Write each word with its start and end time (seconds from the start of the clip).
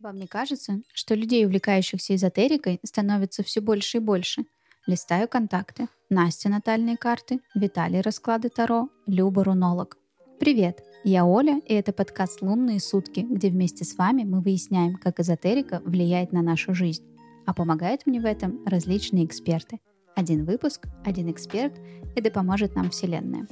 Вам 0.00 0.16
не 0.16 0.28
кажется, 0.28 0.80
что 0.94 1.16
людей, 1.16 1.44
увлекающихся 1.44 2.14
эзотерикой, 2.14 2.78
становится 2.84 3.42
все 3.42 3.60
больше 3.60 3.96
и 3.96 4.00
больше? 4.00 4.44
Листаю 4.86 5.26
контакты. 5.26 5.88
Настя 6.08 6.48
натальные 6.48 6.96
карты, 6.96 7.40
Виталий 7.52 8.00
расклады 8.00 8.48
Таро, 8.48 8.90
Люба 9.08 9.42
рунолог. 9.42 9.98
Привет, 10.38 10.84
я 11.02 11.26
Оля, 11.26 11.60
и 11.66 11.74
это 11.74 11.92
подкаст 11.92 12.42
«Лунные 12.42 12.78
сутки», 12.78 13.26
где 13.28 13.48
вместе 13.50 13.84
с 13.84 13.98
вами 13.98 14.22
мы 14.22 14.40
выясняем, 14.40 14.94
как 14.98 15.18
эзотерика 15.18 15.82
влияет 15.84 16.30
на 16.30 16.42
нашу 16.42 16.74
жизнь. 16.74 17.02
А 17.44 17.52
помогают 17.52 18.06
мне 18.06 18.20
в 18.20 18.24
этом 18.24 18.64
различные 18.66 19.24
эксперты. 19.24 19.80
Один 20.14 20.44
выпуск, 20.44 20.86
один 21.04 21.28
эксперт, 21.28 21.74
да 22.14 22.30
поможет 22.30 22.76
нам 22.76 22.90
Вселенная. 22.90 23.48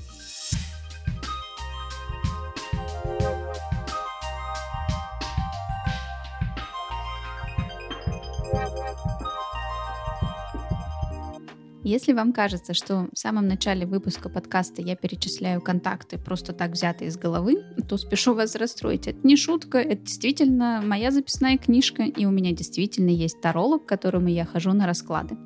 Если 11.86 12.12
вам 12.12 12.32
кажется, 12.32 12.74
что 12.74 13.06
в 13.12 13.16
самом 13.16 13.46
начале 13.46 13.86
выпуска 13.86 14.28
подкаста 14.28 14.82
я 14.82 14.96
перечисляю 14.96 15.62
контакты 15.62 16.18
просто 16.18 16.52
так 16.52 16.72
взятые 16.72 17.10
из 17.10 17.16
головы, 17.16 17.62
то 17.88 17.96
спешу 17.96 18.34
вас 18.34 18.56
расстроить. 18.56 19.06
Это 19.06 19.20
не 19.22 19.36
шутка, 19.36 19.78
это 19.78 20.02
действительно 20.02 20.82
моя 20.84 21.12
записная 21.12 21.56
книжка, 21.58 22.02
и 22.02 22.24
у 22.24 22.32
меня 22.32 22.50
действительно 22.50 23.10
есть 23.10 23.40
таролог, 23.40 23.84
к 23.84 23.88
которому 23.88 24.26
я 24.26 24.44
хожу 24.44 24.72
на 24.72 24.84
расклады. 24.84 25.36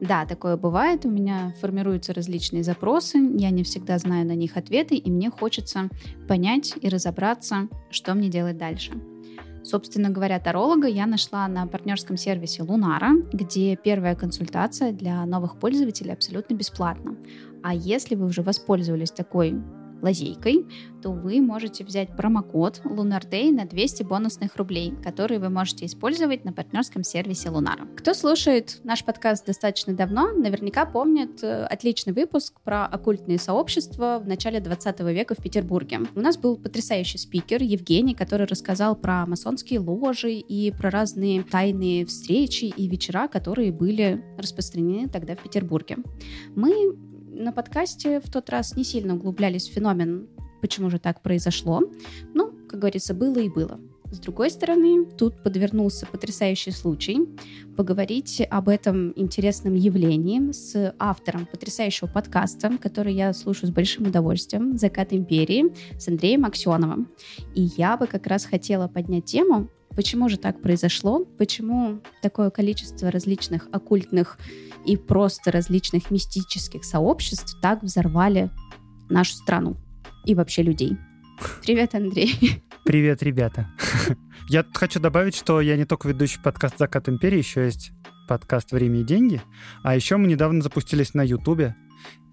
Да, 0.00 0.24
такое 0.24 0.56
бывает, 0.56 1.04
у 1.04 1.10
меня 1.10 1.52
формируются 1.60 2.14
различные 2.14 2.62
запросы, 2.62 3.18
я 3.18 3.50
не 3.50 3.62
всегда 3.62 3.98
знаю 3.98 4.26
на 4.26 4.34
них 4.34 4.56
ответы, 4.56 4.94
и 4.94 5.10
мне 5.10 5.28
хочется 5.28 5.90
понять 6.26 6.72
и 6.80 6.88
разобраться, 6.88 7.68
что 7.90 8.14
мне 8.14 8.30
делать 8.30 8.56
дальше. 8.56 8.92
Собственно 9.66 10.10
говоря, 10.10 10.38
таролога 10.38 10.86
я 10.86 11.06
нашла 11.06 11.48
на 11.48 11.66
партнерском 11.66 12.16
сервисе 12.16 12.62
Лунара, 12.62 13.14
где 13.32 13.74
первая 13.74 14.14
консультация 14.14 14.92
для 14.92 15.26
новых 15.26 15.56
пользователей 15.56 16.12
абсолютно 16.12 16.54
бесплатна. 16.54 17.16
А 17.64 17.74
если 17.74 18.14
вы 18.14 18.26
уже 18.26 18.42
воспользовались 18.42 19.10
такой 19.10 19.56
лазейкой, 20.02 20.66
то 21.02 21.12
вы 21.12 21.40
можете 21.40 21.84
взять 21.84 22.16
промокод 22.16 22.80
Lunar 22.84 23.28
Day 23.30 23.52
на 23.52 23.64
200 23.64 24.02
бонусных 24.02 24.56
рублей, 24.56 24.94
которые 25.04 25.38
вы 25.38 25.50
можете 25.50 25.86
использовать 25.86 26.44
на 26.44 26.52
партнерском 26.52 27.04
сервисе 27.04 27.50
Лунара. 27.50 27.86
Кто 27.96 28.12
слушает 28.14 28.80
наш 28.82 29.04
подкаст 29.04 29.46
достаточно 29.46 29.94
давно, 29.94 30.32
наверняка 30.32 30.84
помнит 30.84 31.42
э, 31.44 31.64
отличный 31.64 32.12
выпуск 32.12 32.60
про 32.62 32.86
оккультные 32.86 33.38
сообщества 33.38 34.20
в 34.22 34.26
начале 34.26 34.60
20 34.60 35.00
века 35.00 35.34
в 35.38 35.42
Петербурге. 35.42 36.00
У 36.14 36.20
нас 36.20 36.36
был 36.36 36.56
потрясающий 36.56 37.18
спикер 37.18 37.62
Евгений, 37.62 38.14
который 38.14 38.46
рассказал 38.46 38.96
про 38.96 39.26
масонские 39.26 39.80
ложи 39.80 40.32
и 40.32 40.72
про 40.72 40.90
разные 40.90 41.42
тайные 41.42 42.04
встречи 42.06 42.64
и 42.64 42.88
вечера, 42.88 43.28
которые 43.28 43.70
были 43.70 44.24
распространены 44.38 45.08
тогда 45.08 45.36
в 45.36 45.42
Петербурге. 45.42 45.98
Мы 46.54 46.96
на 47.36 47.52
подкасте 47.52 48.20
в 48.20 48.30
тот 48.30 48.50
раз 48.50 48.76
не 48.76 48.84
сильно 48.84 49.14
углублялись 49.14 49.68
в 49.68 49.72
феномен, 49.72 50.28
почему 50.60 50.90
же 50.90 50.98
так 50.98 51.22
произошло. 51.22 51.82
Ну, 52.34 52.52
как 52.68 52.80
говорится, 52.80 53.14
было 53.14 53.38
и 53.38 53.48
было. 53.48 53.78
С 54.10 54.18
другой 54.20 54.50
стороны, 54.50 55.04
тут 55.04 55.42
подвернулся 55.42 56.06
потрясающий 56.06 56.70
случай 56.70 57.28
поговорить 57.76 58.40
об 58.50 58.68
этом 58.68 59.12
интересном 59.16 59.74
явлении 59.74 60.52
с 60.52 60.94
автором 60.98 61.46
потрясающего 61.46 62.06
подкаста, 62.06 62.78
который 62.78 63.14
я 63.14 63.32
слушаю 63.32 63.68
с 63.68 63.72
большим 63.72 64.06
удовольствием, 64.06 64.78
«Закат 64.78 65.12
империи» 65.12 65.74
с 65.98 66.08
Андреем 66.08 66.44
Аксеновым. 66.44 67.10
И 67.54 67.68
я 67.76 67.96
бы 67.96 68.06
как 68.06 68.26
раз 68.28 68.44
хотела 68.44 68.86
поднять 68.86 69.24
тему, 69.24 69.68
почему 69.96 70.28
же 70.28 70.38
так 70.38 70.62
произошло, 70.62 71.24
почему 71.36 72.00
такое 72.22 72.50
количество 72.50 73.10
различных 73.10 73.68
оккультных 73.72 74.38
и 74.86 74.96
просто 74.96 75.50
различных 75.50 76.10
мистических 76.10 76.84
сообществ 76.84 77.58
так 77.60 77.82
взорвали 77.82 78.50
нашу 79.08 79.34
страну 79.34 79.76
и 80.24 80.34
вообще 80.34 80.62
людей. 80.62 80.96
Привет, 81.62 81.94
Андрей. 81.94 82.62
Привет, 82.84 83.22
ребята. 83.22 83.68
Я 84.48 84.64
хочу 84.74 85.00
добавить, 85.00 85.34
что 85.34 85.60
я 85.60 85.76
не 85.76 85.84
только 85.84 86.08
ведущий 86.08 86.40
подкаст 86.40 86.78
«Закат 86.78 87.08
империи», 87.08 87.38
еще 87.38 87.64
есть 87.64 87.90
подкаст 88.28 88.70
«Время 88.70 89.00
и 89.00 89.04
деньги», 89.04 89.42
а 89.82 89.96
еще 89.96 90.16
мы 90.18 90.28
недавно 90.28 90.62
запустились 90.62 91.12
на 91.14 91.22
Ютубе, 91.22 91.74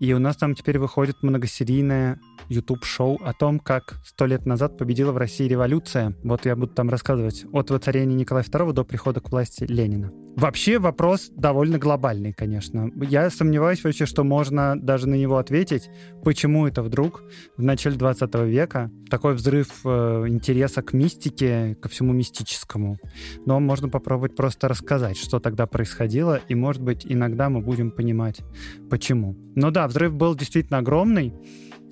и 0.03 0.11
у 0.11 0.19
нас 0.19 0.35
там 0.35 0.53
теперь 0.53 0.79
выходит 0.79 1.23
многосерийное 1.23 2.19
YouTube-шоу 2.49 3.21
о 3.23 3.31
том, 3.31 3.57
как 3.57 4.01
сто 4.05 4.25
лет 4.25 4.45
назад 4.45 4.77
победила 4.77 5.13
в 5.13 5.17
России 5.17 5.47
революция. 5.47 6.13
Вот 6.25 6.45
я 6.45 6.57
буду 6.57 6.73
там 6.73 6.89
рассказывать 6.89 7.45
от 7.53 7.69
воцарения 7.69 8.13
Николая 8.13 8.43
II 8.43 8.73
до 8.73 8.83
прихода 8.83 9.21
к 9.21 9.31
власти 9.31 9.63
Ленина. 9.63 10.11
Вообще 10.35 10.79
вопрос 10.79 11.29
довольно 11.29 11.77
глобальный, 11.77 12.33
конечно. 12.33 12.89
Я 13.07 13.29
сомневаюсь 13.29 13.83
вообще, 13.83 14.07
что 14.07 14.23
можно 14.23 14.75
даже 14.75 15.07
на 15.07 15.13
него 15.13 15.37
ответить, 15.37 15.89
почему 16.23 16.67
это 16.67 16.81
вдруг 16.81 17.23
в 17.55 17.61
начале 17.61 17.95
20 17.95 18.33
века 18.45 18.89
такой 19.11 19.35
взрыв 19.35 19.67
э, 19.85 20.25
интереса 20.27 20.81
к 20.81 20.91
мистике, 20.91 21.77
ко 21.79 21.87
всему 21.87 22.13
мистическому. 22.13 22.97
Но 23.45 23.59
можно 23.59 23.89
попробовать 23.89 24.35
просто 24.35 24.67
рассказать, 24.67 25.17
что 25.17 25.39
тогда 25.39 25.67
происходило, 25.67 26.41
и, 26.49 26.55
может 26.55 26.81
быть, 26.81 27.05
иногда 27.05 27.49
мы 27.49 27.61
будем 27.61 27.91
понимать, 27.91 28.41
почему. 28.89 29.37
Но 29.55 29.69
да, 29.69 29.87
взрыв 29.93 30.15
был 30.15 30.35
действительно 30.35 30.79
огромный. 30.79 31.33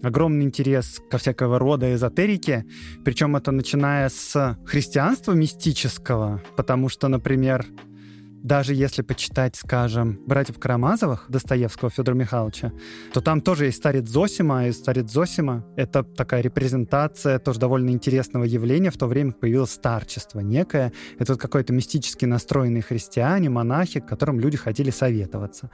Огромный 0.01 0.45
интерес 0.45 0.99
ко 1.11 1.19
всякого 1.19 1.59
рода 1.59 1.93
эзотерике, 1.93 2.65
причем 3.05 3.35
это 3.35 3.51
начиная 3.51 4.09
с 4.09 4.57
христианства 4.65 5.33
мистического, 5.33 6.41
потому 6.57 6.89
что, 6.89 7.07
например, 7.07 7.67
даже 8.43 8.73
если 8.73 9.01
почитать, 9.01 9.55
скажем, 9.55 10.19
«Братьев 10.25 10.59
Карамазовых» 10.59 11.25
Достоевского 11.29 11.91
Федора 11.91 12.15
Михайловича, 12.15 12.71
то 13.13 13.21
там 13.21 13.41
тоже 13.41 13.65
есть 13.65 13.77
старец 13.77 14.07
Зосима, 14.07 14.67
и 14.67 14.71
старец 14.71 15.11
Зосима— 15.11 15.65
это 15.75 16.03
такая 16.03 16.41
репрезентация 16.41 17.39
тоже 17.39 17.59
довольно 17.59 17.91
интересного 17.91 18.43
явления. 18.43 18.89
В 18.89 18.97
то 18.97 19.07
время 19.07 19.31
появилось 19.33 19.71
старчество 19.71 20.41
некое. 20.41 20.91
Это 21.19 21.33
вот 21.33 21.41
какой-то 21.41 21.73
мистически 21.73 22.25
настроенные 22.25 22.81
христиане, 22.81 23.49
монахи, 23.49 23.99
к 23.99 24.07
которым 24.07 24.39
люди 24.39 24.57
хотели 24.57 24.89
советоваться. 24.89 25.69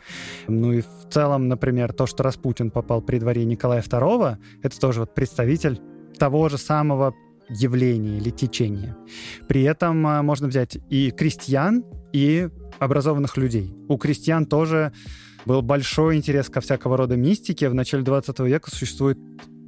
Ну 0.47 0.73
и 0.73 0.81
в 0.81 1.09
целом, 1.09 1.47
например, 1.47 1.93
то, 1.93 2.05
что 2.05 2.23
Распутин 2.23 2.71
попал 2.71 3.01
при 3.01 3.19
дворе 3.19 3.45
Николая 3.45 3.81
II, 3.81 4.37
это 4.61 4.79
тоже 4.79 5.01
вот 5.01 5.13
представитель 5.13 5.79
того 6.17 6.49
же 6.49 6.57
самого 6.57 7.13
явления 7.49 8.17
или 8.17 8.29
течения. 8.29 8.95
При 9.47 9.63
этом 9.63 10.05
а, 10.05 10.21
можно 10.21 10.47
взять 10.47 10.77
и 10.89 11.11
крестьян, 11.11 11.83
и 12.17 12.49
образованных 12.79 13.37
людей. 13.37 13.71
У 13.87 13.97
крестьян 13.97 14.47
тоже 14.47 14.91
был 15.45 15.61
большой 15.61 16.15
интерес 16.15 16.49
ко 16.49 16.61
всякого 16.61 16.97
рода 16.97 17.15
мистике. 17.15 17.69
В 17.69 17.75
начале 17.75 18.03
20 18.03 18.39
века 18.39 18.71
существует 18.71 19.19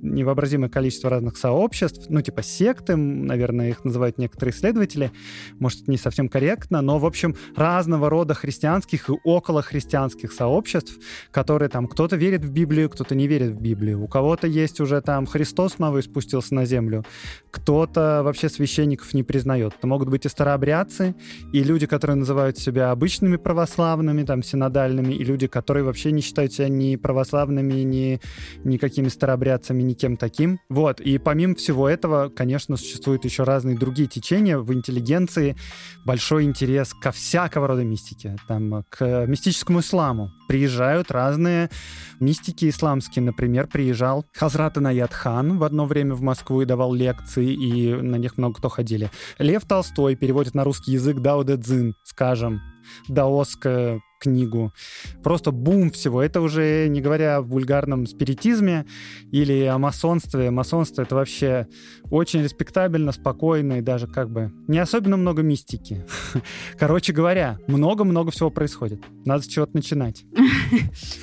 невообразимое 0.01 0.69
количество 0.69 1.09
разных 1.09 1.37
сообществ, 1.37 2.05
ну, 2.09 2.21
типа 2.21 2.43
секты, 2.43 2.95
наверное, 2.95 3.69
их 3.69 3.83
называют 3.85 4.17
некоторые 4.17 4.53
исследователи, 4.53 5.11
может, 5.59 5.87
не 5.87 5.97
совсем 5.97 6.29
корректно, 6.29 6.81
но, 6.81 6.99
в 6.99 7.05
общем, 7.05 7.35
разного 7.55 8.09
рода 8.09 8.33
христианских 8.33 9.09
и 9.09 9.13
околохристианских 9.23 10.31
сообществ, 10.31 10.97
которые 11.31 11.69
там, 11.69 11.87
кто-то 11.87 12.15
верит 12.15 12.43
в 12.43 12.51
Библию, 12.51 12.89
кто-то 12.89 13.15
не 13.15 13.27
верит 13.27 13.51
в 13.51 13.61
Библию, 13.61 14.01
у 14.01 14.07
кого-то 14.07 14.47
есть 14.47 14.79
уже 14.79 15.01
там 15.01 15.25
Христос 15.25 15.79
новый 15.79 16.03
спустился 16.03 16.53
на 16.55 16.65
землю, 16.65 17.05
кто-то 17.51 18.21
вообще 18.23 18.49
священников 18.49 19.13
не 19.13 19.23
признает. 19.23 19.73
Это 19.77 19.87
могут 19.87 20.09
быть 20.09 20.25
и 20.25 20.29
старообрядцы, 20.29 21.15
и 21.53 21.63
люди, 21.63 21.85
которые 21.85 22.15
называют 22.15 22.57
себя 22.57 22.91
обычными 22.91 23.37
православными, 23.37 24.23
там, 24.23 24.43
синодальными, 24.43 25.13
и 25.13 25.23
люди, 25.23 25.47
которые 25.47 25.83
вообще 25.83 26.11
не 26.11 26.21
считают 26.21 26.53
себя 26.53 26.69
ни 26.69 26.95
православными, 26.95 27.73
ни 27.81 28.21
никакими 28.63 29.07
старообрядцами, 29.07 29.81
никем 29.89 30.17
таким. 30.17 30.59
Вот, 30.69 31.01
и 31.01 31.17
помимо 31.17 31.55
всего 31.55 31.89
этого, 31.89 32.29
конечно, 32.29 32.77
существуют 32.77 33.25
еще 33.25 33.43
разные 33.43 33.77
другие 33.77 34.07
течения 34.07 34.57
в 34.57 34.73
интеллигенции, 34.73 35.55
большой 36.05 36.43
интерес 36.43 36.93
ко 36.93 37.11
всякого 37.11 37.67
рода 37.67 37.83
мистике, 37.83 38.37
там, 38.47 38.83
к 38.89 39.25
мистическому 39.25 39.81
исламу. 39.81 40.31
Приезжают 40.47 41.11
разные 41.11 41.69
мистики 42.19 42.69
исламские, 42.69 43.23
например, 43.23 43.67
приезжал 43.67 44.25
Хазрат 44.33 44.77
Инаят 44.77 45.13
Хан 45.13 45.57
в 45.57 45.63
одно 45.63 45.85
время 45.85 46.15
в 46.15 46.21
Москву 46.21 46.61
и 46.61 46.65
давал 46.65 46.93
лекции, 46.93 47.51
и 47.51 47.93
на 47.93 48.15
них 48.15 48.37
много 48.37 48.55
кто 48.55 48.69
ходили. 48.69 49.11
Лев 49.37 49.65
Толстой 49.65 50.15
переводит 50.15 50.55
на 50.55 50.63
русский 50.63 50.93
язык 50.93 51.19
Дао 51.19 51.43
Дэ 51.43 51.57
Цзин, 51.57 51.93
скажем, 52.03 52.61
даосское 53.07 54.01
книгу. 54.19 54.73
Просто 55.23 55.51
бум 55.51 55.91
всего. 55.91 56.21
Это 56.21 56.41
уже 56.41 56.87
не 56.89 57.01
говоря 57.01 57.37
о 57.37 57.41
вульгарном 57.41 58.05
спиритизме 58.05 58.85
или 59.31 59.63
о 59.63 59.77
масонстве. 59.77 60.51
Масонство— 60.51 61.01
это 61.03 61.15
вообще 61.15 61.67
очень 62.11 62.43
респектабельно, 62.43 63.11
спокойно 63.11 63.79
и 63.79 63.81
даже 63.81 64.07
как 64.07 64.29
бы 64.29 64.51
не 64.67 64.79
особенно 64.79 65.17
много 65.17 65.41
мистики. 65.41 66.05
Короче 66.77 67.13
говоря, 67.13 67.59
много-много 67.67 68.31
всего 68.31 68.49
происходит. 68.49 69.01
Надо 69.25 69.43
с 69.43 69.47
чего-то 69.47 69.75
начинать. 69.75 70.23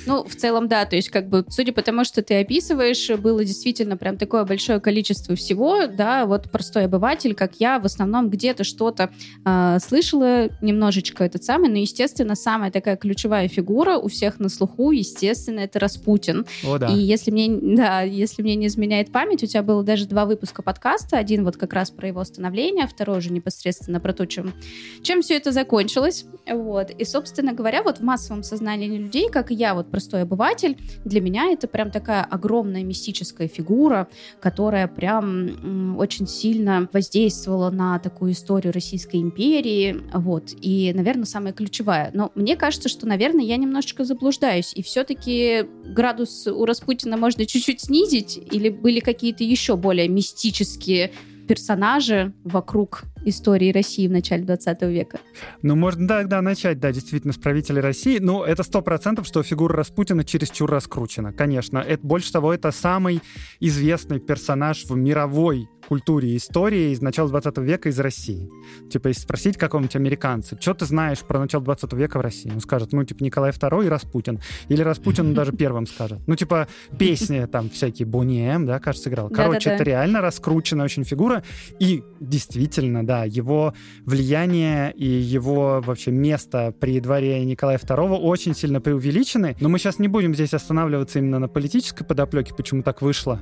Ну, 0.05 0.23
в 0.23 0.35
целом, 0.35 0.67
да. 0.67 0.85
То 0.85 0.95
есть, 0.95 1.09
как 1.09 1.29
бы, 1.29 1.45
судя 1.49 1.73
по 1.73 1.81
тому, 1.81 2.03
что 2.05 2.21
ты 2.21 2.39
описываешь, 2.39 3.09
было 3.19 3.43
действительно 3.43 3.97
прям 3.97 4.17
такое 4.17 4.45
большое 4.45 4.79
количество 4.79 5.35
всего, 5.35 5.87
да, 5.87 6.25
вот 6.25 6.49
простой 6.51 6.85
обыватель, 6.85 7.33
как 7.35 7.55
я, 7.59 7.79
в 7.79 7.85
основном 7.85 8.29
где-то 8.29 8.63
что-то 8.63 9.11
э, 9.45 9.77
слышала 9.79 10.49
немножечко 10.61 11.23
этот 11.23 11.43
самый, 11.43 11.69
но, 11.69 11.77
естественно, 11.77 12.35
самая 12.35 12.71
такая 12.71 12.86
ключевая 12.95 13.47
фигура 13.47 13.97
у 13.97 14.07
всех 14.07 14.39
на 14.39 14.49
слуху, 14.49 14.91
естественно, 14.91 15.59
это 15.61 15.79
Распутин. 15.79 16.45
О, 16.65 16.77
да. 16.77 16.87
И 16.87 16.97
если 16.97 17.31
мне, 17.31 17.49
да, 17.49 18.01
если 18.01 18.41
мне 18.41 18.55
не 18.55 18.67
изменяет 18.67 19.11
память, 19.11 19.43
у 19.43 19.47
тебя 19.47 19.63
было 19.63 19.83
даже 19.83 20.05
два 20.05 20.25
выпуска 20.25 20.61
подкаста, 20.61 21.17
один 21.17 21.43
вот 21.43 21.57
как 21.57 21.73
раз 21.73 21.89
про 21.89 22.07
его 22.07 22.23
становление, 22.23 22.87
второй 22.87 23.17
уже 23.17 23.31
непосредственно 23.31 23.99
про 23.99 24.13
то, 24.13 24.25
чем, 24.25 24.53
чем 25.01 25.21
все 25.21 25.35
это 25.35 25.51
закончилось, 25.51 26.25
вот. 26.47 26.91
И, 26.91 27.03
собственно 27.03 27.53
говоря, 27.53 27.81
вот 27.81 27.97
в 27.97 28.03
массовом 28.03 28.43
сознании 28.43 28.87
людей, 28.87 29.29
как 29.29 29.51
и 29.51 29.55
я, 29.55 29.73
вот 29.73 29.89
простой 29.89 30.21
обыватель, 30.21 30.77
для 31.03 31.19
меня 31.21 31.51
это 31.51 31.67
прям 31.67 31.89
такая 31.89 32.23
огромная 32.23 32.83
мистическая 32.83 33.47
фигура, 33.47 34.07
которая 34.39 34.87
прям 34.87 35.97
очень 35.97 36.27
сильно 36.27 36.87
воздействовала 36.93 37.71
на 37.71 37.97
такую 37.97 38.33
историю 38.33 38.71
Российской 38.71 39.17
империи, 39.17 40.01
вот, 40.13 40.53
и, 40.61 40.93
наверное, 40.93 41.25
самая 41.25 41.53
ключевая. 41.53 42.11
Но 42.13 42.31
мне 42.35 42.55
кажется, 42.55 42.76
что, 42.85 43.07
наверное, 43.07 43.43
я 43.43 43.57
немножечко 43.57 44.03
заблуждаюсь, 44.03 44.73
и 44.75 44.83
все-таки 44.83 45.65
градус 45.85 46.47
у 46.47 46.65
Распутина 46.65 47.17
можно 47.17 47.45
чуть-чуть 47.45 47.81
снизить, 47.81 48.37
или 48.51 48.69
были 48.69 48.99
какие-то 48.99 49.43
еще 49.43 49.75
более 49.75 50.07
мистические 50.07 51.11
персонажи 51.47 52.33
вокруг 52.43 53.03
истории 53.25 53.71
России 53.71 54.07
в 54.07 54.11
начале 54.11 54.43
20 54.43 54.81
века. 54.83 55.19
Ну, 55.61 55.75
можно, 55.75 56.07
да, 56.07 56.23
да, 56.23 56.41
начать, 56.41 56.79
да, 56.79 56.91
действительно, 56.91 57.33
с 57.33 57.37
правителей 57.37 57.81
России. 57.81 58.19
Но 58.19 58.45
это 58.45 58.63
сто 58.63 58.81
процентов, 58.81 59.27
что 59.27 59.43
фигура 59.43 59.75
Распутина 59.75 60.23
чересчур 60.23 60.69
раскручена, 60.69 61.33
конечно. 61.33 61.79
Это, 61.79 62.05
больше 62.05 62.31
того, 62.31 62.53
это 62.53 62.71
самый 62.71 63.21
известный 63.59 64.19
персонаж 64.19 64.85
в 64.85 64.95
мировой 64.95 65.67
культуре 65.87 66.33
и 66.33 66.37
истории 66.37 66.91
из 66.91 67.01
начала 67.01 67.29
20 67.29 67.57
века 67.59 67.89
из 67.89 67.99
России. 67.99 68.49
Типа, 68.91 69.07
если 69.07 69.21
спросить 69.21 69.57
какого-нибудь 69.57 69.95
американца, 69.95 70.57
что 70.59 70.73
ты 70.73 70.85
знаешь 70.85 71.19
про 71.19 71.39
начало 71.39 71.63
20 71.63 71.93
века 71.93 72.17
в 72.17 72.21
России? 72.21 72.51
Он 72.51 72.59
скажет, 72.59 72.91
ну, 72.91 73.03
типа, 73.03 73.23
Николай 73.23 73.51
II 73.51 73.85
и 73.85 73.89
Распутин. 73.89 74.41
Или 74.67 74.81
Распутин 74.81 75.33
даже 75.33 75.51
первым 75.57 75.87
скажет. 75.87 76.19
Ну, 76.27 76.35
типа, 76.35 76.67
песни 76.97 77.45
там 77.45 77.69
всякие, 77.69 78.05
Бонни 78.05 78.47
М, 78.47 78.65
да, 78.65 78.79
кажется, 78.79 79.09
играл. 79.09 79.29
Короче, 79.29 79.69
это 79.69 79.83
реально 79.83 80.21
раскрученная 80.21 80.85
очень 80.85 81.03
фигура. 81.03 81.43
И 81.79 82.03
действительно, 82.19 83.05
да, 83.05 83.23
его 83.23 83.73
влияние 84.05 84.91
и 84.93 85.07
его 85.07 85.81
вообще 85.81 86.11
место 86.11 86.73
при 86.79 86.99
дворе 86.99 87.43
Николая 87.45 87.77
II 87.77 88.17
очень 88.17 88.55
сильно 88.55 88.81
преувеличены. 88.81 89.55
Но 89.59 89.69
мы 89.69 89.79
сейчас 89.79 89.99
не 89.99 90.07
будем 90.07 90.33
здесь 90.33 90.53
останавливаться 90.53 91.19
именно 91.19 91.39
на 91.39 91.47
политической 91.47 92.03
подоплеке, 92.03 92.53
почему 92.53 92.83
так 92.83 93.01
вышло, 93.01 93.39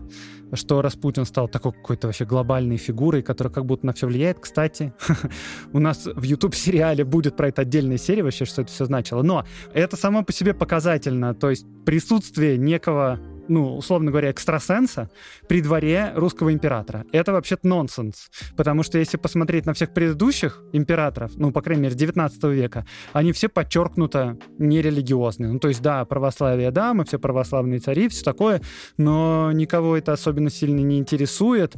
что 0.54 0.82
Распутин 0.82 1.26
стал 1.26 1.48
такой 1.48 1.72
какой-то 1.72 2.08
вообще 2.08 2.26
глобальной 2.36 2.76
фигурой, 2.76 3.24
которая 3.24 3.54
как 3.54 3.66
будто 3.66 3.86
на 3.86 3.94
все 3.94 4.08
влияет. 4.08 4.40
Кстати, 4.42 4.94
у 5.74 5.80
нас 5.80 6.06
в 6.06 6.22
YouTube-сериале 6.22 7.06
будет 7.06 7.38
про 7.38 7.48
это 7.48 7.62
отдельная 7.62 7.98
серия 7.98 8.24
вообще, 8.24 8.44
что 8.44 8.62
это 8.62 8.72
все 8.72 8.84
значило. 8.84 9.22
Но 9.22 9.46
это 9.74 9.96
само 9.96 10.22
по 10.22 10.34
себе 10.34 10.54
показательно. 10.54 11.34
То 11.34 11.50
есть 11.50 11.66
присутствие 11.86 12.58
некого 12.58 13.22
ну, 13.48 13.78
условно 13.78 14.12
говоря, 14.12 14.32
экстрасенса 14.32 15.10
при 15.48 15.62
дворе 15.62 16.12
русского 16.16 16.54
императора. 16.54 17.06
Это 17.12 17.32
вообще-то 17.32 17.68
нонсенс. 17.68 18.30
Потому 18.56 18.84
что 18.84 18.98
если 18.98 19.18
посмотреть 19.18 19.66
на 19.66 19.74
всех 19.74 19.94
предыдущих 19.94 20.64
императоров, 20.74 21.32
ну, 21.36 21.52
по 21.52 21.62
крайней 21.62 21.84
мере, 21.84 21.96
19 21.96 22.44
века, 22.46 22.86
они 23.14 23.32
все 23.32 23.50
подчеркнуто 23.50 24.38
нерелигиозные. 24.58 25.52
Ну, 25.52 25.60
то 25.60 25.68
есть, 25.68 25.82
да, 25.82 26.04
православие, 26.06 26.72
да, 26.72 26.94
мы 26.94 27.06
все 27.06 27.20
православные 27.20 27.80
цари, 27.80 28.08
все 28.10 28.24
такое, 28.24 28.62
но 28.98 29.52
никого 29.52 29.98
это 29.98 30.14
особенно 30.14 30.50
сильно 30.50 30.80
не 30.80 30.98
интересует. 30.98 31.76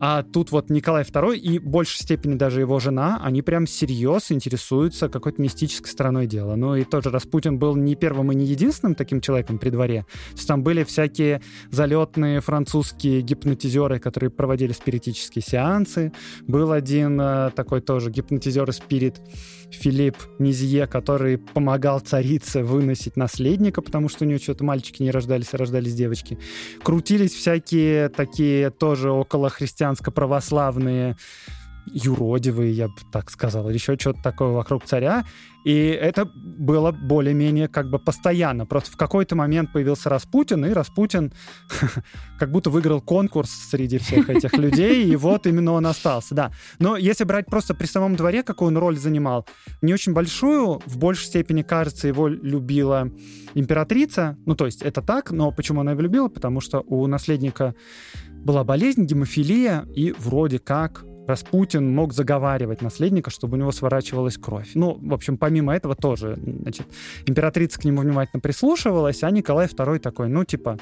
А 0.00 0.22
тут 0.22 0.52
вот 0.52 0.70
Николай 0.70 1.02
II 1.02 1.36
и 1.36 1.58
в 1.58 1.66
большей 1.66 2.02
степени 2.02 2.34
даже 2.34 2.60
его 2.60 2.78
жена, 2.78 3.20
они 3.22 3.42
прям 3.42 3.66
серьезно 3.66 4.34
интересуются 4.34 5.08
какой-то 5.08 5.42
мистической 5.42 5.90
стороной 5.90 6.26
дела. 6.26 6.56
Ну 6.56 6.76
и 6.76 6.84
тоже 6.84 7.10
Распутин 7.10 7.58
был 7.58 7.76
не 7.76 7.94
первым 7.94 8.32
и 8.32 8.34
не 8.34 8.44
единственным 8.46 8.94
таким 8.94 9.20
человеком 9.20 9.58
при 9.58 9.70
дворе. 9.70 10.06
То 10.30 10.36
есть 10.36 10.48
там 10.48 10.62
были 10.62 10.84
всякие 10.84 11.40
залетные 11.70 12.40
французские 12.40 13.22
гипнотизеры, 13.22 13.98
которые 13.98 14.30
проводили 14.30 14.72
спиритические 14.72 15.42
сеансы. 15.42 16.12
Был 16.46 16.72
один 16.72 17.20
э, 17.20 17.50
такой 17.54 17.80
тоже 17.80 18.10
гипнотизер 18.10 18.72
спирит 18.72 19.20
Филипп 19.70 20.16
Низье, 20.38 20.86
который 20.86 21.38
помогал 21.38 22.00
царице 22.00 22.62
выносить 22.62 23.16
наследника, 23.16 23.82
потому 23.82 24.08
что 24.08 24.24
у 24.24 24.28
нее 24.28 24.38
что-то 24.38 24.64
мальчики 24.64 25.02
не 25.02 25.10
рождались, 25.10 25.52
а 25.52 25.56
рождались 25.56 25.94
девочки. 25.94 26.38
Крутились 26.82 27.34
всякие 27.34 28.08
такие 28.08 28.70
тоже 28.70 29.10
около 29.10 29.50
христианско-православные 29.50 31.16
юродивые, 31.92 32.72
я 32.72 32.88
бы 32.88 32.94
так 33.12 33.30
сказал, 33.30 33.68
еще 33.70 33.96
что-то 33.98 34.22
такое 34.22 34.48
вокруг 34.48 34.84
царя. 34.84 35.24
И 35.64 35.88
это 35.88 36.24
было 36.24 36.92
более-менее 36.92 37.68
как 37.68 37.90
бы 37.90 37.98
постоянно. 37.98 38.64
Просто 38.64 38.92
в 38.92 38.96
какой-то 38.96 39.36
момент 39.36 39.72
появился 39.72 40.08
Распутин, 40.08 40.64
и 40.64 40.70
Распутин 40.72 41.32
как 42.38 42.50
будто 42.50 42.70
выиграл 42.70 43.00
конкурс 43.02 43.50
среди 43.50 43.98
всех 43.98 44.30
этих 44.30 44.54
людей, 44.54 45.04
и 45.04 45.16
вот 45.16 45.46
именно 45.46 45.72
он 45.72 45.86
остался, 45.86 46.34
да. 46.34 46.52
Но 46.78 46.96
если 46.96 47.24
брать 47.24 47.46
просто 47.46 47.74
при 47.74 47.86
самом 47.86 48.16
дворе, 48.16 48.42
какую 48.42 48.68
он 48.68 48.78
роль 48.78 48.96
занимал, 48.96 49.46
не 49.82 49.92
очень 49.92 50.14
большую, 50.14 50.80
в 50.86 50.96
большей 50.96 51.26
степени, 51.26 51.62
кажется, 51.62 52.08
его 52.08 52.28
любила 52.28 53.10
императрица. 53.54 54.38
Ну, 54.46 54.54
то 54.54 54.64
есть 54.66 54.82
это 54.82 55.02
так, 55.02 55.32
но 55.32 55.50
почему 55.50 55.80
она 55.80 55.90
его 55.90 56.00
любила? 56.00 56.28
Потому 56.28 56.60
что 56.60 56.80
у 56.80 57.06
наследника 57.06 57.74
была 58.44 58.64
болезнь, 58.64 59.04
гемофилия, 59.04 59.84
и 59.94 60.14
вроде 60.18 60.58
как 60.58 61.04
Распутин 61.28 61.94
мог 61.94 62.14
заговаривать 62.14 62.80
наследника, 62.80 63.28
чтобы 63.28 63.58
у 63.58 63.60
него 63.60 63.70
сворачивалась 63.70 64.38
кровь. 64.38 64.70
Ну, 64.74 64.98
в 65.00 65.12
общем, 65.12 65.36
помимо 65.36 65.76
этого 65.76 65.94
тоже, 65.94 66.38
значит, 66.42 66.86
императрица 67.26 67.78
к 67.78 67.84
нему 67.84 68.00
внимательно 68.00 68.40
прислушивалась, 68.40 69.22
а 69.22 69.30
Николай 69.30 69.66
II 69.66 69.98
такой, 69.98 70.30
ну, 70.30 70.44
типа, 70.44 70.78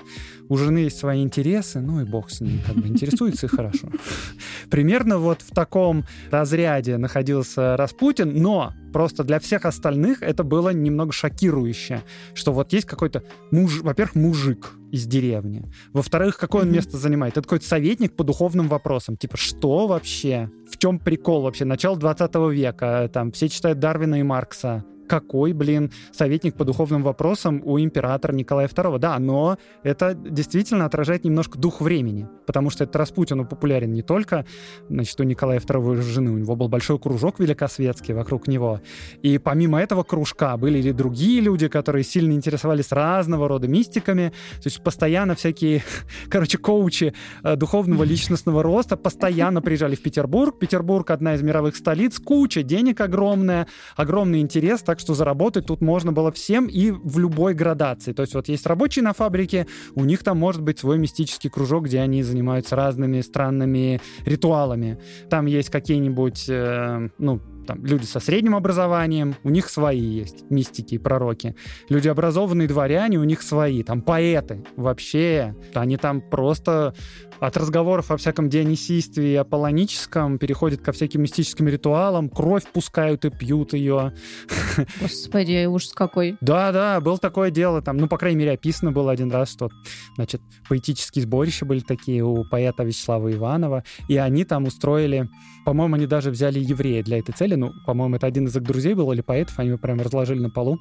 у 0.49 0.57
жены 0.57 0.79
есть 0.79 0.99
свои 0.99 1.21
интересы, 1.21 1.81
ну 1.81 2.01
и 2.01 2.05
бог 2.05 2.31
с 2.31 2.41
ним, 2.41 2.61
как 2.65 2.77
бы 2.77 2.87
интересуется 2.87 3.47
и 3.47 3.49
хорошо. 3.49 3.89
Примерно 4.71 5.19
вот 5.19 5.43
в 5.43 5.53
таком 5.53 6.05
разряде 6.31 6.97
находился 6.97 7.77
Распутин, 7.77 8.41
но 8.41 8.73
просто 8.93 9.25
для 9.25 9.39
всех 9.41 9.65
остальных 9.65 10.23
это 10.23 10.45
было 10.45 10.71
немного 10.71 11.13
шокирующе, 11.13 12.03
что 12.35 12.53
вот 12.53 12.73
есть 12.73 12.87
какой-то 12.87 13.23
муж, 13.51 13.81
во-первых, 13.81 14.15
мужик, 14.15 14.73
из 14.93 15.07
деревни. 15.07 15.65
Во-вторых, 15.93 16.39
какое 16.39 16.63
он 16.63 16.73
место 16.73 16.97
занимает? 16.97 17.37
Это 17.37 17.43
какой-то 17.43 17.67
советник 17.67 18.15
по 18.15 18.25
духовным 18.25 18.69
вопросам. 18.69 19.17
Типа, 19.17 19.37
что 19.37 19.87
вообще? 19.87 20.51
В 20.71 20.79
чем 20.79 20.99
прикол 20.99 21.43
вообще? 21.43 21.65
Начало 21.65 21.97
20 21.97 22.35
века, 22.53 23.11
там, 23.13 23.33
все 23.33 23.49
читают 23.49 23.79
Дарвина 23.79 24.21
и 24.21 24.23
Маркса 24.23 24.85
какой, 25.07 25.53
блин, 25.53 25.91
советник 26.13 26.55
по 26.57 26.65
духовным 26.65 27.03
вопросам 27.03 27.63
у 27.65 27.79
императора 27.79 28.33
Николая 28.33 28.69
II. 28.69 28.99
Да, 28.99 29.19
но 29.19 29.59
это 29.83 30.15
действительно 30.15 30.85
отражает 30.85 31.25
немножко 31.25 31.59
дух 31.59 31.81
времени, 31.81 32.29
потому 32.47 32.71
что 32.71 32.85
это 32.85 32.99
Распутину 32.99 33.47
популярен 33.47 33.93
не 33.93 34.03
только, 34.03 34.47
значит, 34.89 35.19
у 35.21 35.25
Николая 35.25 35.61
II 35.61 36.03
жены, 36.03 36.33
у 36.33 36.39
него 36.39 36.57
был 36.57 36.69
большой 36.69 36.99
кружок 36.99 37.41
великосветский 37.41 38.15
вокруг 38.15 38.49
него. 38.49 38.81
И 39.23 39.39
помимо 39.39 39.81
этого 39.81 40.03
кружка 40.03 40.57
были 40.57 40.81
ли 40.81 40.93
другие 40.93 41.41
люди, 41.41 41.69
которые 41.69 42.05
сильно 42.05 42.33
интересовались 42.33 42.93
разного 42.93 43.49
рода 43.49 43.69
мистиками, 43.69 44.33
то 44.57 44.67
есть 44.67 44.83
постоянно 44.83 45.35
всякие, 45.35 45.83
короче, 46.29 46.59
коучи 46.59 47.15
э, 47.43 47.57
духовного 47.57 48.05
личностного 48.05 48.63
роста 48.63 48.97
постоянно 48.97 49.63
приезжали 49.63 49.95
в 49.95 50.03
Петербург. 50.03 50.59
Петербург 50.59 51.11
одна 51.11 51.35
из 51.35 51.43
мировых 51.43 51.77
столиц, 51.77 52.19
куча 52.19 52.63
денег 52.63 53.01
огромная, 53.01 53.67
огромный 53.97 54.41
интерес, 54.41 54.83
так 54.83 54.96
так 54.97 55.01
что 55.03 55.13
заработать 55.13 55.67
тут 55.67 55.83
можно 55.83 56.11
было 56.11 56.33
всем 56.33 56.69
и 56.69 56.91
в 56.91 57.19
любой 57.19 57.53
градации. 57.53 58.15
То 58.15 58.23
есть 58.23 58.35
вот 58.35 58.49
есть 58.49 58.65
рабочие 58.67 59.03
на 59.03 59.13
фабрике, 59.13 59.67
у 59.95 60.07
них 60.07 60.23
там 60.25 60.39
может 60.39 60.63
быть 60.63 60.79
свой 60.79 60.97
мистический 60.97 61.51
кружок, 61.51 61.85
где 61.85 62.01
они 62.01 62.23
занимаются 62.23 62.77
разными 62.77 63.21
странными 63.21 64.01
ритуалами. 64.25 64.99
Там 65.29 65.45
есть 65.45 65.69
какие-нибудь, 65.69 66.47
э, 66.49 67.11
ну, 67.19 67.41
там, 67.67 67.85
люди 67.85 68.05
со 68.05 68.21
средним 68.21 68.55
образованием, 68.55 69.35
у 69.45 69.51
них 69.51 69.69
свои 69.69 70.01
есть 70.01 70.45
мистики 70.51 70.95
и 70.95 70.99
пророки. 70.99 71.55
Люди 71.89 72.09
образованные 72.09 72.69
дворяне, 72.69 73.19
у 73.19 73.25
них 73.25 73.43
свои. 73.43 73.83
Там 73.83 74.03
поэты 74.03 74.65
вообще, 74.77 75.55
они 75.75 75.97
там 75.97 76.21
просто 76.21 76.95
от 77.41 77.57
разговоров 77.57 78.11
о 78.11 78.17
всяком 78.17 78.49
дионисийстве 78.49 79.35
и 79.35 79.37
аполлоническом 79.37 80.39
переходят 80.39 80.81
ко 80.81 80.93
всяким 80.93 81.23
мистическим 81.23 81.69
ритуалам, 81.69 82.29
кровь 82.29 82.65
пускают 82.73 83.25
и 83.25 83.31
пьют 83.31 83.75
ее. 83.75 84.15
Господи, 85.01 85.67
ужас 85.67 85.93
какой. 85.93 86.37
Да-да, 86.41 87.01
был 87.01 87.19
такое 87.19 87.51
дело 87.51 87.83
там, 87.83 87.97
ну, 87.97 88.09
по 88.09 88.19
крайней 88.19 88.39
мере, 88.39 88.53
описано 88.53 88.93
было 88.93 89.13
один 89.13 89.31
раз, 89.31 89.53
что, 89.53 89.69
значит, 90.17 90.41
поэтические 90.69 91.23
сборища 91.23 91.65
были 91.67 91.81
такие 91.81 92.25
у 92.25 92.45
поэта 92.45 92.85
Вячеслава 92.85 93.33
Иванова, 93.33 93.85
и 94.09 94.17
они 94.17 94.45
там 94.45 94.65
устроили, 94.65 95.29
по-моему, 95.67 95.97
они 95.97 96.07
даже 96.07 96.31
взяли 96.31 96.61
еврея 96.61 97.03
для 97.03 97.19
этой 97.19 97.33
цели, 97.33 97.57
ну, 97.57 97.73
по-моему, 97.85 98.15
это 98.15 98.27
один 98.29 98.47
из 98.47 98.57
их 98.57 98.63
друзей 98.63 98.95
был 98.95 99.11
или 99.11 99.21
поэтов, 99.21 99.59
они 99.59 99.71
его 99.71 99.79
прям 99.79 100.01
разложили 100.01 100.39
на 100.39 100.49
полу, 100.49 100.79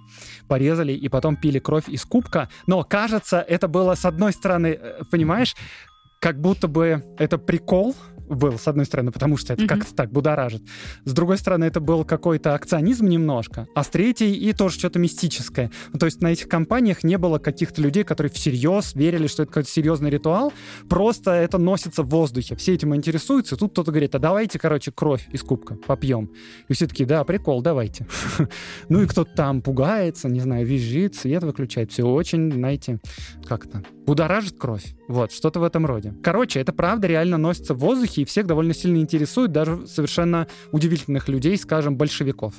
порезали 0.47 0.93
и 0.93 1.09
потом 1.09 1.37
пили 1.37 1.57
кровь 1.57 1.89
из 1.89 2.05
кубка, 2.05 2.49
но, 2.67 2.83
кажется, 2.83 3.39
это 3.39 3.67
было, 3.67 3.95
с 3.95 4.05
одной 4.05 4.31
стороны, 4.31 4.77
э, 4.79 5.01
понимаешь, 5.09 5.55
как 6.21 6.39
будто 6.39 6.67
бы 6.67 7.03
это 7.17 7.39
прикол 7.39 7.95
был, 8.27 8.57
с 8.57 8.67
одной 8.67 8.85
стороны, 8.85 9.11
потому 9.11 9.37
что 9.37 9.53
это 9.53 9.63
mm-hmm. 9.63 9.67
как-то 9.67 9.95
так 9.95 10.11
будоражит. 10.11 10.63
С 11.03 11.13
другой 11.13 11.37
стороны, 11.37 11.65
это 11.65 11.79
был 11.79 12.03
какой-то 12.05 12.53
акционизм 12.53 13.07
немножко, 13.07 13.67
а 13.75 13.83
с 13.83 13.87
третьей 13.87 14.33
и 14.33 14.53
тоже 14.53 14.79
что-то 14.79 14.99
мистическое. 14.99 15.71
Ну, 15.93 15.99
то 15.99 16.05
есть 16.05 16.21
на 16.21 16.31
этих 16.31 16.47
компаниях 16.47 17.03
не 17.03 17.17
было 17.17 17.39
каких-то 17.39 17.81
людей, 17.81 18.03
которые 18.03 18.31
всерьез 18.31 18.95
верили, 18.95 19.27
что 19.27 19.43
это 19.43 19.51
какой-то 19.51 19.69
серьезный 19.69 20.09
ритуал, 20.09 20.53
просто 20.89 21.31
это 21.31 21.57
носится 21.57 22.03
в 22.03 22.09
воздухе. 22.09 22.55
Все 22.55 22.73
этим 22.73 22.95
интересуются, 22.95 23.55
и 23.55 23.57
тут 23.57 23.71
кто-то 23.71 23.91
говорит, 23.91 24.15
а 24.15 24.19
давайте, 24.19 24.59
короче, 24.59 24.91
кровь 24.91 25.27
из 25.31 25.41
кубка 25.41 25.75
попьем. 25.75 26.31
И 26.67 26.73
все 26.73 26.87
таки 26.87 27.05
да, 27.05 27.23
прикол, 27.23 27.61
давайте. 27.61 28.07
Ну 28.89 29.01
и 29.01 29.07
кто-то 29.07 29.31
там 29.33 29.61
пугается, 29.61 30.29
не 30.29 30.39
знаю, 30.39 30.65
визжит, 30.65 31.15
свет 31.15 31.43
выключает. 31.43 31.91
Все 31.91 32.03
очень, 32.03 32.51
знаете, 32.51 32.99
как-то 33.45 33.83
будоражит 34.05 34.57
кровь. 34.57 34.95
Вот, 35.07 35.31
что-то 35.31 35.59
в 35.59 35.63
этом 35.63 35.85
роде. 35.85 36.13
Короче, 36.23 36.59
это 36.59 36.73
правда 36.73 37.07
реально 37.07 37.37
носится 37.37 37.73
в 37.73 37.79
воздухе 37.79 38.21
и 38.21 38.25
всех 38.25 38.47
довольно 38.47 38.73
сильно 38.73 38.97
интересует, 38.97 39.51
даже 39.51 39.85
совершенно 39.87 40.47
удивительных 40.71 41.29
людей, 41.29 41.57
скажем, 41.57 41.97
большевиков. 41.97 42.53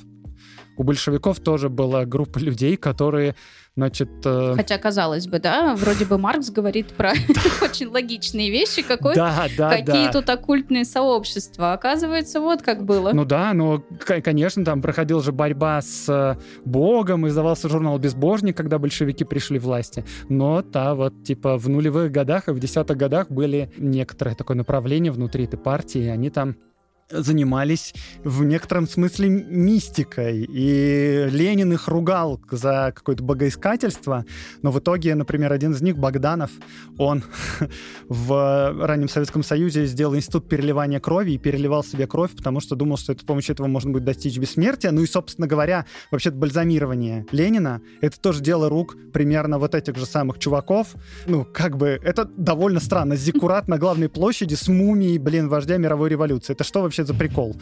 У 0.77 0.83
большевиков 0.83 1.39
тоже 1.39 1.69
была 1.69 2.05
группа 2.05 2.37
людей, 2.39 2.77
которые 2.77 3.35
Значит, 3.77 4.09
э... 4.25 4.53
Хотя, 4.55 4.79
казалось 4.79 5.27
бы, 5.27 5.37
да, 5.37 5.75
вроде 5.75 6.03
бы 6.05 6.17
Маркс 6.17 6.49
говорит 6.49 6.87
про 6.93 7.11
очень 7.61 7.85
логичные 7.85 8.49
вещи, 8.49 8.81
какие 8.81 10.11
тут 10.11 10.27
оккультные 10.31 10.83
сообщества. 10.83 11.73
Оказывается, 11.73 12.41
вот 12.41 12.63
как 12.63 12.83
было. 12.83 13.11
Ну 13.13 13.23
да, 13.23 13.53
ну, 13.53 13.85
конечно, 14.03 14.65
там 14.65 14.81
проходила 14.81 15.21
же 15.21 15.31
борьба 15.31 15.79
с 15.83 16.09
э, 16.09 16.41
Богом, 16.65 17.27
издавался 17.27 17.69
журнал 17.69 17.99
«Безбожник», 17.99 18.57
когда 18.57 18.79
большевики 18.79 19.23
пришли 19.23 19.59
власти. 19.59 20.03
Но, 20.27 20.63
да, 20.63 20.95
вот, 20.95 21.23
типа, 21.23 21.59
в 21.59 21.69
нулевых 21.69 22.11
годах 22.11 22.47
и 22.47 22.53
в 22.53 22.59
десятых 22.59 22.97
годах 22.97 23.29
были 23.29 23.71
некоторые 23.77 24.35
такое 24.35 24.57
направление 24.57 25.11
внутри 25.11 25.43
этой 25.43 25.59
партии, 25.59 26.05
и 26.05 26.07
они 26.07 26.31
там 26.31 26.55
занимались 27.09 27.93
в 28.23 28.43
некотором 28.43 28.87
смысле 28.87 29.29
мистикой. 29.29 30.45
И 30.49 31.27
Ленин 31.29 31.73
их 31.73 31.87
ругал 31.87 32.39
за 32.51 32.91
какое-то 32.95 33.23
богоискательство, 33.23 34.25
но 34.61 34.71
в 34.71 34.79
итоге, 34.79 35.15
например, 35.15 35.53
один 35.53 35.71
из 35.71 35.81
них, 35.81 35.97
Богданов, 35.97 36.51
он 36.97 37.23
в 38.09 38.85
раннем 38.85 39.09
Советском 39.09 39.43
Союзе 39.43 39.85
сделал 39.85 40.15
институт 40.15 40.49
переливания 40.49 40.99
крови 40.99 41.31
и 41.31 41.37
переливал 41.37 41.83
себе 41.83 42.07
кровь, 42.07 42.31
потому 42.35 42.59
что 42.59 42.75
думал, 42.75 42.97
что 42.97 43.13
это, 43.13 43.21
с 43.21 43.25
помощью 43.25 43.53
этого 43.53 43.67
можно 43.67 43.91
будет 43.91 44.03
достичь 44.03 44.37
бессмертия. 44.37 44.91
Ну 44.91 45.01
и, 45.01 45.07
собственно 45.07 45.47
говоря, 45.47 45.85
вообще 46.11 46.31
бальзамирование 46.31 47.25
Ленина— 47.31 47.81
это 48.01 48.19
тоже 48.19 48.41
дело 48.41 48.69
рук 48.69 48.95
примерно 49.13 49.59
вот 49.59 49.75
этих 49.75 49.97
же 49.97 50.05
самых 50.05 50.39
чуваков. 50.39 50.95
Ну, 51.25 51.45
как 51.45 51.77
бы, 51.77 51.99
это 52.03 52.25
довольно 52.25 52.79
странно. 52.79 53.15
Зиккурат 53.15 53.67
на 53.67 53.77
главной 53.77 54.09
площади 54.09 54.55
с 54.55 54.67
мумией, 54.67 55.17
блин, 55.17 55.47
вождя 55.49 55.77
мировой 55.77 56.09
революции. 56.09 56.53
Это 56.53 56.63
что 56.63 56.81
вообще 56.81 56.96
вообще 56.97 57.05
за 57.05 57.17
прикол. 57.17 57.55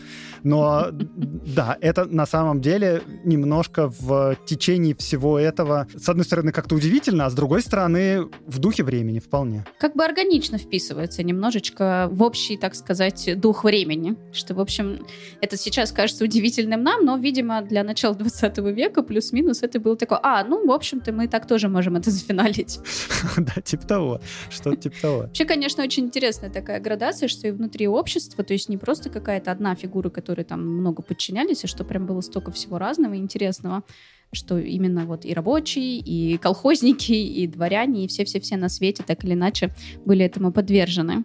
Но 0.44 0.90
да, 0.92 1.78
это 1.82 2.06
на 2.06 2.26
самом 2.26 2.62
деле 2.62 3.02
немножко 3.24 3.90
в 3.90 4.38
течение 4.46 4.96
всего 4.96 5.40
этого, 5.40 5.88
с 5.96 6.08
одной 6.10 6.26
стороны, 6.26 6.52
как-то 6.52 6.76
удивительно, 6.76 7.26
а 7.26 7.30
с 7.30 7.34
другой 7.34 7.62
стороны, 7.62 8.28
в 8.46 8.60
духе 8.60 8.84
времени 8.84 9.20
вполне. 9.20 9.66
Как 9.80 9.96
бы 9.96 10.04
органично 10.06 10.58
вписывается 10.58 11.24
немножечко 11.24 12.08
в 12.12 12.22
общий, 12.22 12.58
так 12.58 12.76
сказать, 12.76 13.40
дух 13.40 13.64
времени. 13.64 14.16
Что, 14.32 14.54
в 14.54 14.60
общем, 14.60 15.06
это 15.42 15.58
сейчас 15.58 15.92
кажется 15.92 16.24
удивительным 16.24 16.84
нам, 16.84 17.06
но, 17.06 17.18
видимо, 17.18 17.62
для 17.62 17.84
начала 17.84 18.16
20 18.16 18.58
века 18.58 19.02
плюс-минус 19.02 19.64
это 19.64 19.80
было 19.80 19.96
такое, 19.96 20.20
а, 20.22 20.44
ну, 20.44 20.68
в 20.68 20.72
общем-то, 20.72 21.12
мы 21.12 21.28
так 21.28 21.48
тоже 21.48 21.70
можем 21.70 21.96
это 21.96 22.12
зафиналить. 22.12 22.80
Да, 23.38 23.62
типа 23.62 23.86
того. 23.88 24.22
Что-то 24.50 24.76
типа 24.78 24.96
того. 25.02 25.18
Вообще, 25.18 25.46
конечно, 25.46 25.84
очень 25.84 26.06
интересная 26.06 26.50
такая 26.50 26.80
градация, 26.80 27.28
что 27.28 27.48
и 27.48 27.52
внутри 27.52 27.88
общества, 27.88 28.44
то 28.44 28.54
есть 28.54 28.70
не 28.70 28.78
просто 28.78 29.10
как 29.10 29.25
какая-то 29.26 29.52
одна 29.52 29.74
фигура, 29.74 30.10
которой 30.10 30.44
там 30.44 30.64
много 30.64 31.02
подчинялись, 31.02 31.64
и 31.64 31.68
что 31.68 31.84
прям 31.84 32.06
было 32.06 32.22
столько 32.22 32.52
всего 32.52 32.78
разного 32.78 33.16
и 33.16 33.18
интересного, 33.18 33.84
что 34.32 34.60
именно 34.60 35.06
вот 35.06 35.26
и 35.26 35.34
рабочие, 35.34 35.98
и 35.98 36.38
колхозники, 36.42 37.14
и 37.14 37.48
дворяне, 37.48 38.06
и 38.06 38.08
все-все-все 38.08 38.56
на 38.56 38.70
свете 38.70 39.04
так 39.04 39.24
или 39.24 39.34
иначе 39.34 39.74
были 40.06 40.24
этому 40.24 40.54
подвержены. 40.54 41.24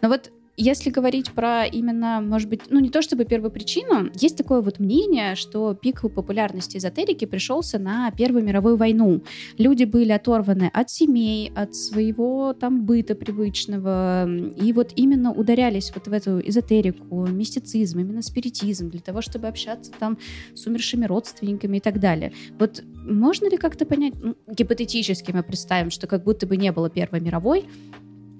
Но 0.00 0.08
вот 0.08 0.32
если 0.62 0.90
говорить 0.90 1.32
про 1.32 1.64
именно, 1.66 2.20
может 2.20 2.48
быть, 2.48 2.62
ну 2.70 2.78
не 2.78 2.88
то 2.88 3.02
чтобы 3.02 3.24
первую 3.24 3.50
причину, 3.50 4.10
есть 4.14 4.36
такое 4.36 4.60
вот 4.60 4.78
мнение, 4.78 5.34
что 5.34 5.74
пик 5.74 6.02
популярности 6.02 6.76
эзотерики 6.76 7.24
пришелся 7.24 7.78
на 7.78 8.10
Первую 8.12 8.44
мировую 8.44 8.76
войну. 8.76 9.22
Люди 9.58 9.84
были 9.84 10.12
оторваны 10.12 10.70
от 10.72 10.90
семей, 10.90 11.50
от 11.54 11.74
своего 11.74 12.52
там 12.52 12.84
быта 12.84 13.14
привычного, 13.14 14.28
и 14.28 14.72
вот 14.72 14.92
именно 14.96 15.32
ударялись 15.32 15.92
вот 15.94 16.06
в 16.06 16.12
эту 16.12 16.40
эзотерику, 16.40 17.26
мистицизм, 17.26 18.00
именно 18.00 18.22
спиритизм, 18.22 18.90
для 18.90 19.00
того, 19.00 19.20
чтобы 19.20 19.48
общаться 19.48 19.90
там 19.98 20.18
с 20.54 20.66
умершими 20.66 21.06
родственниками 21.06 21.78
и 21.78 21.80
так 21.80 21.98
далее. 21.98 22.32
Вот 22.58 22.82
можно 23.04 23.48
ли 23.48 23.56
как-то 23.56 23.84
понять, 23.84 24.14
ну, 24.22 24.36
гипотетически 24.46 25.32
мы 25.32 25.42
представим, 25.42 25.90
что 25.90 26.06
как 26.06 26.24
будто 26.24 26.46
бы 26.46 26.56
не 26.56 26.70
было 26.70 26.88
Первой 26.88 27.20
мировой, 27.20 27.64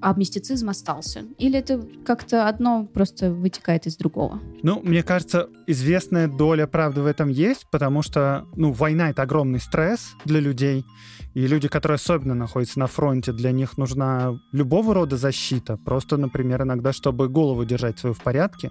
а 0.03 0.15
мистицизм 0.15 0.69
остался? 0.69 1.25
Или 1.39 1.59
это 1.59 1.81
как-то 2.05 2.49
одно 2.49 2.85
просто 2.85 3.33
вытекает 3.33 3.87
из 3.87 3.97
другого? 3.97 4.41
Ну, 4.63 4.81
мне 4.83 5.03
кажется, 5.03 5.49
известная 5.67 6.29
доля 6.29 6.67
правды 6.67 7.01
в 7.01 7.07
этом 7.07 7.29
есть, 7.29 7.67
потому 7.71 8.03
что, 8.03 8.47
ну, 8.57 8.73
война— 8.73 9.11
это 9.11 9.23
огромный 9.23 9.61
стресс 9.61 10.15
для 10.25 10.41
людей, 10.41 10.85
и 11.35 11.47
люди, 11.47 11.69
которые 11.69 11.97
особенно 11.97 12.35
находятся 12.35 12.79
на 12.79 12.87
фронте, 12.87 13.33
для 13.33 13.53
них 13.53 13.79
нужна 13.79 14.39
любого 14.53 14.93
рода 14.93 15.17
защита, 15.17 15.79
просто, 15.79 16.17
например, 16.17 16.63
иногда, 16.63 16.93
чтобы 16.93 17.29
голову 17.29 17.65
держать 17.65 17.99
свою 17.99 18.15
в 18.15 18.23
порядке. 18.23 18.71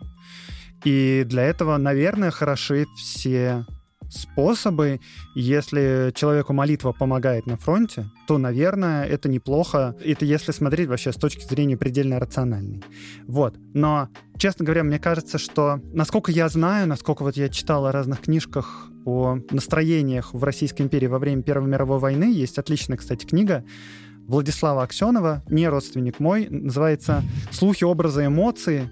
И 0.84 1.24
для 1.26 1.44
этого, 1.44 1.78
наверное, 1.78 2.32
хороши 2.32 2.86
все 2.98 3.66
способы. 4.12 5.00
Если 5.36 6.12
человеку 6.14 6.54
молитва 6.54 6.92
помогает 6.92 7.46
на 7.46 7.58
фронте, 7.58 8.06
то, 8.28 8.38
наверное, 8.38 9.06
это 9.06 9.30
неплохо. 9.30 9.96
Это 10.04 10.26
если 10.26 10.52
смотреть 10.52 10.90
вообще 10.90 11.12
с 11.12 11.16
точки 11.16 11.44
зрения 11.46 11.78
предельно 11.78 12.20
рациональной. 12.20 12.84
Вот. 13.28 13.56
Но, 13.74 14.10
честно 14.38 14.66
говоря, 14.66 14.84
мне 14.84 15.00
кажется, 15.00 15.38
что, 15.38 15.80
насколько 15.94 16.32
я 16.32 16.50
знаю, 16.50 16.88
насколько 16.88 17.24
вот 17.24 17.38
я 17.38 17.50
читал 17.50 17.86
о 17.86 17.92
разных 17.92 18.22
книжках 18.22 18.88
о 19.06 19.40
настроениях 19.50 20.34
в 20.34 20.44
Российской 20.44 20.84
империи 20.84 21.08
во 21.08 21.18
время 21.18 21.42
Первой 21.42 21.68
мировой 21.68 21.98
войны, 21.98 22.32
есть 22.32 22.60
отличная, 22.60 22.98
кстати, 22.98 23.26
книга 23.26 23.64
Владислава 24.28 24.84
Аксенова, 24.84 25.44
не 25.50 25.68
родственник 25.68 26.20
мой, 26.20 26.48
называется 26.50 27.24
«Слухи, 27.52 27.84
образы, 27.84 28.28
эмоции 28.28 28.90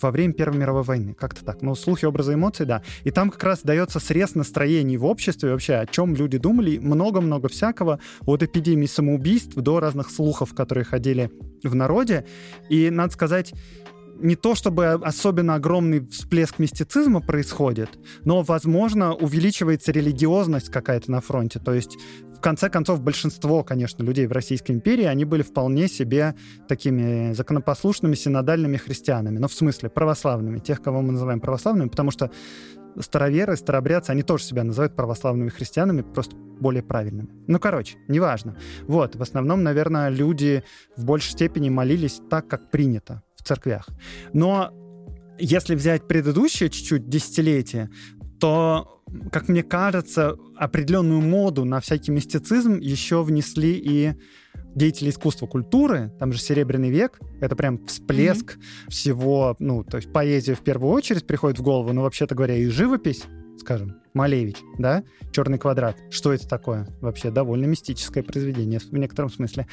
во 0.00 0.10
время 0.10 0.34
Первой 0.34 0.58
мировой 0.58 0.82
войны. 0.82 1.14
Как-то 1.14 1.44
так. 1.44 1.62
Ну, 1.62 1.74
слухи, 1.74 2.04
образы, 2.04 2.34
эмоции, 2.34 2.64
да. 2.64 2.82
И 3.04 3.10
там 3.10 3.30
как 3.30 3.42
раз 3.44 3.60
дается 3.62 4.00
срез 4.00 4.34
настроений 4.34 4.96
в 4.96 5.04
обществе, 5.04 5.50
вообще, 5.50 5.74
о 5.74 5.86
чем 5.86 6.14
люди 6.14 6.38
думали. 6.38 6.78
Много-много 6.78 7.48
всякого. 7.48 8.00
От 8.26 8.42
эпидемии 8.42 8.86
самоубийств 8.86 9.54
до 9.54 9.80
разных 9.80 10.10
слухов, 10.10 10.54
которые 10.54 10.84
ходили 10.84 11.30
в 11.62 11.74
народе. 11.74 12.26
И, 12.68 12.90
надо 12.90 13.12
сказать, 13.12 13.52
не 14.20 14.36
то 14.36 14.54
чтобы 14.54 14.92
особенно 14.92 15.54
огромный 15.54 16.06
всплеск 16.06 16.58
мистицизма 16.58 17.20
происходит, 17.20 17.90
но, 18.24 18.42
возможно, 18.42 19.14
увеличивается 19.14 19.92
религиозность 19.92 20.70
какая-то 20.70 21.10
на 21.10 21.20
фронте. 21.20 21.58
То 21.58 21.72
есть 21.72 21.96
в 22.40 22.42
конце 22.42 22.70
концов, 22.70 23.02
большинство, 23.02 23.62
конечно, 23.62 24.02
людей 24.02 24.26
в 24.26 24.32
Российской 24.32 24.72
империи, 24.72 25.04
они 25.04 25.26
были 25.26 25.42
вполне 25.42 25.88
себе 25.88 26.34
такими 26.68 27.34
законопослушными 27.34 28.14
синодальными 28.14 28.78
христианами. 28.78 29.36
Ну, 29.36 29.46
в 29.46 29.52
смысле, 29.52 29.90
православными. 29.90 30.58
Тех, 30.58 30.80
кого 30.80 31.02
мы 31.02 31.12
называем 31.12 31.40
православными, 31.40 31.90
потому 31.90 32.10
что 32.10 32.30
староверы, 32.98 33.56
старобрядцы, 33.56 34.12
они 34.12 34.22
тоже 34.22 34.44
себя 34.44 34.64
называют 34.64 34.96
православными 34.96 35.50
христианами, 35.50 36.00
просто 36.00 36.34
более 36.34 36.82
правильными. 36.82 37.28
Ну, 37.46 37.58
короче, 37.58 37.98
неважно. 38.08 38.56
Вот, 38.88 39.16
в 39.16 39.20
основном, 39.20 39.62
наверное, 39.62 40.08
люди 40.08 40.64
в 40.96 41.04
большей 41.04 41.32
степени 41.32 41.68
молились 41.68 42.22
так, 42.30 42.48
как 42.48 42.70
принято 42.70 43.22
в 43.36 43.42
церквях. 43.42 43.86
Но 44.32 44.72
если 45.38 45.74
взять 45.74 46.08
предыдущее 46.08 46.70
чуть-чуть 46.70 47.06
десятилетие, 47.06 47.90
то, 48.40 48.99
как 49.32 49.48
мне 49.48 49.62
кажется, 49.62 50.36
определенную 50.56 51.20
моду 51.20 51.64
на 51.64 51.80
всякий 51.80 52.12
мистицизм 52.12 52.78
еще 52.78 53.22
внесли 53.22 53.72
и 53.72 54.14
деятели 54.74 55.10
искусства 55.10 55.46
культуры, 55.46 56.12
там 56.18 56.32
же 56.32 56.38
Серебряный 56.38 56.90
век, 56.90 57.18
это 57.40 57.56
прям 57.56 57.84
всплеск 57.86 58.56
mm-hmm. 58.56 58.90
всего, 58.90 59.56
ну, 59.58 59.82
то 59.84 59.96
есть 59.96 60.12
поэзия 60.12 60.54
в 60.54 60.60
первую 60.60 60.92
очередь 60.92 61.26
приходит 61.26 61.58
в 61.58 61.62
голову, 61.62 61.92
но 61.92 62.02
вообще-то 62.02 62.34
говоря, 62.34 62.56
и 62.56 62.66
живопись, 62.66 63.24
скажем, 63.58 63.96
Малевич, 64.14 64.56
да, 64.78 65.04
«Черный 65.32 65.58
квадрат». 65.58 65.96
Что 66.10 66.32
это 66.32 66.48
такое? 66.48 66.88
Вообще 67.00 67.30
довольно 67.30 67.66
мистическое 67.66 68.22
произведение 68.22 68.80
в 68.80 68.92
некотором 68.92 69.30
смысле. 69.30 69.66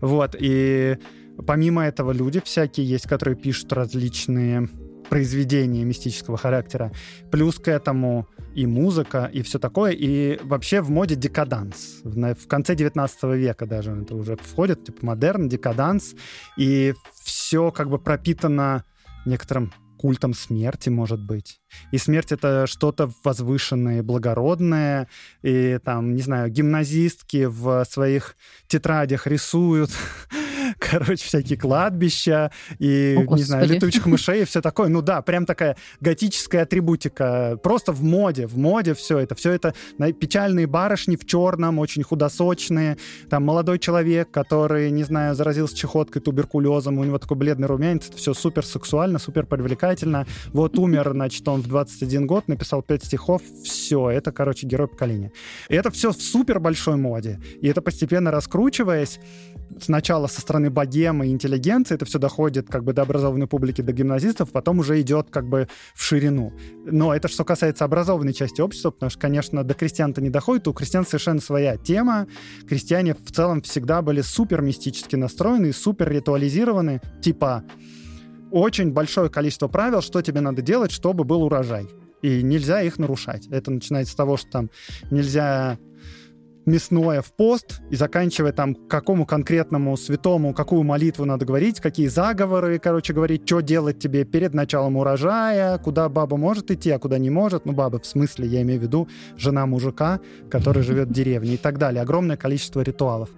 Вот, 0.00 0.34
и 0.38 0.98
помимо 1.46 1.84
этого 1.84 2.12
люди 2.12 2.40
всякие 2.44 2.86
есть, 2.86 3.08
которые 3.08 3.36
пишут 3.36 3.72
различные 3.72 4.68
произведения 5.08 5.84
мистического 5.84 6.36
характера. 6.36 6.92
Плюс 7.30 7.58
к 7.58 7.68
этому 7.68 8.28
и 8.54 8.66
музыка, 8.66 9.30
и 9.32 9.42
все 9.42 9.58
такое. 9.58 9.92
И 9.92 10.38
вообще 10.42 10.80
в 10.80 10.90
моде 10.90 11.16
декаданс. 11.16 12.00
В 12.04 12.46
конце 12.46 12.74
19 12.74 13.22
века 13.34 13.66
даже 13.66 13.92
это 13.92 14.14
уже 14.14 14.36
входит, 14.36 14.84
типа 14.84 15.06
модерн, 15.06 15.48
декаданс. 15.48 16.14
И 16.56 16.94
все 17.22 17.70
как 17.70 17.88
бы 17.90 17.98
пропитано 17.98 18.84
некоторым 19.26 19.72
культом 20.04 20.34
смерти, 20.34 20.90
может 20.90 21.18
быть. 21.18 21.62
И 21.90 21.96
смерть— 21.96 22.30
это 22.32 22.66
что-то 22.66 23.10
возвышенное, 23.24 24.02
благородное. 24.02 25.08
И 25.42 25.78
там, 25.82 26.14
не 26.14 26.20
знаю, 26.20 26.50
гимназистки 26.50 27.46
в 27.46 27.84
своих 27.88 28.36
тетрадях 28.66 29.26
рисуют 29.26 29.90
короче, 30.98 31.24
всякие 31.24 31.58
кладбища 31.58 32.50
и, 32.78 33.16
О, 33.26 33.34
не 33.34 33.42
знаю, 33.42 33.68
летучих 33.68 34.06
мышей 34.06 34.42
и 34.42 34.44
все 34.44 34.60
такое. 34.62 34.88
Ну 34.88 35.02
да, 35.02 35.22
прям 35.22 35.46
такая 35.46 35.76
готическая 36.00 36.62
атрибутика. 36.62 37.58
Просто 37.62 37.92
в 37.92 38.02
моде, 38.02 38.46
в 38.46 38.56
моде 38.56 38.94
все 38.94 39.18
это. 39.18 39.34
Все 39.34 39.52
это 39.52 39.74
печальные 40.20 40.66
барышни 40.66 41.16
в 41.16 41.26
черном, 41.26 41.78
очень 41.78 42.02
худосочные. 42.02 42.96
Там 43.28 43.44
молодой 43.44 43.78
человек, 43.78 44.30
который, 44.30 44.90
не 44.90 45.04
знаю, 45.04 45.34
заразился 45.34 45.76
чехоткой, 45.76 46.22
туберкулезом, 46.22 46.98
у 46.98 47.04
него 47.04 47.18
такой 47.18 47.36
бледный 47.36 47.66
румянец. 47.66 48.08
Это 48.08 48.16
все 48.16 48.34
супер 48.34 48.64
сексуально, 48.64 49.18
супер 49.18 49.46
привлекательно. 49.46 50.26
Вот 50.52 50.78
умер, 50.84 51.10
значит, 51.12 51.46
он 51.48 51.60
в 51.60 51.66
21 51.66 52.26
год, 52.26 52.46
написал 52.48 52.82
5 52.82 53.04
стихов. 53.04 53.42
Все, 53.64 54.10
это, 54.10 54.30
короче, 54.30 54.66
герой 54.66 54.88
поколения. 54.88 55.32
И 55.68 55.74
это 55.74 55.90
все 55.90 56.12
в 56.12 56.22
супер 56.22 56.60
большой 56.60 56.96
моде. 56.96 57.40
И 57.60 57.68
это 57.68 57.82
постепенно 57.82 58.30
раскручиваясь, 58.30 59.18
сначала 59.80 60.26
со 60.26 60.40
стороны 60.40 60.70
богемы 60.70 61.26
и 61.26 61.30
интеллигенции, 61.30 61.94
это 61.94 62.04
все 62.04 62.18
доходит 62.18 62.68
как 62.68 62.84
бы 62.84 62.92
до 62.92 63.02
образованной 63.02 63.46
публики, 63.46 63.82
до 63.82 63.92
гимназистов, 63.92 64.52
потом 64.52 64.78
уже 64.78 65.00
идет 65.00 65.30
как 65.30 65.48
бы 65.48 65.68
в 65.94 66.02
ширину. 66.02 66.52
Но 66.84 67.14
это 67.14 67.28
что 67.28 67.44
касается 67.44 67.84
образованной 67.84 68.32
части 68.32 68.60
общества, 68.60 68.90
потому 68.90 69.10
что, 69.10 69.20
конечно, 69.20 69.64
до 69.64 69.74
крестьян-то 69.74 70.20
не 70.20 70.30
доходит, 70.30 70.68
у 70.68 70.72
крестьян 70.72 71.04
совершенно 71.04 71.40
своя 71.40 71.76
тема. 71.76 72.26
Крестьяне 72.68 73.14
в 73.14 73.30
целом 73.32 73.62
всегда 73.62 74.02
были 74.02 74.20
супер 74.20 74.62
мистически 74.62 75.16
настроены 75.16 75.72
супер 75.72 76.10
ритуализированы, 76.10 77.00
типа 77.20 77.64
очень 78.50 78.92
большое 78.92 79.28
количество 79.28 79.68
правил, 79.68 80.00
что 80.00 80.22
тебе 80.22 80.40
надо 80.40 80.62
делать, 80.62 80.92
чтобы 80.92 81.24
был 81.24 81.42
урожай. 81.42 81.88
И 82.22 82.42
нельзя 82.42 82.80
их 82.82 82.98
нарушать. 82.98 83.48
Это 83.48 83.70
начинается 83.70 84.12
с 84.12 84.16
того, 84.16 84.36
что 84.36 84.50
там 84.50 84.70
нельзя 85.10 85.78
мясное 86.66 87.22
в 87.22 87.32
пост 87.32 87.80
и 87.90 87.96
заканчивая 87.96 88.52
там 88.52 88.74
какому 88.74 89.26
конкретному 89.26 89.96
святому, 89.96 90.54
какую 90.54 90.82
молитву 90.82 91.24
надо 91.24 91.44
говорить, 91.44 91.80
какие 91.80 92.06
заговоры, 92.08 92.78
короче, 92.78 93.12
говорить, 93.12 93.42
что 93.46 93.60
делать 93.60 93.98
тебе 93.98 94.24
перед 94.24 94.54
началом 94.54 94.96
урожая, 94.96 95.78
куда 95.78 96.08
баба 96.08 96.36
может 96.36 96.70
идти, 96.70 96.90
а 96.90 96.98
куда 96.98 97.18
не 97.18 97.30
может. 97.30 97.66
Ну, 97.66 97.72
баба, 97.72 97.98
в 97.98 98.06
смысле, 98.06 98.46
я 98.46 98.62
имею 98.62 98.80
в 98.80 98.82
виду 98.82 99.08
жена 99.36 99.66
мужика, 99.66 100.20
который 100.50 100.82
живет 100.84 101.08
в 101.08 101.12
деревне 101.12 101.54
и 101.54 101.56
так 101.56 101.78
далее. 101.78 102.02
Огромное 102.02 102.36
количество 102.36 102.80
ритуалов. 102.80 103.30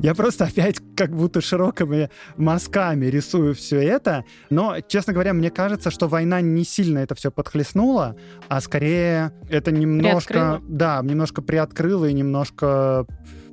Я 0.00 0.14
просто 0.14 0.44
опять 0.44 0.80
как 0.96 1.14
будто 1.14 1.40
широкими 1.40 2.10
мазками 2.36 3.06
рисую 3.06 3.54
все 3.54 3.80
это, 3.80 4.24
но, 4.48 4.76
честно 4.80 5.12
говоря, 5.12 5.32
мне 5.32 5.50
кажется, 5.50 5.90
что 5.90 6.08
война 6.08 6.40
не 6.40 6.64
сильно 6.64 7.00
это 7.00 7.14
все 7.14 7.30
подхлестнула, 7.30 8.16
а 8.48 8.60
скорее 8.60 9.32
это 9.48 9.72
немножко... 9.72 10.32
Приоткрыла. 10.32 10.60
Да, 10.68 11.00
немножко 11.02 11.42
приоткрыло 11.42 12.06
и 12.06 12.12
немножко 12.12 12.59
немножко 12.60 13.06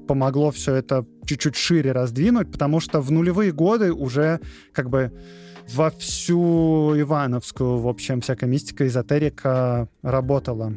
помогло 0.08 0.52
все 0.52 0.76
это 0.76 1.06
чуть-чуть 1.26 1.56
шире 1.56 1.92
раздвинуть, 1.92 2.52
потому 2.52 2.80
что 2.80 3.02
в 3.02 3.12
нулевые 3.12 3.52
годы 3.52 3.92
уже 3.92 4.40
как 4.72 4.90
бы 4.90 5.12
во 5.74 5.90
всю 5.90 6.94
Ивановскую, 6.98 7.80
в 7.80 7.88
общем, 7.90 8.22
всякая 8.22 8.46
мистика, 8.46 8.88
эзотерика 8.88 9.90
работала. 10.02 10.74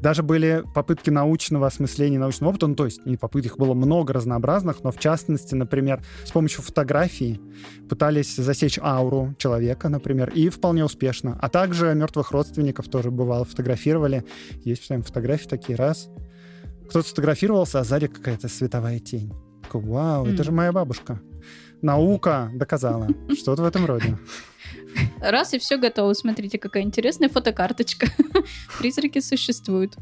Даже 0.00 0.24
были 0.24 0.64
попытки 0.74 1.10
научного 1.10 1.68
осмысления 1.68 2.18
научного 2.18 2.50
опыта, 2.50 2.66
ну, 2.66 2.74
то 2.74 2.86
есть 2.86 3.06
не 3.06 3.16
попыток, 3.16 3.52
их 3.52 3.58
было 3.58 3.72
много 3.72 4.12
разнообразных, 4.12 4.82
но 4.82 4.90
в 4.90 4.98
частности, 4.98 5.54
например, 5.54 6.02
с 6.24 6.32
помощью 6.32 6.62
фотографии 6.62 7.40
пытались 7.88 8.34
засечь 8.34 8.80
ауру 8.82 9.36
человека, 9.38 9.88
например, 9.88 10.30
и 10.30 10.48
вполне 10.48 10.84
успешно. 10.84 11.38
А 11.40 11.48
также 11.48 11.94
мертвых 11.94 12.32
родственников 12.32 12.88
тоже 12.88 13.12
бывало 13.12 13.44
фотографировали. 13.44 14.24
Есть 14.64 14.88
прям 14.88 15.04
фотографии 15.04 15.46
такие, 15.46 15.76
раз, 15.76 16.10
кто-то 16.92 17.08
сфотографировался, 17.08 17.80
а 17.80 17.84
сзади 17.84 18.06
какая-то 18.06 18.48
световая 18.48 18.98
тень. 18.98 19.32
Такой, 19.62 19.80
вау, 19.80 20.26
mm. 20.26 20.34
это 20.34 20.44
же 20.44 20.52
моя 20.52 20.72
бабушка. 20.72 21.22
Наука 21.80 22.50
доказала. 22.52 23.08
Что-то 23.34 23.62
в 23.62 23.64
этом 23.64 23.86
роде. 23.86 24.18
Раз 25.18 25.54
и 25.54 25.58
все 25.58 25.78
готово. 25.78 26.12
Смотрите, 26.12 26.58
какая 26.58 26.82
интересная 26.82 27.30
фотокарточка. 27.30 28.08
Призраки 28.78 29.20
существуют. 29.20 29.96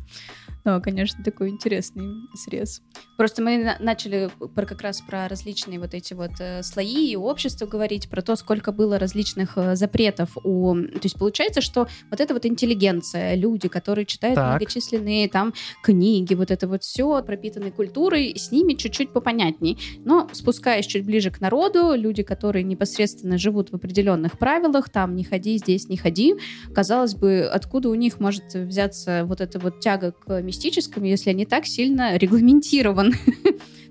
Да, 0.64 0.80
конечно, 0.80 1.22
такой 1.24 1.48
интересный 1.48 2.28
срез. 2.34 2.82
Просто 3.16 3.42
мы 3.42 3.58
на- 3.58 3.76
начали 3.80 4.30
про, 4.54 4.66
как 4.66 4.82
раз 4.82 5.00
про 5.00 5.28
различные 5.28 5.78
вот 5.78 5.94
эти 5.94 6.12
вот 6.14 6.32
э, 6.38 6.62
слои 6.62 7.10
и 7.10 7.16
общество 7.16 7.66
говорить, 7.66 8.08
про 8.10 8.22
то, 8.22 8.36
сколько 8.36 8.72
было 8.72 8.98
различных 8.98 9.56
э, 9.56 9.74
запретов 9.76 10.36
у... 10.44 10.74
То 10.74 11.00
есть 11.02 11.18
получается, 11.18 11.60
что 11.60 11.88
вот 12.10 12.20
эта 12.20 12.34
вот 12.34 12.44
интеллигенция, 12.44 13.34
люди, 13.34 13.68
которые 13.68 14.04
читают 14.04 14.36
так. 14.36 14.50
многочисленные 14.50 15.28
там 15.28 15.54
книги, 15.82 16.34
вот 16.34 16.50
это 16.50 16.68
вот 16.68 16.82
все, 16.82 17.22
пропитанной 17.22 17.70
культурой, 17.70 18.34
с 18.36 18.50
ними 18.50 18.74
чуть-чуть 18.74 19.12
попонятней. 19.12 19.78
Но 20.04 20.28
спускаясь 20.32 20.86
чуть 20.86 21.04
ближе 21.04 21.30
к 21.30 21.40
народу, 21.40 21.94
люди, 21.94 22.22
которые 22.22 22.64
непосредственно 22.64 23.38
живут 23.38 23.70
в 23.70 23.74
определенных 23.74 24.38
правилах, 24.38 24.90
там 24.90 25.14
не 25.14 25.24
ходи, 25.24 25.56
здесь 25.58 25.88
не 25.88 25.96
ходи, 25.96 26.34
казалось 26.74 27.14
бы, 27.14 27.44
откуда 27.44 27.88
у 27.88 27.94
них 27.94 28.20
может 28.20 28.54
взяться 28.54 29.24
вот 29.24 29.40
эта 29.40 29.58
вот 29.58 29.80
тяга 29.80 30.12
к 30.12 30.42
мистическом, 30.50 31.04
если 31.04 31.30
они 31.30 31.46
так 31.46 31.66
сильно 31.66 32.16
регламентированы. 32.16 33.14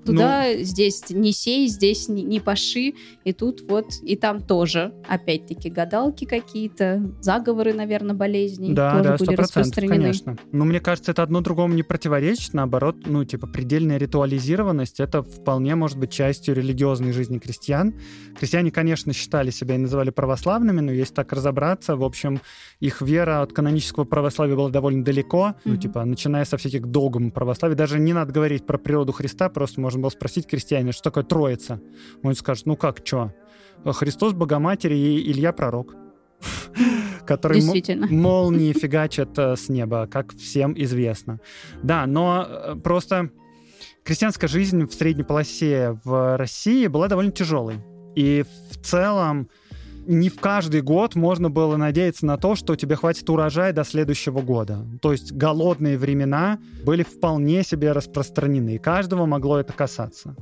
Туда, 0.05 0.45
ну, 0.47 0.63
здесь 0.63 1.03
не 1.09 1.31
сей, 1.31 1.67
здесь 1.67 2.07
не, 2.07 2.23
не 2.23 2.39
паши, 2.39 2.93
и 3.23 3.33
тут 3.33 3.61
вот, 3.69 3.85
и 4.01 4.15
там 4.15 4.41
тоже, 4.41 4.93
опять-таки, 5.07 5.69
гадалки 5.69 6.25
какие-то, 6.25 7.11
заговоры, 7.19 7.73
наверное, 7.73 8.15
болезни 8.15 8.73
да, 8.73 8.91
тоже 8.91 9.03
да, 9.03 9.17
были 9.17 9.35
распространены. 9.35 9.95
конечно. 9.95 10.37
Но 10.51 10.65
мне 10.65 10.79
кажется, 10.79 11.11
это 11.11 11.23
одно 11.23 11.41
другому 11.41 11.73
не 11.73 11.83
противоречит, 11.83 12.53
наоборот, 12.53 12.95
ну, 13.05 13.25
типа, 13.25 13.47
предельная 13.47 13.97
ритуализированность, 13.97 14.99
это 14.99 15.21
вполне 15.21 15.75
может 15.75 15.97
быть 15.97 16.11
частью 16.11 16.55
религиозной 16.55 17.11
жизни 17.11 17.37
крестьян. 17.37 17.93
Крестьяне, 18.39 18.71
конечно, 18.71 19.13
считали 19.13 19.51
себя 19.51 19.75
и 19.75 19.79
называли 19.79 20.11
православными, 20.11 20.79
но 20.79 20.91
если 20.91 21.13
так 21.13 21.33
разобраться, 21.33 21.95
в 21.95 22.03
общем, 22.03 22.39
их 22.79 23.01
вера 23.01 23.41
от 23.41 23.51
канонического 23.51 24.05
православия 24.05 24.55
была 24.55 24.69
довольно 24.69 25.03
далеко, 25.03 25.49
mm-hmm. 25.49 25.61
ну, 25.65 25.77
типа, 25.77 26.05
начиная 26.05 26.45
со 26.49 26.57
всяких 26.57 26.85
догм 26.85 27.31
православия, 27.31 27.75
даже 27.75 27.99
не 27.99 28.13
надо 28.13 28.33
говорить 28.33 28.65
про 28.65 28.77
природу 28.77 29.11
Христа, 29.11 29.49
просто 29.49 29.79
можно 29.79 30.01
было 30.01 30.09
спросить 30.09 30.47
крестьянина, 30.47 30.91
что 30.91 31.03
такое 31.03 31.23
Троица. 31.23 31.81
Он 32.23 32.35
скажет, 32.35 32.65
ну 32.65 32.75
как, 32.75 32.99
что? 33.03 33.33
Христос, 33.85 34.33
Богоматерь 34.33 34.93
и 34.93 35.31
Илья 35.31 35.53
Пророк 35.53 35.95
который 37.25 37.61
молнии 38.09 38.73
фигачат 38.79 39.37
э, 39.37 39.55
с 39.55 39.69
неба, 39.69 40.07
как 40.07 40.35
всем 40.35 40.73
известно. 40.75 41.39
Да, 41.83 42.05
но 42.07 42.45
э, 42.47 42.75
просто 42.75 43.29
крестьянская 44.03 44.47
жизнь 44.47 44.87
в 44.87 44.93
средней 44.93 45.23
полосе 45.23 45.99
в 46.03 46.37
России 46.37 46.87
была 46.87 47.07
довольно 47.07 47.31
тяжелой. 47.31 47.75
И 48.15 48.43
в 48.71 48.77
целом 48.77 49.49
не 50.07 50.29
в 50.29 50.39
каждый 50.39 50.81
год 50.81 51.15
можно 51.15 51.49
было 51.49 51.77
надеяться 51.77 52.25
на 52.25 52.37
то, 52.37 52.55
что 52.55 52.75
тебе 52.75 52.95
хватит 52.95 53.29
урожая 53.29 53.73
до 53.73 53.83
следующего 53.83 54.41
года. 54.41 54.85
То 55.01 55.11
есть 55.11 55.31
голодные 55.31 55.97
времена 55.97 56.59
были 56.83 57.03
вполне 57.03 57.63
себе 57.63 57.91
распространены, 57.91 58.75
и 58.75 58.77
каждого 58.77 59.25
могло 59.25 59.59
это 59.59 59.73
касаться. 59.73 60.35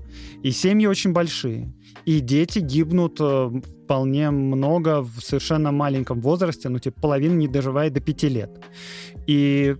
И 0.43 0.51
семьи 0.51 0.87
очень 0.87 1.13
большие, 1.13 1.73
и 2.05 2.19
дети 2.19 2.59
гибнут 2.59 3.17
э, 3.19 3.51
вполне 3.83 4.31
много 4.31 5.01
в 5.01 5.19
совершенно 5.21 5.71
маленьком 5.71 6.21
возрасте, 6.21 6.69
ну, 6.69 6.79
типа 6.79 7.01
половина 7.01 7.33
не 7.33 7.47
доживает 7.47 7.93
до 7.93 7.99
пяти 7.99 8.29
лет. 8.29 8.59
И 9.27 9.75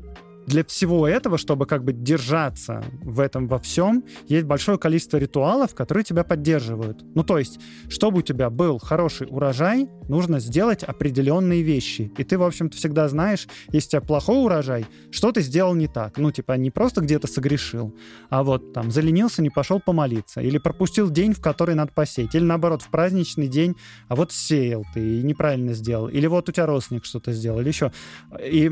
для 0.48 0.64
всего 0.64 1.08
этого, 1.08 1.38
чтобы 1.38 1.66
как 1.66 1.84
бы 1.84 1.92
держаться 1.92 2.84
в 3.02 3.20
этом 3.20 3.48
во 3.48 3.60
всем, 3.60 4.06
есть 4.28 4.46
большое 4.46 4.78
количество 4.78 5.18
ритуалов, 5.18 5.76
которые 5.76 6.06
тебя 6.06 6.24
поддерживают. 6.24 7.04
Ну, 7.16 7.24
то 7.24 7.38
есть, 7.38 7.60
чтобы 7.90 8.20
у 8.20 8.22
тебя 8.22 8.50
был 8.50 8.80
хороший 8.80 9.28
урожай, 9.30 9.90
нужно 10.08 10.40
сделать 10.40 10.84
определенные 10.84 11.64
вещи. 11.64 12.12
И 12.18 12.24
ты, 12.24 12.38
в 12.38 12.44
общем-то, 12.44 12.78
всегда 12.78 13.10
знаешь, 13.10 13.48
если 13.74 13.88
у 13.88 13.92
тебя 13.92 14.02
плохой 14.02 14.44
урожай, 14.44 14.86
что 15.12 15.34
ты 15.34 15.42
сделал 15.42 15.76
не 15.76 15.88
так. 15.88 16.18
Ну, 16.18 16.32
типа, 16.32 16.54
не 16.54 16.72
просто 16.72 17.02
где-то 17.02 17.28
согрешил, 17.28 17.94
а 18.30 18.44
вот 18.44 18.72
там 18.72 18.90
заленился, 18.90 19.42
не 19.42 19.50
пошел 19.50 19.82
помолиться, 19.82 20.40
или 20.40 20.60
пропустил 20.60 21.10
день, 21.10 21.34
в 21.34 21.42
который 21.42 21.76
надо 21.76 21.92
посеять, 21.94 22.36
или 22.36 22.44
наоборот, 22.44 22.82
в 22.82 22.90
праздничный 22.90 23.50
день, 23.50 23.76
а 24.08 24.16
вот 24.16 24.32
сеял 24.32 24.86
ты 24.94 25.20
и 25.20 25.24
неправильно 25.24 25.74
сделал, 25.74 26.08
или 26.08 26.26
вот 26.26 26.48
у 26.48 26.54
тебя 26.54 26.68
родственник 26.68 27.04
что-то 27.04 27.34
сделал, 27.34 27.60
или 27.60 27.68
еще. 27.68 27.92
И 28.42 28.72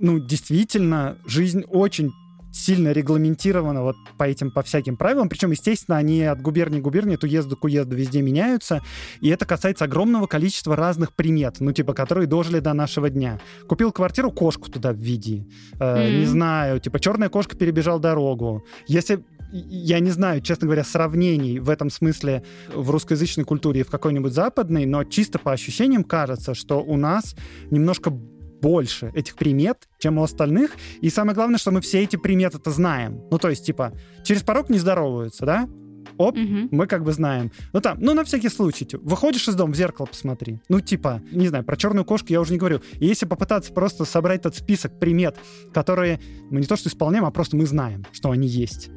ну, 0.00 0.18
действительно, 0.18 1.18
жизнь 1.26 1.64
очень 1.68 2.12
сильно 2.54 2.92
регламентирована 2.92 3.82
вот 3.82 3.96
по 4.16 4.24
этим, 4.24 4.50
по 4.50 4.62
всяким 4.62 4.96
правилам. 4.96 5.28
Причем, 5.28 5.50
естественно, 5.50 5.98
они 5.98 6.22
от 6.22 6.40
губернии 6.40 6.78
к 6.78 6.84
губернии, 6.84 7.16
от 7.16 7.24
уезда 7.24 7.56
к 7.56 7.64
уезду 7.64 7.96
везде 7.96 8.22
меняются. 8.22 8.80
И 9.20 9.28
это 9.28 9.44
касается 9.44 9.86
огромного 9.86 10.26
количества 10.26 10.76
разных 10.76 11.14
примет, 11.14 11.56
ну, 11.58 11.72
типа, 11.72 11.94
которые 11.94 12.28
дожили 12.28 12.60
до 12.60 12.72
нашего 12.72 13.10
дня. 13.10 13.40
Купил 13.68 13.90
квартиру, 13.90 14.30
кошку 14.30 14.70
туда 14.70 14.92
введи. 14.92 15.48
Э, 15.80 15.96
mm-hmm. 15.96 16.18
Не 16.20 16.26
знаю, 16.26 16.80
типа, 16.80 17.00
черная 17.00 17.28
кошка 17.28 17.56
перебежал 17.56 17.98
дорогу. 17.98 18.64
Если 18.86 19.24
я 19.52 20.00
не 20.00 20.10
знаю, 20.10 20.40
честно 20.40 20.66
говоря, 20.66 20.84
сравнений 20.84 21.60
в 21.60 21.70
этом 21.70 21.90
смысле 21.90 22.42
в 22.74 22.90
русскоязычной 22.90 23.44
культуре 23.44 23.80
и 23.80 23.84
в 23.84 23.90
какой-нибудь 23.90 24.32
западной, 24.32 24.84
но 24.84 25.04
чисто 25.04 25.38
по 25.38 25.52
ощущениям 25.52 26.02
кажется, 26.02 26.54
что 26.54 26.82
у 26.82 26.96
нас 26.96 27.36
немножко 27.70 28.10
больше 28.60 29.10
этих 29.14 29.36
примет, 29.36 29.88
чем 29.98 30.18
у 30.18 30.22
остальных. 30.22 30.72
И 31.00 31.10
самое 31.10 31.34
главное, 31.34 31.58
что 31.58 31.70
мы 31.70 31.80
все 31.80 32.02
эти 32.02 32.16
приметы-то 32.16 32.70
знаем. 32.70 33.22
Ну, 33.30 33.38
то 33.38 33.50
есть, 33.50 33.66
типа, 33.66 33.92
через 34.22 34.42
порог 34.42 34.70
не 34.70 34.78
здороваются, 34.78 35.44
да? 35.44 35.68
Оп, 36.16 36.36
угу. 36.36 36.68
мы 36.70 36.86
как 36.86 37.02
бы 37.02 37.12
знаем. 37.12 37.50
Ну 37.72 37.80
там, 37.80 37.98
ну 38.00 38.14
на 38.14 38.24
всякий 38.24 38.48
случай, 38.48 38.84
типа, 38.84 39.02
выходишь 39.04 39.48
из 39.48 39.54
дома, 39.54 39.72
в 39.72 39.76
зеркало 39.76 40.06
посмотри. 40.06 40.60
Ну 40.68 40.80
типа, 40.80 41.22
не 41.32 41.48
знаю, 41.48 41.64
про 41.64 41.76
черную 41.76 42.04
кошку 42.04 42.28
я 42.30 42.40
уже 42.40 42.52
не 42.52 42.58
говорю. 42.58 42.82
И 43.00 43.06
если 43.06 43.26
попытаться 43.26 43.72
просто 43.72 44.04
собрать 44.04 44.40
этот 44.40 44.54
список 44.54 44.98
примет, 44.98 45.36
которые 45.72 46.20
мы 46.50 46.60
не 46.60 46.66
то 46.66 46.76
что 46.76 46.88
исполняем, 46.88 47.24
а 47.24 47.30
просто 47.30 47.56
мы 47.56 47.66
знаем, 47.66 48.04
что 48.12 48.30
они 48.30 48.46
есть 48.46 48.90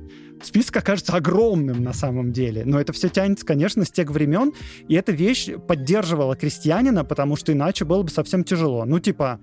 список 0.43 0.77
окажется 0.77 1.13
огромным 1.13 1.83
на 1.83 1.93
самом 1.93 2.31
деле. 2.31 2.63
Но 2.65 2.79
это 2.79 2.93
все 2.93 3.09
тянется, 3.09 3.45
конечно, 3.45 3.85
с 3.85 3.91
тех 3.91 4.09
времен, 4.09 4.53
и 4.87 4.95
эта 4.95 5.11
вещь 5.11 5.49
поддерживала 5.67 6.35
крестьянина, 6.35 7.03
потому 7.03 7.35
что 7.35 7.53
иначе 7.53 7.85
было 7.85 8.03
бы 8.03 8.09
совсем 8.09 8.43
тяжело. 8.43 8.85
Ну, 8.85 8.99
типа, 8.99 9.39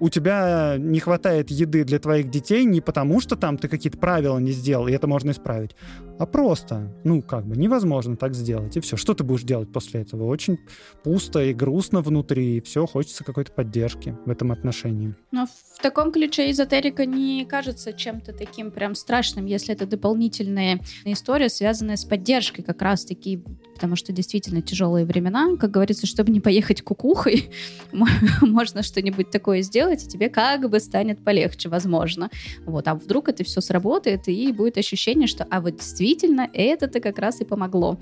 у 0.00 0.08
тебя 0.08 0.76
не 0.78 0.98
хватает 0.98 1.50
еды 1.50 1.84
для 1.84 1.98
твоих 1.98 2.30
детей 2.30 2.64
не 2.64 2.80
потому, 2.80 3.20
что 3.20 3.36
там 3.36 3.58
ты 3.58 3.68
какие-то 3.68 3.98
правила 3.98 4.38
не 4.38 4.52
сделал, 4.52 4.88
и 4.88 4.92
это 4.92 5.06
можно 5.06 5.30
исправить, 5.30 5.76
а 6.20 6.26
просто, 6.26 6.92
ну, 7.02 7.22
как 7.22 7.46
бы 7.46 7.56
невозможно 7.56 8.14
так 8.14 8.34
сделать, 8.34 8.76
и 8.76 8.80
все. 8.80 8.98
Что 8.98 9.14
ты 9.14 9.24
будешь 9.24 9.42
делать 9.42 9.72
после 9.72 10.02
этого? 10.02 10.26
Очень 10.26 10.58
пусто 11.02 11.42
и 11.42 11.54
грустно 11.54 12.02
внутри, 12.02 12.58
и 12.58 12.60
все, 12.60 12.84
хочется 12.84 13.24
какой-то 13.24 13.52
поддержки 13.52 14.14
в 14.26 14.30
этом 14.30 14.52
отношении. 14.52 15.14
Но 15.32 15.46
в 15.46 15.80
таком 15.80 16.12
ключе 16.12 16.50
эзотерика 16.50 17.06
не 17.06 17.46
кажется 17.46 17.94
чем-то 17.94 18.34
таким 18.34 18.70
прям 18.70 18.94
страшным, 18.96 19.46
если 19.46 19.72
это 19.72 19.86
дополнительная 19.86 20.80
история, 21.06 21.48
связанная 21.48 21.96
с 21.96 22.04
поддержкой 22.04 22.64
как 22.64 22.82
раз-таки 22.82 23.42
потому 23.80 23.96
что 23.96 24.12
действительно 24.12 24.60
тяжелые 24.60 25.06
времена. 25.06 25.56
Как 25.58 25.70
говорится, 25.70 26.06
чтобы 26.06 26.30
не 26.32 26.40
поехать 26.40 26.82
кукухой, 26.82 27.50
можно 28.42 28.82
что-нибудь 28.82 29.30
такое 29.30 29.62
сделать, 29.62 30.04
и 30.04 30.06
тебе 30.06 30.28
как 30.28 30.68
бы 30.68 30.80
станет 30.80 31.24
полегче, 31.24 31.70
возможно. 31.70 32.28
Вот. 32.66 32.86
А 32.88 32.94
вдруг 32.94 33.30
это 33.30 33.42
все 33.42 33.62
сработает, 33.62 34.28
и 34.28 34.52
будет 34.52 34.76
ощущение, 34.76 35.26
что 35.26 35.46
а 35.48 35.62
вот 35.62 35.76
действительно 35.76 36.09
это-то 36.52 37.00
как 37.00 37.18
раз 37.18 37.40
и 37.40 37.44
помогло. 37.44 37.98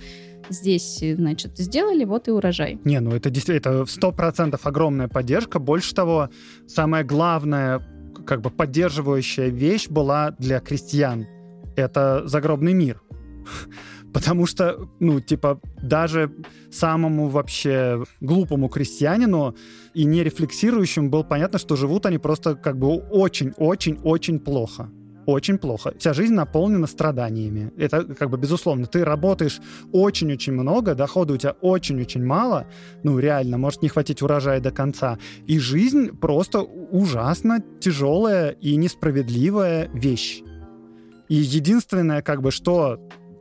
Здесь, 0.51 0.99
значит, 1.01 1.59
сделали, 1.59 2.05
вот 2.05 2.29
и 2.29 2.31
урожай. 2.31 2.79
Не, 2.85 3.01
ну 3.01 3.13
это 3.13 3.31
действительно, 3.31 3.83
это 3.83 3.87
сто 3.87 4.13
процентов 4.13 4.67
огромная 4.67 5.09
поддержка. 5.09 5.59
Больше 5.59 5.95
того, 5.95 6.29
самое 6.67 7.05
главное, 7.05 7.83
как 8.27 8.41
бы 8.41 8.51
поддерживающая 8.51 9.49
вещь 9.49 9.89
была 9.89 10.31
для 10.39 10.61
крестьян. 10.61 11.27
Это 11.77 12.27
загробный 12.27 12.75
мир. 12.75 13.03
Потому 14.13 14.47
что, 14.47 14.89
ну, 15.01 15.21
типа, 15.21 15.61
даже 15.83 16.33
самому 16.71 17.29
вообще 17.29 18.05
глупому 18.21 18.69
крестьянину 18.69 19.55
и 19.95 20.05
не 20.05 20.25
рефлексирующему 20.25 21.11
было 21.11 21.23
понятно, 21.23 21.59
что 21.59 21.77
живут 21.77 22.07
они 22.07 22.19
просто 22.19 22.55
как 22.55 22.79
бы 22.79 22.89
очень-очень-очень 22.97 24.41
плохо 24.41 24.91
очень 25.29 25.59
плохо. 25.59 25.93
Вся 25.99 26.15
жизнь 26.15 26.33
наполнена 26.33 26.87
страданиями. 26.87 27.71
Это 27.77 28.03
как 28.03 28.31
бы 28.31 28.39
безусловно. 28.39 28.87
Ты 28.87 29.05
работаешь 29.05 29.61
очень-очень 29.93 30.55
много, 30.55 30.95
дохода 30.95 31.35
у 31.35 31.37
тебя 31.37 31.55
очень-очень 31.61 32.25
мало, 32.25 32.67
ну 33.03 33.19
реально, 33.19 33.59
может 33.59 33.83
не 33.83 33.89
хватить 33.91 34.23
урожая 34.23 34.61
до 34.61 34.71
конца. 34.71 35.19
И 35.47 35.59
жизнь 35.59 36.13
просто 36.17 36.63
ужасно 36.63 37.63
тяжелая 37.79 38.53
и 38.53 38.77
несправедливая 38.77 39.91
вещь. 39.93 40.41
И 41.29 41.35
единственное, 41.35 42.23
как 42.23 42.41
бы, 42.41 42.51
что 42.51 42.99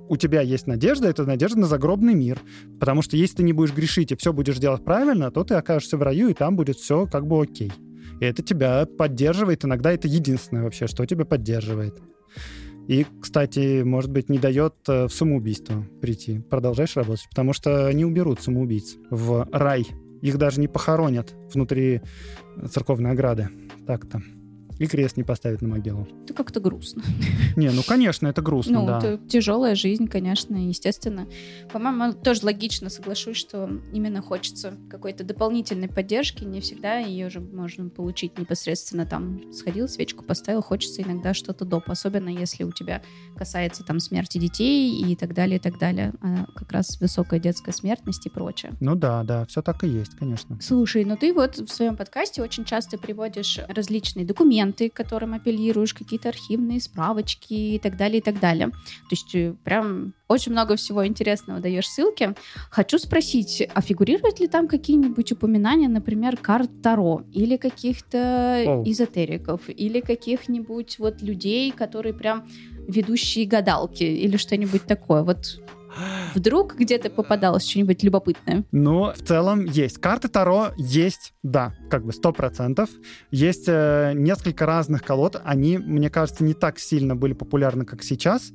у 0.09 0.17
тебя 0.17 0.41
есть 0.41 0.67
надежда, 0.67 1.07
это 1.07 1.23
надежда 1.25 1.59
на 1.59 1.67
загробный 1.67 2.15
мир. 2.15 2.37
Потому 2.81 3.01
что 3.01 3.15
если 3.15 3.37
ты 3.37 3.43
не 3.43 3.53
будешь 3.53 3.73
грешить 3.73 4.11
и 4.11 4.17
все 4.17 4.33
будешь 4.33 4.57
делать 4.57 4.83
правильно, 4.83 5.31
то 5.31 5.45
ты 5.45 5.55
окажешься 5.55 5.95
в 5.95 6.01
раю, 6.01 6.27
и 6.27 6.33
там 6.33 6.57
будет 6.57 6.77
все 6.77 7.07
как 7.07 7.25
бы 7.25 7.41
окей. 7.41 7.71
И 8.19 8.25
это 8.25 8.41
тебя 8.41 8.85
поддерживает. 8.85 9.65
Иногда 9.65 9.91
это 9.91 10.07
единственное 10.07 10.63
вообще, 10.63 10.87
что 10.87 11.05
тебя 11.05 11.25
поддерживает. 11.25 11.99
И, 12.87 13.05
кстати, 13.21 13.83
может 13.83 14.11
быть, 14.11 14.29
не 14.29 14.39
дает 14.39 14.75
э, 14.87 15.07
в 15.07 15.09
самоубийство 15.09 15.85
прийти. 16.01 16.39
Продолжаешь 16.39 16.95
работать, 16.95 17.27
потому 17.29 17.51
что 17.51 17.87
они 17.87 18.05
уберут 18.05 18.39
самоубийц 18.41 18.95
в 19.09 19.47
рай. 19.51 19.85
Их 20.21 20.37
даже 20.37 20.61
не 20.61 20.69
похоронят 20.69 21.35
внутри 21.53 22.01
церковной 22.71 23.11
ограды. 23.11 23.49
Так-то 23.85 24.21
и 24.79 24.87
крест 24.87 25.17
не 25.17 25.23
поставить 25.23 25.61
на 25.61 25.67
могилу. 25.67 26.07
Это 26.23 26.33
как-то 26.33 26.59
грустно. 26.59 27.03
Не, 27.55 27.69
ну, 27.71 27.81
конечно, 27.83 28.27
это 28.27 28.41
грустно, 28.41 28.81
ну, 28.81 28.87
да. 28.87 28.97
это 28.99 29.17
тяжелая 29.27 29.75
жизнь, 29.75 30.07
конечно, 30.07 30.55
естественно. 30.55 31.27
По-моему, 31.71 32.13
тоже 32.13 32.45
логично 32.45 32.89
соглашусь, 32.89 33.37
что 33.37 33.69
именно 33.91 34.21
хочется 34.21 34.73
какой-то 34.89 35.23
дополнительной 35.23 35.87
поддержки. 35.87 36.43
Не 36.43 36.61
всегда 36.61 36.99
ее 36.99 37.29
же 37.29 37.39
можно 37.39 37.89
получить 37.89 38.37
непосредственно 38.37 39.05
там. 39.05 39.51
Сходил, 39.51 39.87
свечку 39.87 40.23
поставил, 40.23 40.61
хочется 40.61 41.01
иногда 41.01 41.33
что-то 41.33 41.65
доп. 41.65 41.89
Особенно 41.89 42.29
если 42.29 42.63
у 42.63 42.71
тебя 42.71 43.01
касается 43.35 43.83
там 43.83 43.99
смерти 43.99 44.37
детей 44.37 45.01
и 45.01 45.15
так 45.15 45.33
далее, 45.33 45.57
и 45.57 45.59
так 45.59 45.79
далее. 45.79 46.13
А 46.21 46.45
как 46.55 46.71
раз 46.71 46.99
высокая 46.99 47.39
детская 47.39 47.71
смертность 47.71 48.25
и 48.25 48.29
прочее. 48.29 48.73
Ну 48.79 48.95
да, 48.95 49.23
да, 49.23 49.45
все 49.45 49.61
так 49.61 49.83
и 49.83 49.87
есть, 49.87 50.15
конечно. 50.17 50.59
Слушай, 50.61 51.05
ну 51.05 51.17
ты 51.17 51.33
вот 51.33 51.57
в 51.57 51.69
своем 51.69 51.95
подкасте 51.95 52.41
очень 52.41 52.65
часто 52.65 52.97
приводишь 52.97 53.59
различные 53.67 54.25
документы, 54.25 54.66
документы, 54.67 54.89
к 54.89 54.93
которым 54.93 55.33
апеллируешь, 55.33 55.93
какие-то 55.93 56.29
архивные 56.29 56.79
справочки 56.79 57.53
и 57.53 57.79
так 57.79 57.97
далее, 57.97 58.19
и 58.19 58.21
так 58.21 58.39
далее. 58.39 58.67
То 58.69 59.11
есть 59.11 59.35
э, 59.35 59.53
прям 59.63 60.13
очень 60.27 60.51
много 60.51 60.75
всего 60.75 61.05
интересного 61.05 61.59
даешь 61.59 61.87
ссылки. 61.87 62.35
Хочу 62.69 62.99
спросить, 62.99 63.67
а 63.73 63.81
фигурируют 63.81 64.39
ли 64.39 64.47
там 64.47 64.67
какие-нибудь 64.67 65.31
упоминания, 65.31 65.87
например, 65.87 66.37
карт 66.37 66.69
Таро 66.81 67.21
или 67.33 67.57
каких-то 67.57 68.17
oh. 68.17 68.83
эзотериков, 68.85 69.61
или 69.69 70.01
каких-нибудь 70.01 70.99
вот 70.99 71.21
людей, 71.21 71.71
которые 71.71 72.13
прям 72.13 72.45
ведущие 72.87 73.45
гадалки 73.45 74.03
или 74.03 74.37
что-нибудь 74.37 74.83
такое? 74.83 75.23
Вот 75.23 75.59
Вдруг 76.35 76.75
где-то 76.75 77.09
попадалось 77.09 77.67
что-нибудь 77.67 78.03
любопытное? 78.03 78.63
Ну, 78.71 79.11
в 79.13 79.19
целом 79.25 79.65
есть. 79.65 79.99
Карты 79.99 80.27
Таро 80.27 80.69
есть, 80.77 81.33
да, 81.43 81.73
как 81.89 82.05
бы 82.05 82.13
сто 82.13 82.31
процентов. 82.31 82.89
Есть 83.31 83.65
э, 83.67 84.13
несколько 84.15 84.65
разных 84.65 85.03
колод. 85.03 85.41
Они, 85.43 85.77
мне 85.77 86.09
кажется, 86.09 86.43
не 86.43 86.53
так 86.53 86.79
сильно 86.79 87.15
были 87.15 87.33
популярны, 87.33 87.85
как 87.85 88.03
сейчас. 88.03 88.51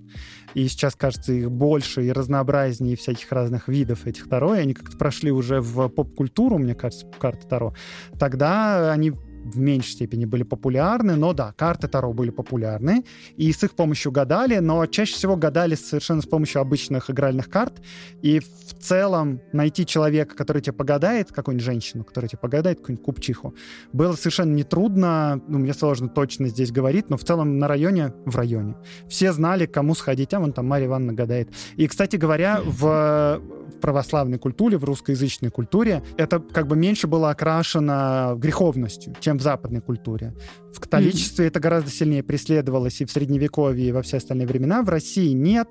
И 0.55 0.69
сейчас, 0.69 0.95
кажется, 0.95 1.33
их 1.33 1.51
больше 1.51 2.05
и 2.05 2.13
разнообразнее 2.13 2.97
всяких 2.97 3.31
разных 3.33 3.69
видов 3.69 4.07
этих 4.07 4.29
Таро. 4.29 4.55
И 4.55 4.61
они 4.61 4.75
как-то 4.75 4.97
прошли 4.97 5.31
уже 5.31 5.61
в 5.61 5.89
поп-культуру, 5.89 6.59
мне 6.59 6.75
кажется, 6.75 7.07
карты 7.19 7.47
Таро. 7.49 7.75
Тогда 8.19 8.93
они 8.93 9.13
в 9.45 9.59
меньшей 9.59 9.93
степени 9.93 10.25
были 10.25 10.43
популярны, 10.43 11.17
но 11.17 11.33
да, 11.33 11.53
карты 11.53 11.89
Таро 11.89 12.13
были 12.13 12.31
популярны, 12.31 13.05
и 13.37 13.53
с 13.53 13.63
их 13.65 13.73
помощью 13.73 14.13
гадали, 14.13 14.59
но 14.59 14.87
чаще 14.87 15.15
всего 15.15 15.37
гадали 15.37 15.75
совершенно 15.75 16.23
с 16.23 16.27
помощью 16.27 16.61
обычных 16.61 17.11
игральных 17.11 17.49
карт, 17.49 17.83
и 18.23 18.41
в 18.41 18.75
целом 18.81 19.41
найти 19.53 19.87
человека, 19.87 20.37
который 20.37 20.63
тебе 20.63 20.73
погадает, 20.73 21.33
какую-нибудь 21.33 21.65
женщину, 21.65 22.05
которая 22.05 22.29
тебе 22.29 22.39
погадает, 22.39 22.79
какую-нибудь 22.79 23.05
купчиху, 23.05 23.55
было 23.93 24.15
совершенно 24.15 24.55
нетрудно, 24.55 25.43
ну, 25.49 25.59
мне 25.59 25.75
сложно 25.75 26.09
точно 26.09 26.49
здесь 26.49 26.71
говорить, 26.71 27.11
но 27.11 27.17
в 27.17 27.25
целом 27.25 27.59
на 27.59 27.69
районе, 27.69 28.13
в 28.25 28.37
районе, 28.37 28.77
все 29.09 29.33
знали, 29.33 29.67
кому 29.67 29.95
сходить, 29.95 30.35
а 30.35 30.41
вон 30.41 30.53
там 30.53 30.67
Марья 30.67 30.87
Ивановна 30.87 31.13
гадает. 31.13 31.51
И, 31.77 31.87
кстати 31.87 32.17
говоря, 32.17 32.61
в 32.65 33.41
православной 33.81 34.39
культуре, 34.39 34.79
в 34.79 34.85
русскоязычной 34.85 35.51
культуре, 35.51 36.03
это 36.17 36.39
как 36.39 36.69
бы 36.69 36.77
меньше 36.77 37.07
было 37.07 37.31
окрашено 37.31 38.35
греховностью, 38.37 39.15
чем 39.21 39.32
чем 39.33 39.39
в 39.39 39.43
западной 39.43 39.81
культуре. 39.81 40.35
В 40.73 40.81
католичестве 40.81 41.47
mm-hmm. 41.47 41.49
это 41.49 41.61
гораздо 41.61 41.91
сильнее 41.91 42.23
преследовалось 42.23 43.01
и 43.01 43.05
в 43.05 43.11
Средневековье, 43.11 43.89
и 43.89 43.93
во 43.93 44.03
все 44.03 44.19
остальные 44.19 44.47
времена. 44.47 44.83
В 44.83 44.89
России 44.89 45.33
нет 45.33 45.69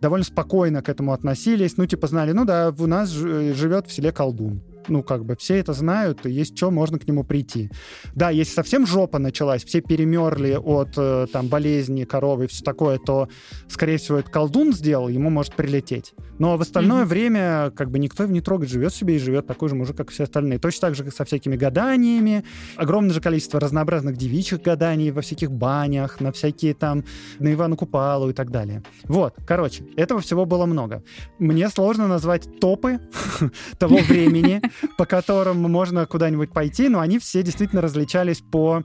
довольно 0.00 0.24
спокойно 0.24 0.82
к 0.82 0.88
этому 0.88 1.12
относились. 1.12 1.76
Ну, 1.76 1.86
типа, 1.86 2.06
знали, 2.06 2.32
ну 2.32 2.44
да, 2.44 2.72
у 2.76 2.86
нас 2.86 3.10
живет 3.10 3.86
в 3.88 3.92
селе 3.92 4.12
колдун 4.12 4.62
ну, 4.88 5.02
как 5.02 5.24
бы 5.24 5.36
все 5.36 5.56
это 5.56 5.72
знают, 5.72 6.26
и 6.26 6.30
есть 6.30 6.56
что, 6.56 6.70
можно 6.70 6.98
к 6.98 7.06
нему 7.06 7.24
прийти. 7.24 7.70
Да, 8.14 8.30
если 8.30 8.52
совсем 8.52 8.86
жопа 8.86 9.18
началась, 9.18 9.64
все 9.64 9.80
перемерли 9.80 10.54
от 10.54 10.90
э, 10.96 11.26
там 11.32 11.48
болезни 11.48 12.04
коровы 12.04 12.44
и 12.44 12.46
все 12.48 12.62
такое, 12.62 12.98
то, 12.98 13.28
скорее 13.68 13.98
всего, 13.98 14.18
это 14.18 14.30
колдун 14.30 14.72
сделал, 14.72 15.08
ему 15.08 15.30
может 15.30 15.54
прилететь. 15.54 16.14
Но 16.38 16.56
в 16.56 16.60
остальное 16.60 17.04
mm-hmm. 17.04 17.06
время 17.06 17.70
как 17.76 17.90
бы 17.90 17.98
никто 17.98 18.24
его 18.24 18.32
не 18.32 18.40
трогает, 18.40 18.70
живет 18.70 18.92
себе 18.92 19.16
и 19.16 19.18
живет 19.18 19.46
такой 19.46 19.68
же 19.68 19.74
мужик, 19.74 19.96
как 19.96 20.10
все 20.10 20.24
остальные. 20.24 20.58
Точно 20.58 20.88
так 20.88 20.96
же, 20.96 21.04
как 21.04 21.14
со 21.14 21.24
всякими 21.24 21.56
гаданиями. 21.56 22.44
Огромное 22.76 23.14
же 23.14 23.20
количество 23.20 23.60
разнообразных 23.60 24.16
девичьих 24.16 24.60
гаданий 24.62 25.10
во 25.10 25.20
всяких 25.20 25.52
банях, 25.52 26.20
на 26.20 26.32
всякие 26.32 26.74
там, 26.74 27.04
на 27.38 27.52
Ивану 27.52 27.76
Купалу 27.76 28.30
и 28.30 28.32
так 28.32 28.50
далее. 28.50 28.82
Вот, 29.04 29.34
короче, 29.46 29.84
этого 29.96 30.20
всего 30.20 30.44
было 30.44 30.66
много. 30.66 31.02
Мне 31.38 31.68
сложно 31.68 32.08
назвать 32.08 32.58
топы 32.60 32.98
того 33.78 33.98
времени, 33.98 34.60
по 34.96 35.06
которым 35.06 35.60
можно 35.62 36.06
куда-нибудь 36.06 36.52
пойти, 36.52 36.88
но 36.88 37.00
они 37.00 37.18
все 37.18 37.42
действительно 37.42 37.82
различались 37.82 38.40
по 38.40 38.84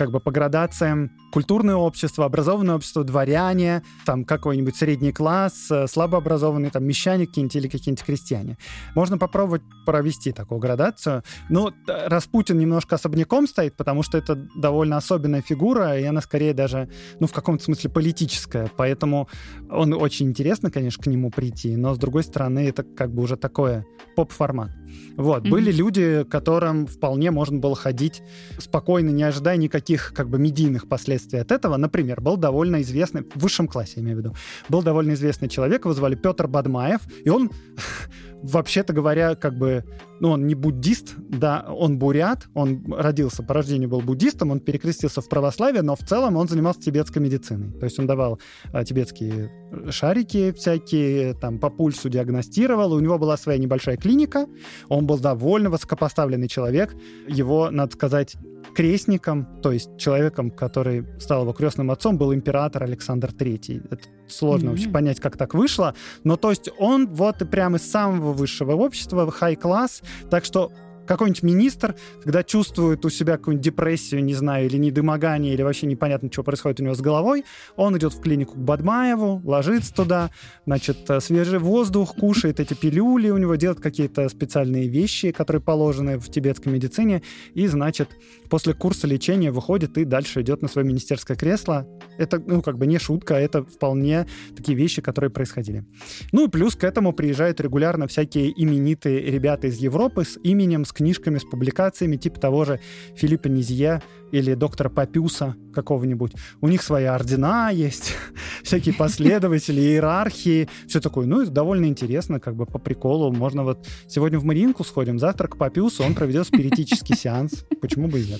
как 0.00 0.10
бы 0.12 0.18
по 0.18 0.30
градациям 0.30 1.10
культурное 1.30 1.74
общество, 1.74 2.24
образованное 2.24 2.76
общество, 2.76 3.04
дворяне, 3.04 3.82
там 4.06 4.24
какой-нибудь 4.24 4.74
средний 4.74 5.12
класс, 5.12 5.70
э, 5.70 5.86
слабообразованные 5.86 6.70
там 6.70 6.84
мещане 6.84 7.26
какие-нибудь 7.26 7.56
или 7.56 7.68
какие-нибудь 7.68 8.02
крестьяне. 8.02 8.56
Можно 8.94 9.18
попробовать 9.18 9.60
провести 9.84 10.32
такую 10.32 10.58
градацию. 10.58 11.22
Ну, 11.50 11.70
Распутин 11.86 12.56
немножко 12.56 12.94
особняком 12.94 13.46
стоит, 13.46 13.76
потому 13.76 14.02
что 14.02 14.16
это 14.16 14.36
довольно 14.56 14.96
особенная 14.96 15.42
фигура, 15.42 15.98
и 15.98 16.04
она 16.04 16.22
скорее 16.22 16.54
даже, 16.54 16.88
ну, 17.18 17.26
в 17.26 17.32
каком-то 17.32 17.62
смысле 17.62 17.90
политическая, 17.90 18.70
поэтому 18.78 19.28
он 19.70 19.92
очень 19.92 20.28
интересно, 20.28 20.70
конечно, 20.70 21.02
к 21.02 21.06
нему 21.08 21.30
прийти, 21.30 21.76
но, 21.76 21.94
с 21.94 21.98
другой 21.98 22.22
стороны, 22.22 22.60
это 22.60 22.84
как 22.84 23.12
бы 23.12 23.22
уже 23.22 23.36
такое 23.36 23.84
поп-формат. 24.16 24.70
Вот. 25.16 25.44
Mm-hmm. 25.44 25.50
Были 25.50 25.72
люди, 25.72 26.24
которым 26.24 26.86
вполне 26.86 27.30
можно 27.30 27.58
было 27.58 27.74
ходить 27.74 28.22
спокойно, 28.58 29.10
не 29.10 29.22
ожидая 29.22 29.56
никаких 29.56 29.89
как 29.96 30.28
бы 30.28 30.38
медийных 30.38 30.88
последствий 30.88 31.38
от 31.38 31.52
этого. 31.52 31.76
Например, 31.76 32.20
был 32.20 32.36
довольно 32.36 32.80
известный, 32.82 33.22
в 33.22 33.40
высшем 33.40 33.68
классе, 33.68 33.94
я 33.96 34.02
имею 34.02 34.16
в 34.16 34.20
виду, 34.20 34.34
был 34.68 34.82
довольно 34.82 35.12
известный 35.12 35.48
человек, 35.48 35.84
его 35.84 35.94
звали 35.94 36.14
Петр 36.14 36.46
Бадмаев, 36.46 37.00
и 37.24 37.28
он 37.28 37.50
вообще-то 38.42 38.92
говоря, 38.92 39.34
как 39.34 39.56
бы, 39.56 39.84
ну, 40.20 40.30
он 40.30 40.46
не 40.46 40.54
буддист, 40.54 41.14
да, 41.18 41.66
он 41.68 41.98
бурят, 41.98 42.46
он 42.54 42.84
родился, 42.92 43.42
по 43.42 43.54
рождению 43.54 43.88
был 43.88 44.00
буддистом, 44.00 44.50
он 44.50 44.60
перекрестился 44.60 45.22
в 45.22 45.28
православие, 45.28 45.82
но 45.82 45.96
в 45.96 46.00
целом 46.00 46.36
он 46.36 46.46
занимался 46.46 46.80
тибетской 46.80 47.22
медициной. 47.22 47.72
То 47.78 47.86
есть 47.86 47.98
он 47.98 48.06
давал 48.06 48.38
а, 48.72 48.84
тибетские 48.84 49.50
шарики 49.90 50.52
всякие, 50.52 51.34
там, 51.34 51.58
по 51.58 51.70
пульсу 51.70 52.08
диагностировал, 52.10 52.92
у 52.92 53.00
него 53.00 53.18
была 53.18 53.36
своя 53.36 53.58
небольшая 53.58 53.96
клиника, 53.96 54.46
он 54.88 55.06
был 55.06 55.18
довольно 55.18 55.70
высокопоставленный 55.70 56.48
человек, 56.48 56.94
его, 57.26 57.70
надо 57.70 57.94
сказать, 57.94 58.36
крестником, 58.74 59.60
то 59.62 59.72
есть 59.72 59.96
человеком, 59.96 60.50
который 60.50 61.06
стал 61.18 61.42
его 61.42 61.52
крестным 61.52 61.90
отцом, 61.90 62.18
был 62.18 62.34
император 62.34 62.82
Александр 62.82 63.30
III. 63.30 63.88
Это 63.90 64.04
сложно 64.30 64.68
mm-hmm. 64.68 64.70
вообще 64.70 64.88
понять, 64.88 65.20
как 65.20 65.36
так 65.36 65.54
вышло. 65.54 65.94
Но 66.24 66.36
то 66.36 66.50
есть 66.50 66.70
он 66.78 67.06
вот 67.08 67.42
и 67.42 67.44
прямо 67.44 67.78
из 67.78 67.90
самого 67.90 68.32
высшего 68.32 68.72
общества, 68.72 69.30
хай-класс, 69.30 70.02
так 70.30 70.44
что 70.44 70.72
какой-нибудь 71.10 71.42
министр, 71.42 71.96
когда 72.22 72.44
чувствует 72.44 73.04
у 73.04 73.10
себя 73.10 73.36
какую-нибудь 73.36 73.64
депрессию, 73.64 74.22
не 74.22 74.34
знаю, 74.34 74.66
или 74.66 74.76
недомогание, 74.76 75.52
или 75.52 75.62
вообще 75.62 75.86
непонятно, 75.86 76.30
что 76.30 76.44
происходит 76.44 76.78
у 76.78 76.84
него 76.84 76.94
с 76.94 77.00
головой, 77.00 77.44
он 77.74 77.98
идет 77.98 78.14
в 78.14 78.20
клинику 78.20 78.54
к 78.54 78.58
Бадмаеву, 78.58 79.42
ложится 79.44 79.92
туда, 79.92 80.30
значит, 80.66 80.98
э, 81.10 81.18
свежий 81.18 81.58
воздух, 81.58 82.14
кушает 82.14 82.60
эти 82.60 82.74
пилюли, 82.74 83.30
у 83.30 83.38
него 83.38 83.56
делает 83.56 83.80
какие-то 83.80 84.28
специальные 84.28 84.86
вещи, 84.86 85.32
которые 85.32 85.60
положены 85.60 86.16
в 86.16 86.30
тибетской 86.30 86.72
медицине, 86.72 87.22
и, 87.54 87.66
значит, 87.66 88.10
после 88.50 88.74
курса 88.74 89.06
лечения 89.06 89.50
выходит 89.50 89.96
и 89.96 90.04
дальше 90.04 90.42
идет 90.42 90.60
на 90.60 90.68
свое 90.68 90.86
министерское 90.86 91.36
кресло. 91.36 91.86
Это, 92.18 92.42
ну, 92.44 92.60
как 92.60 92.76
бы 92.76 92.86
не 92.86 92.98
шутка, 92.98 93.34
это 93.34 93.64
вполне 93.64 94.26
такие 94.56 94.76
вещи, 94.76 95.00
которые 95.00 95.30
происходили. 95.30 95.86
Ну 96.32 96.46
и 96.46 96.50
плюс 96.50 96.74
к 96.74 96.84
этому 96.84 97.12
приезжают 97.12 97.60
регулярно 97.60 98.06
всякие 98.06 98.52
именитые 98.60 99.22
ребята 99.22 99.68
из 99.68 99.78
Европы 99.78 100.24
с 100.24 100.38
именем, 100.42 100.84
с 100.84 100.92
книжками, 100.92 101.38
с 101.38 101.44
публикациями, 101.44 102.16
типа 102.16 102.40
того 102.40 102.64
же 102.64 102.80
Филиппа 103.14 103.48
Низье 103.48 104.02
или 104.32 104.54
доктора 104.54 104.88
Папюса 104.88 105.56
какого-нибудь. 105.72 106.32
У 106.60 106.68
них 106.68 106.82
свои 106.82 107.04
ордена 107.04 107.70
есть, 107.70 108.14
всякие 108.62 108.94
последователи, 108.94 109.80
иерархии, 109.80 110.68
все 110.88 111.00
такое. 111.00 111.26
Ну, 111.26 111.42
это 111.42 111.50
довольно 111.50 111.86
интересно, 111.86 112.40
как 112.40 112.56
бы 112.56 112.66
по 112.66 112.78
приколу. 112.78 113.32
Можно 113.32 113.64
вот 113.64 113.86
сегодня 114.08 114.38
в 114.38 114.44
Маринку 114.44 114.84
сходим, 114.84 115.18
завтра 115.18 115.48
к 115.48 115.56
Папюсу, 115.56 116.04
он 116.04 116.14
проведет 116.14 116.46
спиритический 116.46 117.16
сеанс. 117.16 117.64
Почему 117.80 118.08
бы 118.08 118.20
и 118.20 118.26
нет? 118.26 118.39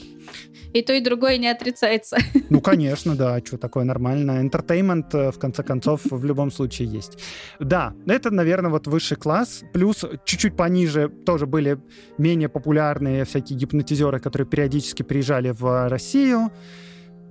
И 0.73 0.83
то, 0.83 0.93
и 0.93 1.01
другое 1.01 1.39
не 1.39 1.49
отрицается. 1.49 2.17
Ну, 2.51 2.61
конечно, 2.61 3.15
да, 3.15 3.39
что 3.45 3.59
такое 3.59 3.85
нормально. 3.85 4.43
Entertainment, 4.43 5.07
э, 5.13 5.31
в 5.31 5.39
конце 5.39 5.63
концов, 5.63 6.01
в 6.11 6.25
любом 6.25 6.51
случае 6.51 6.89
есть. 6.89 7.19
Да, 7.61 7.95
это, 8.07 8.31
наверное, 8.31 8.71
вот 8.71 8.87
высший 8.87 9.17
класс. 9.17 9.63
Плюс 9.73 10.05
чуть-чуть 10.25 10.57
пониже 10.57 11.09
тоже 11.09 11.47
были 11.47 11.79
менее 12.19 12.49
популярные 12.49 13.25
всякие 13.25 13.59
гипнотизеры, 13.59 14.19
которые 14.19 14.49
периодически 14.49 15.03
приезжали 15.03 15.51
в 15.51 15.89
Россию 15.89 16.51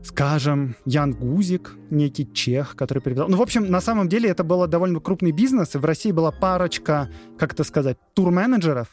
скажем, 0.03 0.75
Ян 0.85 1.13
Гузик, 1.13 1.75
некий 1.89 2.31
чех, 2.31 2.75
который 2.75 2.99
перевел. 3.01 3.27
Ну, 3.27 3.37
в 3.37 3.41
общем, 3.41 3.69
на 3.69 3.81
самом 3.81 4.07
деле 4.07 4.29
это 4.29 4.43
был 4.43 4.65
довольно 4.67 4.99
крупный 4.99 5.31
бизнес, 5.31 5.75
и 5.75 5.77
в 5.77 5.85
России 5.85 6.11
была 6.11 6.31
парочка, 6.31 7.09
как 7.37 7.53
это 7.53 7.63
сказать, 7.63 7.97
тур-менеджеров, 8.13 8.87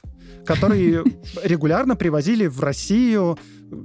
которые 0.45 1.05
регулярно 1.43 1.97
привозили 1.97 2.47
в 2.47 2.61
Россию 2.61 3.39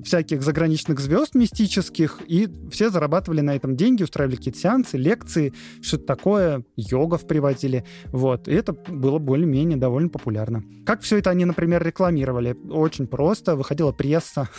всяких 0.04 0.42
заграничных 0.44 1.00
звезд 1.00 1.36
мистических, 1.36 2.20
и 2.28 2.48
все 2.72 2.90
зарабатывали 2.90 3.42
на 3.42 3.56
этом 3.56 3.76
деньги, 3.76 4.04
устраивали 4.04 4.36
какие-то 4.36 4.60
сеансы, 4.60 4.98
лекции, 4.98 5.54
что-то 5.82 6.06
такое, 6.06 6.64
йогов 6.76 7.28
приводили, 7.28 7.86
вот, 8.08 8.48
и 8.48 8.54
это 8.54 8.74
было 8.74 9.18
более-менее 9.18 9.78
довольно 9.78 10.10
популярно. 10.10 10.64
Как 10.86 11.02
все 11.02 11.18
это 11.18 11.30
они, 11.30 11.46
например, 11.46 11.84
рекламировали? 11.84 12.56
Очень 12.70 13.08
просто, 13.08 13.56
выходила 13.56 13.92
пресса, 13.92 14.50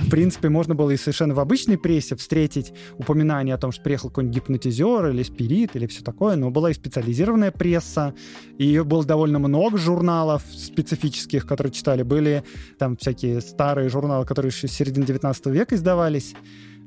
в 0.00 0.10
принципе, 0.10 0.48
можно 0.48 0.74
было 0.74 0.90
и 0.90 0.96
совершенно 0.96 1.34
в 1.34 1.40
обычной 1.40 1.78
прессе 1.78 2.16
встретить 2.16 2.72
упоминание 2.98 3.54
о 3.54 3.58
том, 3.58 3.72
что 3.72 3.82
приехал 3.82 4.08
какой-нибудь 4.08 4.36
гипнотизер 4.36 5.08
или 5.08 5.22
спирит 5.22 5.76
или 5.76 5.86
все 5.86 6.02
такое, 6.02 6.36
но 6.36 6.50
была 6.50 6.70
и 6.70 6.74
специализированная 6.74 7.50
пресса, 7.50 8.14
и 8.58 8.66
ее 8.66 8.84
было 8.84 9.04
довольно 9.04 9.38
много 9.38 9.78
журналов 9.78 10.42
специфических, 10.52 11.13
которые 11.46 11.72
читали. 11.72 12.02
Были 12.02 12.44
там 12.78 12.96
всякие 12.96 13.40
старые 13.40 13.88
журналы, 13.88 14.26
которые 14.26 14.50
еще 14.50 14.68
с 14.68 14.72
середины 14.72 15.06
19 15.06 15.46
века 15.46 15.74
издавались. 15.74 16.34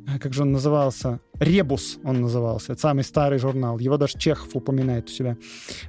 А 0.07 0.19
как 0.19 0.33
же 0.33 0.43
он 0.43 0.53
назывался? 0.53 1.19
Ребус 1.37 1.99
он 2.03 2.21
назывался. 2.21 2.71
Это 2.71 2.81
самый 2.81 3.03
старый 3.03 3.39
журнал. 3.39 3.77
Его 3.77 3.97
даже 3.97 4.17
Чехов 4.17 4.55
упоминает 4.55 5.09
у 5.09 5.11
себя. 5.11 5.37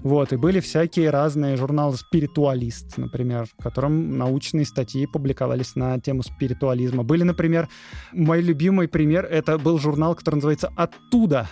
Вот. 0.00 0.32
И 0.32 0.36
были 0.36 0.58
всякие 0.58 1.10
разные 1.10 1.56
журналы 1.56 1.96
«Спиритуалист», 1.96 2.98
например, 2.98 3.46
в 3.46 3.62
котором 3.62 4.18
научные 4.18 4.66
статьи 4.66 5.06
публиковались 5.06 5.76
на 5.76 6.00
тему 6.00 6.22
спиритуализма. 6.24 7.04
Были, 7.04 7.22
например, 7.22 7.68
мой 8.12 8.40
любимый 8.40 8.88
пример, 8.88 9.24
это 9.24 9.56
был 9.56 9.78
журнал, 9.78 10.16
который 10.16 10.36
называется 10.36 10.72
«Оттуда». 10.76 11.48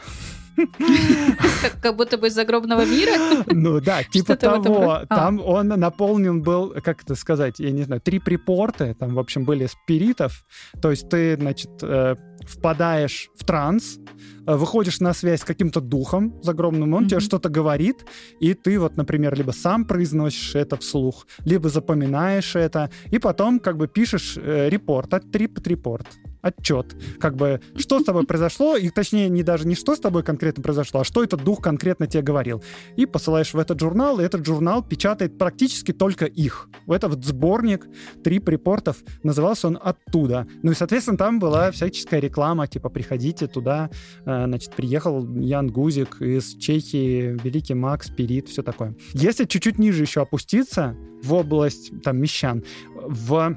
Как 1.83 1.97
будто 1.97 2.19
бы 2.19 2.29
из 2.29 2.35
загробного 2.35 2.85
мира? 2.85 3.45
Ну 3.47 3.81
да, 3.81 4.03
типа 4.03 4.37
того. 4.37 4.93
А. 4.93 5.07
Там 5.07 5.41
он 5.41 5.69
наполнен 5.69 6.43
был, 6.43 6.75
как 6.83 7.03
это 7.03 7.15
сказать, 7.15 7.59
я 7.59 7.71
не 7.71 7.83
знаю, 7.83 8.01
три 8.01 8.19
припорты, 8.19 8.95
там, 8.95 9.15
в 9.15 9.19
общем, 9.19 9.45
были 9.45 9.67
спиритов. 9.67 10.45
То 10.81 10.91
есть 10.91 11.09
ты, 11.09 11.37
значит, 11.37 11.71
э, 11.83 12.17
впадаешь 12.47 13.31
в 13.37 13.45
транс, 13.45 13.99
э, 14.47 14.57
выходишь 14.57 15.01
на 15.01 15.13
связь 15.13 15.41
с 15.41 15.45
каким-то 15.45 15.81
духом 15.81 16.41
загромным, 16.43 16.95
он 16.95 17.05
mm-hmm. 17.05 17.09
тебе 17.09 17.21
что-то 17.21 17.49
говорит, 17.49 18.05
и 18.41 18.55
ты 18.55 18.79
вот, 18.79 18.97
например, 18.97 19.35
либо 19.37 19.51
сам 19.51 19.85
произносишь 19.85 20.55
это 20.55 20.77
вслух, 20.77 21.27
либо 21.45 21.69
запоминаешь 21.69 22.57
это, 22.57 22.91
и 23.11 23.19
потом 23.19 23.61
как 23.61 23.77
бы 23.77 23.89
пишешь 23.89 24.37
э, 24.37 24.69
репорт, 24.69 25.15
от 25.15 25.31
трип-репорт 25.31 26.07
отчет, 26.47 26.95
как 27.19 27.37
бы, 27.37 27.61
что 27.77 28.01
с 28.01 28.05
тобой 28.05 28.25
произошло, 28.27 28.77
и 28.77 28.89
точнее, 28.91 29.29
не 29.29 29.43
даже 29.43 29.67
не 29.67 29.75
что 29.75 29.95
с 29.97 30.01
тобой 30.01 30.23
конкретно 30.23 30.63
произошло, 30.63 31.01
а 31.01 31.05
что 31.05 31.23
этот 31.23 31.43
дух 31.43 31.61
конкретно 31.61 32.07
тебе 32.07 32.23
говорил. 32.23 32.63
И 32.97 33.07
посылаешь 33.07 33.53
в 33.53 33.59
этот 33.59 33.81
журнал, 33.81 34.21
и 34.21 34.25
этот 34.25 34.47
журнал 34.47 34.83
печатает 34.83 35.39
практически 35.39 35.93
только 35.93 36.27
их. 36.27 36.69
Это 36.87 37.09
вот 37.09 37.25
сборник 37.25 37.87
три 38.23 38.39
припортов, 38.39 38.99
назывался 39.23 39.69
он 39.69 39.79
«Оттуда». 39.83 40.47
Ну 40.63 40.73
и, 40.73 40.75
соответственно, 40.75 41.19
там 41.19 41.39
была 41.39 41.71
всяческая 41.71 42.21
реклама, 42.21 42.36
типа, 42.67 42.89
приходите 42.89 43.47
туда, 43.47 43.91
э, 44.25 44.45
значит, 44.47 44.73
приехал 44.75 45.27
Ян 45.37 45.69
Гузик 45.69 46.21
из 46.21 46.55
Чехии, 46.57 47.37
великий 47.43 47.75
Макс, 47.75 48.07
Спирит, 48.07 48.49
все 48.49 48.63
такое. 48.63 48.95
Если 49.15 49.45
чуть-чуть 49.45 49.79
ниже 49.79 50.03
еще 50.03 50.23
опуститься, 50.23 50.97
в 51.23 51.35
область, 51.35 51.93
там, 52.03 52.19
мещан, 52.19 52.63
в 52.95 53.57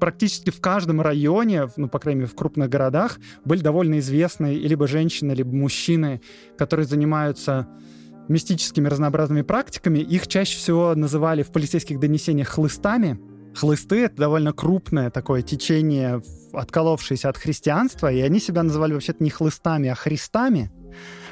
практически 0.00 0.50
в 0.50 0.60
каждом 0.60 1.00
районе, 1.00 1.68
ну, 1.76 1.88
по 1.88 2.00
крайней 2.00 2.22
мере, 2.22 2.30
в 2.30 2.34
крупных 2.34 2.68
городах, 2.68 3.20
были 3.44 3.60
довольно 3.60 4.00
известные 4.00 4.58
либо 4.58 4.88
женщины, 4.88 5.30
либо 5.30 5.54
мужчины, 5.54 6.20
которые 6.58 6.86
занимаются 6.86 7.68
мистическими 8.28 8.88
разнообразными 8.88 9.42
практиками. 9.42 10.00
Их 10.00 10.26
чаще 10.26 10.58
всего 10.58 10.94
называли 10.96 11.44
в 11.44 11.52
полицейских 11.52 12.00
донесениях 12.00 12.48
хлыстами. 12.48 13.20
Хлысты— 13.54 14.00
это 14.06 14.16
довольно 14.16 14.52
крупное 14.52 15.10
такое 15.10 15.42
течение, 15.42 16.20
отколовшееся 16.52 17.28
от 17.28 17.36
христианства, 17.36 18.12
и 18.12 18.20
они 18.20 18.40
себя 18.40 18.62
называли 18.62 18.92
вообще-то 18.92 19.22
не 19.22 19.30
хлыстами, 19.30 19.88
а 19.88 19.94
христами. 19.94 20.70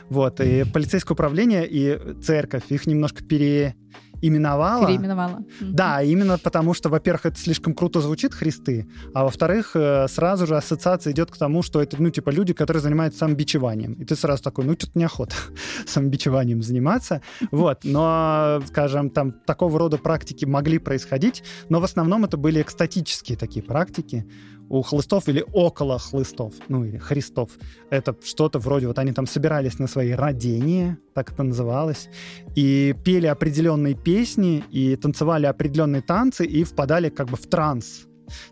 Вот, 0.09 0.41
и 0.41 0.65
полицейское 0.65 1.15
управление 1.15 1.67
и 1.69 2.21
церковь 2.21 2.65
их 2.69 2.87
немножко 2.87 3.23
пере 3.23 3.77
именовала. 4.23 4.87
Переименовала. 4.87 5.45
Да, 5.61 6.03
именно 6.03 6.39
потому 6.39 6.75
что, 6.75 6.89
во-первых, 6.89 7.27
это 7.27 7.39
слишком 7.39 7.75
круто 7.75 8.01
звучит 8.01 8.35
христы, 8.35 8.87
а 9.15 9.25
во-вторых, 9.25 9.73
э, 9.75 10.07
сразу 10.09 10.47
же 10.47 10.57
ассоциация 10.57 11.13
идет 11.13 11.31
к 11.31 11.37
тому, 11.37 11.63
что 11.63 11.81
это, 11.81 12.01
ну, 12.01 12.11
типа, 12.11 12.31
люди, 12.31 12.53
которые 12.53 12.83
занимаются 12.83 13.21
самобичеванием. 13.21 13.95
И 13.95 14.05
ты 14.05 14.17
сразу 14.17 14.43
такой, 14.43 14.65
ну, 14.65 14.75
что-то 14.75 14.99
неохота 14.99 15.37
самобичеванием 15.87 16.63
заниматься. 16.63 17.23
Вот, 17.51 17.85
но, 17.85 18.63
скажем, 18.67 19.11
там 19.11 19.33
такого 19.33 19.79
рода 19.79 19.99
практики 19.99 20.45
могли 20.45 20.79
происходить, 20.79 21.43
но 21.69 21.81
в 21.81 21.85
основном 21.85 22.25
это 22.25 22.37
были 22.37 22.61
экстатические 22.61 23.39
такие 23.39 23.65
практики 23.65 24.27
у 24.71 24.83
хлыстов 24.83 25.29
или 25.29 25.45
около 25.53 25.99
хлыстов, 25.99 26.55
ну 26.69 26.85
или 26.85 26.97
христов. 26.97 27.51
Это 27.91 28.17
что-то 28.25 28.61
вроде, 28.61 28.87
вот 28.87 28.99
они 28.99 29.13
там 29.13 29.27
собирались 29.27 29.79
на 29.81 29.89
свои 29.89 30.13
родения, 30.13 30.97
так 31.13 31.33
это 31.33 31.43
называлось, 31.43 32.09
и 32.55 32.95
пели 33.05 33.27
определенные 33.27 33.95
песни, 33.95 34.65
и 34.71 34.95
танцевали 34.97 35.47
определенные 35.47 36.03
танцы, 36.03 36.47
и 36.47 36.63
впадали 36.63 37.11
как 37.11 37.29
бы 37.29 37.37
в 37.37 37.47
транс. 37.49 38.07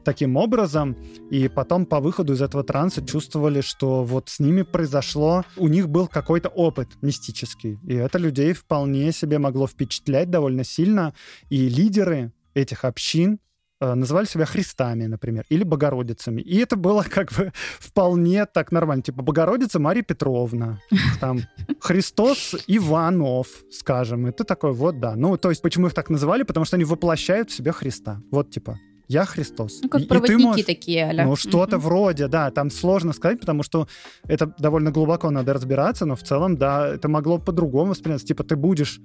Таким 0.05 0.37
образом, 0.37 0.97
и 1.31 1.47
потом 1.47 1.87
по 1.87 2.01
выходу 2.01 2.33
из 2.33 2.43
этого 2.43 2.65
транса 2.65 3.07
чувствовали, 3.07 3.61
что 3.61 4.03
вот 4.03 4.29
с 4.29 4.41
ними 4.41 4.63
произошло, 4.63 5.45
у 5.57 5.69
них 5.69 5.89
был 5.89 6.09
какой-то 6.09 6.49
опыт 6.49 6.89
мистический, 7.01 7.79
и 7.87 7.95
это 7.95 8.19
людей 8.19 8.55
вполне 8.55 9.13
себе 9.13 9.39
могло 9.39 9.69
впечатлять 9.69 10.31
довольно 10.31 10.65
сильно, 10.65 11.15
и 11.49 11.69
лидеры 11.69 12.33
этих 12.55 12.85
общин 12.85 13.39
называли 13.81 14.27
себя 14.27 14.45
Христами, 14.45 15.07
например, 15.07 15.45
или 15.49 15.63
Богородицами. 15.63 16.41
И 16.41 16.59
это 16.59 16.77
было 16.77 17.03
как 17.03 17.33
бы 17.33 17.53
вполне 17.79 18.47
так 18.47 18.73
нормально. 18.73 19.03
Типа 19.03 19.23
Богородица 19.23 19.79
Мария 19.79 20.03
Петровна, 20.03 20.81
там 21.21 21.41
Христос 21.81 22.57
Иванов, 22.67 23.49
скажем. 23.71 24.27
И 24.27 24.33
ты 24.33 24.45
такой, 24.45 24.73
вот 24.73 25.01
да. 25.01 25.17
Ну, 25.17 25.37
то 25.37 25.51
есть 25.51 25.63
почему 25.63 25.87
их 25.87 25.95
так 25.95 26.11
называли? 26.11 26.43
Потому 26.43 26.67
что 26.67 26.77
они 26.77 26.85
воплощают 26.85 27.51
в 27.51 27.55
себя 27.55 27.73
Христа. 27.73 28.21
Вот 28.31 28.51
типа 28.51 28.79
я 29.09 29.25
Христос. 29.25 29.81
Ну, 29.83 29.89
как 29.89 30.03
и, 30.03 30.05
проводники 30.05 30.43
и 30.43 30.45
можешь, 30.45 30.67
такие, 30.67 31.05
аля. 31.05 31.25
Ну, 31.25 31.37
что-то 31.37 31.77
mm-hmm. 31.77 31.81
вроде, 31.81 32.29
да, 32.29 32.51
там 32.51 32.71
сложно 32.71 33.13
сказать, 33.13 33.41
потому 33.41 33.63
что 33.63 33.89
это 34.27 34.55
довольно 34.59 34.91
глубоко 34.91 35.31
надо 35.31 35.55
разбираться, 35.55 36.05
но 36.05 36.15
в 36.15 36.23
целом, 36.23 36.57
да, 36.57 36.89
это 36.95 37.09
могло 37.09 37.39
по-другому 37.39 37.91
восприняться. 37.91 38.27
Типа 38.27 38.45
ты 38.45 38.55
будешь 38.57 39.01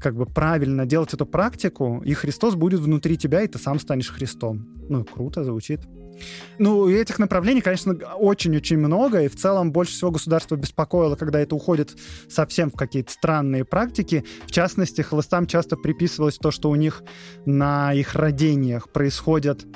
как 0.00 0.16
бы 0.16 0.26
правильно 0.26 0.86
делать 0.86 1.14
эту 1.14 1.26
практику, 1.26 2.02
и 2.04 2.14
Христос 2.14 2.54
будет 2.54 2.80
внутри 2.80 3.16
тебя, 3.16 3.42
и 3.42 3.46
ты 3.46 3.58
сам 3.58 3.78
станешь 3.78 4.10
Христом. 4.10 4.66
Ну, 4.88 5.04
круто 5.04 5.44
звучит. 5.44 5.80
Ну, 6.58 6.88
этих 6.88 7.18
направлений, 7.18 7.60
конечно, 7.60 7.94
очень-очень 7.94 8.78
много, 8.78 9.22
и 9.22 9.28
в 9.28 9.36
целом 9.36 9.72
больше 9.72 9.92
всего 9.92 10.10
государство 10.10 10.56
беспокоило, 10.56 11.16
когда 11.16 11.40
это 11.40 11.54
уходит 11.54 11.96
совсем 12.28 12.70
в 12.70 12.76
какие-то 12.76 13.12
странные 13.12 13.64
практики. 13.64 14.24
В 14.46 14.50
частности, 14.50 15.02
хлыстам 15.02 15.46
часто 15.46 15.76
приписывалось 15.76 16.38
то, 16.38 16.50
что 16.50 16.70
у 16.70 16.74
них 16.76 17.02
на 17.44 17.92
их 17.92 18.14
родениях 18.14 18.90
происходит, 18.90 19.66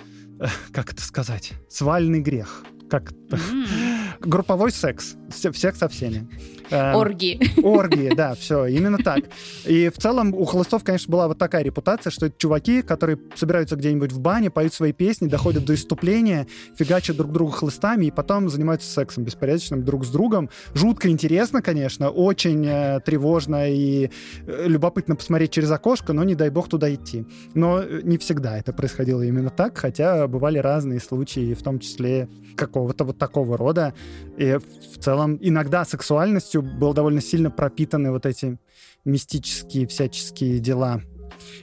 э, 0.40 0.46
как 0.72 0.92
это 0.92 1.02
сказать, 1.02 1.52
свальный 1.68 2.20
грех. 2.20 2.64
Как 2.88 3.12
mm. 3.12 4.18
групповой 4.20 4.70
секс. 4.70 5.16
Всех 5.30 5.76
со 5.76 5.88
всеми. 5.88 6.26
Эм, 6.70 6.96
оргии. 6.96 7.40
Оргии, 7.62 8.12
да, 8.16 8.34
все, 8.34 8.66
именно 8.66 8.98
так. 8.98 9.24
И 9.64 9.88
в 9.88 9.98
целом 9.98 10.34
у 10.34 10.44
холостов, 10.44 10.84
конечно, 10.84 11.10
была 11.10 11.28
вот 11.28 11.38
такая 11.38 11.62
репутация, 11.62 12.10
что 12.10 12.26
это 12.26 12.36
чуваки, 12.38 12.82
которые 12.82 13.18
собираются 13.34 13.76
где-нибудь 13.76 14.12
в 14.12 14.20
бане, 14.20 14.50
поют 14.50 14.74
свои 14.74 14.92
песни, 14.92 15.26
доходят 15.28 15.64
до 15.64 15.74
иступления, 15.74 16.46
фигачат 16.76 17.16
друг 17.16 17.32
друга 17.32 17.52
хлыстами 17.52 18.06
и 18.06 18.10
потом 18.10 18.48
занимаются 18.48 18.90
сексом 18.90 19.24
беспорядочным 19.24 19.84
друг 19.84 20.04
с 20.04 20.10
другом. 20.10 20.50
Жутко 20.74 21.08
интересно, 21.08 21.62
конечно, 21.62 22.10
очень 22.10 22.66
э, 22.66 23.00
тревожно 23.04 23.70
и 23.70 24.10
э, 24.46 24.64
любопытно 24.66 25.16
посмотреть 25.16 25.50
через 25.52 25.70
окошко, 25.70 26.12
но 26.12 26.24
не 26.24 26.34
дай 26.34 26.50
бог 26.50 26.68
туда 26.68 26.92
идти. 26.92 27.26
Но 27.54 27.80
э, 27.80 28.00
не 28.02 28.18
всегда 28.18 28.58
это 28.58 28.72
происходило 28.72 29.22
именно 29.22 29.50
так, 29.50 29.78
хотя 29.78 30.26
бывали 30.26 30.58
разные 30.58 31.00
случаи, 31.00 31.54
в 31.54 31.62
том 31.62 31.78
числе 31.78 32.28
какого-то 32.56 33.04
вот 33.04 33.18
такого 33.18 33.56
рода. 33.56 33.94
И 34.38 34.56
в 34.56 34.98
целом 35.00 35.36
иногда 35.40 35.84
сексуальностью 35.84 36.62
был 36.62 36.94
довольно 36.94 37.20
сильно 37.20 37.50
пропитаны 37.50 38.12
вот 38.12 38.24
эти 38.24 38.58
мистические 39.04 39.86
всяческие 39.88 40.60
дела. 40.60 41.02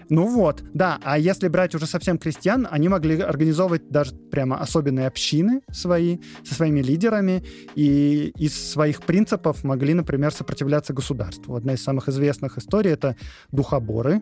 Ну 0.09 0.27
вот, 0.27 0.63
да. 0.73 0.99
А 1.03 1.17
если 1.17 1.47
брать 1.47 1.73
уже 1.75 1.85
совсем 1.87 2.17
крестьян, 2.17 2.67
они 2.69 2.89
могли 2.89 3.19
организовывать 3.19 3.89
даже 3.89 4.13
прямо 4.15 4.59
особенные 4.59 5.07
общины 5.07 5.61
свои, 5.71 6.19
со 6.43 6.55
своими 6.55 6.81
лидерами, 6.81 7.43
и 7.75 8.31
из 8.37 8.71
своих 8.71 9.01
принципов 9.01 9.63
могли, 9.63 9.93
например, 9.93 10.31
сопротивляться 10.31 10.93
государству. 10.93 11.55
Одна 11.55 11.73
из 11.73 11.83
самых 11.83 12.09
известных 12.09 12.57
историй— 12.57 12.91
это 12.93 13.15
духоборы. 13.51 14.21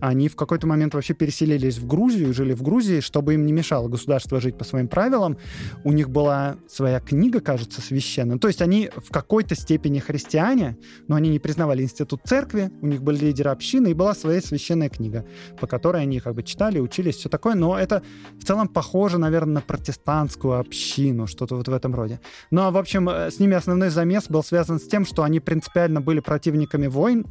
Они 0.00 0.28
в 0.28 0.36
какой-то 0.36 0.66
момент 0.66 0.94
вообще 0.94 1.14
переселились 1.14 1.78
в 1.78 1.86
Грузию, 1.86 2.32
жили 2.32 2.54
в 2.54 2.62
Грузии, 2.62 3.00
чтобы 3.00 3.34
им 3.34 3.46
не 3.46 3.52
мешало 3.52 3.88
государство 3.88 4.40
жить 4.40 4.56
по 4.56 4.64
своим 4.64 4.88
правилам. 4.88 5.38
У 5.84 5.92
них 5.92 6.10
была 6.10 6.56
своя 6.68 7.00
книга, 7.00 7.40
кажется, 7.40 7.80
священная. 7.80 8.38
То 8.38 8.48
есть 8.48 8.62
они 8.62 8.90
в 8.96 9.10
какой-то 9.10 9.54
степени 9.54 9.98
христиане, 9.98 10.78
но 11.08 11.16
они 11.16 11.30
не 11.30 11.38
признавали 11.38 11.82
институт 11.82 12.20
церкви, 12.24 12.70
у 12.80 12.86
них 12.86 13.02
были 13.02 13.18
лидеры 13.18 13.50
общины, 13.50 13.88
и 13.90 13.94
была 13.94 14.14
своя 14.14 14.40
священная 14.40 14.88
книга, 14.88 15.26
по 15.60 15.66
которой 15.66 16.02
они 16.02 16.20
как 16.20 16.34
бы 16.34 16.42
читали, 16.42 16.78
учились, 16.78 17.16
все 17.16 17.28
такое. 17.28 17.54
Но 17.54 17.78
это 17.78 18.02
в 18.38 18.44
целом 18.44 18.68
похоже, 18.68 19.18
наверное, 19.18 19.54
на 19.54 19.60
протестантскую 19.60 20.58
общину, 20.58 21.26
что-то 21.26 21.56
вот 21.56 21.68
в 21.68 21.72
этом 21.72 21.94
роде. 21.94 22.20
Ну, 22.50 22.62
а, 22.62 22.70
в 22.70 22.76
общем, 22.76 23.08
э, 23.08 23.30
с 23.30 23.40
ними 23.40 23.54
основной 23.54 23.90
замес 23.90 24.28
был 24.28 24.42
связан 24.42 24.78
с 24.78 24.86
тем, 24.86 25.04
что 25.04 25.22
они 25.22 25.40
принципиально 25.40 26.00
были 26.00 26.20
противниками 26.20 26.86
войн, 26.86 27.26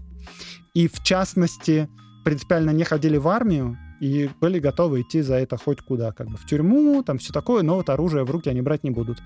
и 0.74 0.88
в 0.88 1.04
частности 1.04 1.90
принципиально 2.28 2.72
не 2.72 2.84
ходили 2.84 3.16
в 3.16 3.30
армию 3.30 3.78
и 4.02 4.30
были 4.42 4.60
готовы 4.60 5.00
идти 5.00 5.22
за 5.22 5.36
это 5.36 5.56
хоть 5.56 5.80
куда, 5.80 6.12
как 6.12 6.28
бы 6.28 6.36
в 6.36 6.46
тюрьму, 6.46 7.02
там 7.02 7.20
все 7.20 7.32
такое, 7.32 7.63
но 7.63 7.76
вот 7.76 7.90
оружие 7.90 8.26
в 8.26 8.32
руки 8.32 8.50
они 8.50 8.62
брать 8.62 8.84
не 8.84 8.92
будут. 8.92 9.20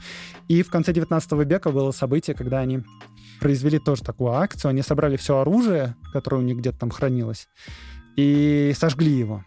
И 0.48 0.62
в 0.62 0.70
конце 0.70 0.94
19 0.94 1.32
века 1.32 1.72
было 1.72 1.90
событие, 1.90 2.36
когда 2.36 2.60
они 2.60 2.84
произвели 3.40 3.80
тоже 3.80 4.04
такую 4.04 4.34
акцию, 4.34 4.70
они 4.70 4.84
собрали 4.84 5.18
все 5.18 5.40
оружие, 5.40 5.96
которое 6.14 6.38
у 6.38 6.46
них 6.46 6.58
где-то 6.58 6.78
там 6.78 6.92
хранилось, 6.92 7.50
и 8.18 8.72
сожгли 8.76 9.12
его. 9.12 9.44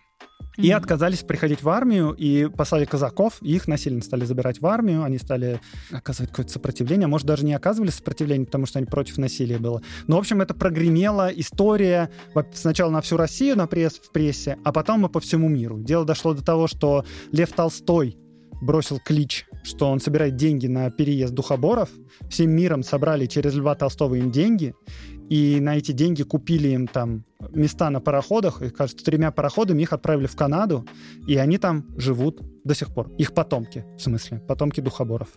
И 0.57 0.69
mm-hmm. 0.69 0.73
отказались 0.75 1.21
приходить 1.21 1.63
в 1.63 1.69
армию, 1.69 2.13
и 2.13 2.49
послали 2.49 2.85
казаков, 2.85 3.39
и 3.41 3.55
их 3.55 3.67
насильно 3.67 4.03
стали 4.03 4.25
забирать 4.25 4.61
в 4.61 4.67
армию, 4.67 5.03
они 5.03 5.19
стали 5.19 5.61
оказывать 5.91 6.31
какое-то 6.31 6.53
сопротивление, 6.53 7.09
может, 7.09 7.27
даже 7.27 7.45
не 7.45 7.55
оказывали 7.55 7.91
сопротивление, 7.91 8.47
потому 8.47 8.67
что 8.67 8.79
они 8.79 8.87
против 8.87 9.19
насилия 9.19 9.59
было. 9.59 9.83
Но, 10.07 10.17
в 10.17 10.21
общем, 10.21 10.41
это 10.41 10.55
прогремела 10.55 11.29
история 11.29 12.11
сначала 12.53 12.91
на 12.91 13.01
всю 13.01 13.17
Россию 13.17 13.57
на 13.57 13.67
пресс, 13.67 13.95
в 13.95 14.13
прессе, 14.13 14.59
а 14.65 14.73
потом 14.73 15.07
и 15.07 15.09
по 15.09 15.21
всему 15.21 15.49
миру. 15.49 15.79
Дело 15.81 16.05
дошло 16.05 16.35
до 16.35 16.45
того, 16.45 16.69
что 16.69 17.05
Лев 17.33 17.53
Толстой 17.53 18.17
бросил 18.61 18.99
клич, 18.99 19.47
что 19.63 19.91
он 19.91 20.01
собирает 20.01 20.37
деньги 20.37 20.67
на 20.67 20.91
переезд 20.91 21.35
духоборов. 21.35 21.91
Всем 22.31 22.51
миром 22.51 22.83
собрали 22.83 23.27
через 23.27 23.55
Льва 23.55 23.75
Толстого 23.75 24.15
им 24.15 24.31
деньги 24.31 24.75
и 25.29 25.59
на 25.61 25.77
эти 25.77 25.93
деньги 25.93 26.23
купили 26.23 26.69
им 26.69 26.87
там 26.87 27.25
места 27.51 27.91
на 27.91 28.01
пароходах, 28.01 28.63
их, 28.63 28.75
кажется, 28.75 29.05
тремя 29.05 29.31
пароходами 29.31 29.83
их 29.83 29.93
отправили 29.93 30.27
в 30.27 30.37
Канаду, 30.37 30.87
и 31.27 31.37
они 31.37 31.59
там 31.59 31.87
живут 31.97 32.41
до 32.65 32.75
сих 32.75 32.93
пор. 32.93 33.11
Их 33.19 33.35
потомки, 33.35 33.85
в 33.97 34.01
смысле, 34.01 34.41
потомки 34.41 34.81
духоборов. 34.81 35.29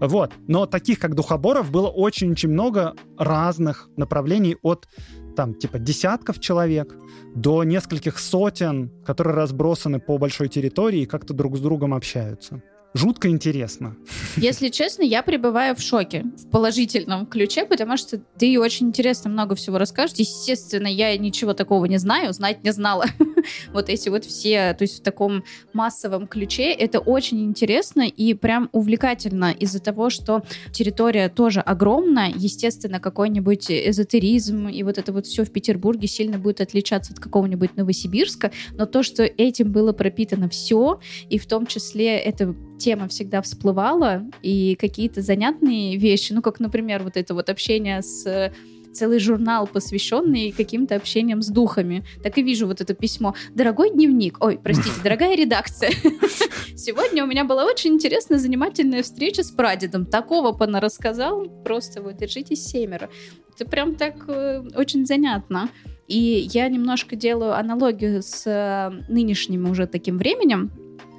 Вот. 0.00 0.32
Но 0.46 0.66
таких, 0.66 0.98
как 0.98 1.14
духоборов, 1.14 1.70
было 1.70 1.88
очень-очень 1.88 2.50
много 2.50 2.94
разных 3.18 3.88
направлений 3.96 4.56
от 4.62 4.88
там 5.36 5.54
типа 5.54 5.78
десятков 5.78 6.40
человек 6.40 6.94
до 7.34 7.62
нескольких 7.64 8.18
сотен, 8.18 8.90
которые 9.04 9.34
разбросаны 9.34 10.00
по 10.00 10.18
большой 10.18 10.48
территории 10.48 11.00
и 11.00 11.06
как-то 11.06 11.34
друг 11.34 11.56
с 11.56 11.60
другом 11.60 11.92
общаются 11.92 12.62
жутко 12.96 13.28
интересно. 13.28 13.96
Если 14.36 14.68
честно, 14.68 15.02
я 15.02 15.22
пребываю 15.22 15.76
в 15.76 15.80
шоке 15.80 16.24
в 16.36 16.50
положительном 16.50 17.26
ключе, 17.26 17.64
потому 17.64 17.96
что 17.96 18.18
ты 18.38 18.58
очень 18.58 18.88
интересно 18.88 19.30
много 19.30 19.54
всего 19.54 19.78
расскажешь. 19.78 20.16
Естественно, 20.16 20.86
я 20.86 21.16
ничего 21.16 21.52
такого 21.52 21.84
не 21.86 21.98
знаю, 21.98 22.32
знать 22.32 22.64
не 22.64 22.72
знала. 22.72 23.06
вот 23.72 23.88
эти 23.88 24.08
вот 24.08 24.24
все, 24.24 24.74
то 24.74 24.82
есть 24.82 25.00
в 25.00 25.02
таком 25.02 25.44
массовом 25.72 26.26
ключе. 26.26 26.72
Это 26.72 26.98
очень 26.98 27.44
интересно 27.44 28.02
и 28.02 28.34
прям 28.34 28.68
увлекательно 28.72 29.52
из-за 29.52 29.80
того, 29.80 30.10
что 30.10 30.42
территория 30.72 31.28
тоже 31.28 31.60
огромная. 31.60 32.32
Естественно, 32.34 33.00
какой-нибудь 33.00 33.70
эзотеризм 33.70 34.68
и 34.68 34.82
вот 34.82 34.98
это 34.98 35.12
вот 35.12 35.26
все 35.26 35.44
в 35.44 35.50
Петербурге 35.50 36.08
сильно 36.08 36.38
будет 36.38 36.60
отличаться 36.60 37.12
от 37.12 37.20
какого-нибудь 37.20 37.76
Новосибирска, 37.76 38.52
но 38.72 38.86
то, 38.86 39.02
что 39.02 39.22
этим 39.24 39.72
было 39.72 39.92
пропитано 39.92 40.48
все, 40.48 41.00
и 41.28 41.38
в 41.38 41.46
том 41.46 41.66
числе 41.66 42.16
эта 42.18 42.54
тема 42.78 43.08
всегда 43.08 43.42
всплывала, 43.42 44.22
и 44.42 44.76
какие-то 44.76 45.22
занятные 45.22 45.96
вещи, 45.96 46.32
ну, 46.32 46.42
как, 46.42 46.60
например, 46.60 47.02
вот 47.02 47.16
это 47.16 47.34
вот 47.34 47.48
общение 47.48 48.02
с 48.02 48.52
целый 48.96 49.18
журнал, 49.18 49.66
посвященный 49.66 50.52
каким-то 50.52 50.96
общениям 50.96 51.42
с 51.42 51.48
духами. 51.48 52.04
Так 52.22 52.38
и 52.38 52.42
вижу 52.42 52.66
вот 52.66 52.80
это 52.80 52.94
письмо. 52.94 53.34
Дорогой 53.54 53.90
дневник, 53.90 54.42
ой, 54.42 54.58
простите, 54.62 54.96
дорогая 55.02 55.36
редакция. 55.36 55.90
Сегодня 56.76 57.24
у 57.24 57.26
меня 57.26 57.44
была 57.44 57.64
очень 57.64 57.94
интересная, 57.94 58.38
занимательная 58.38 59.02
встреча 59.02 59.42
с 59.42 59.50
прадедом. 59.50 60.06
Такого 60.06 60.52
пона 60.52 60.80
рассказал, 60.80 61.44
просто 61.64 62.02
вот 62.02 62.16
держитесь 62.16 62.64
семеро. 62.64 63.10
Это 63.54 63.68
прям 63.68 63.94
так 63.94 64.24
э, 64.28 64.62
очень 64.74 65.06
занятно. 65.06 65.68
И 66.08 66.48
я 66.52 66.68
немножко 66.68 67.16
делаю 67.16 67.54
аналогию 67.54 68.22
с 68.22 68.46
э, 68.46 69.12
нынешним 69.12 69.70
уже 69.70 69.86
таким 69.86 70.18
временем, 70.18 70.70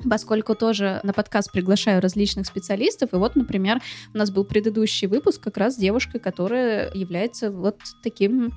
поскольку 0.09 0.55
тоже 0.55 0.99
на 1.03 1.13
подкаст 1.13 1.51
приглашаю 1.51 2.01
различных 2.01 2.45
специалистов. 2.45 3.13
И 3.13 3.15
вот, 3.17 3.35
например, 3.35 3.81
у 4.13 4.17
нас 4.17 4.31
был 4.31 4.43
предыдущий 4.43 5.07
выпуск 5.07 5.41
как 5.41 5.57
раз 5.57 5.75
с 5.75 5.77
девушкой, 5.77 6.19
которая 6.19 6.91
является 6.93 7.51
вот 7.51 7.79
таким 8.03 8.53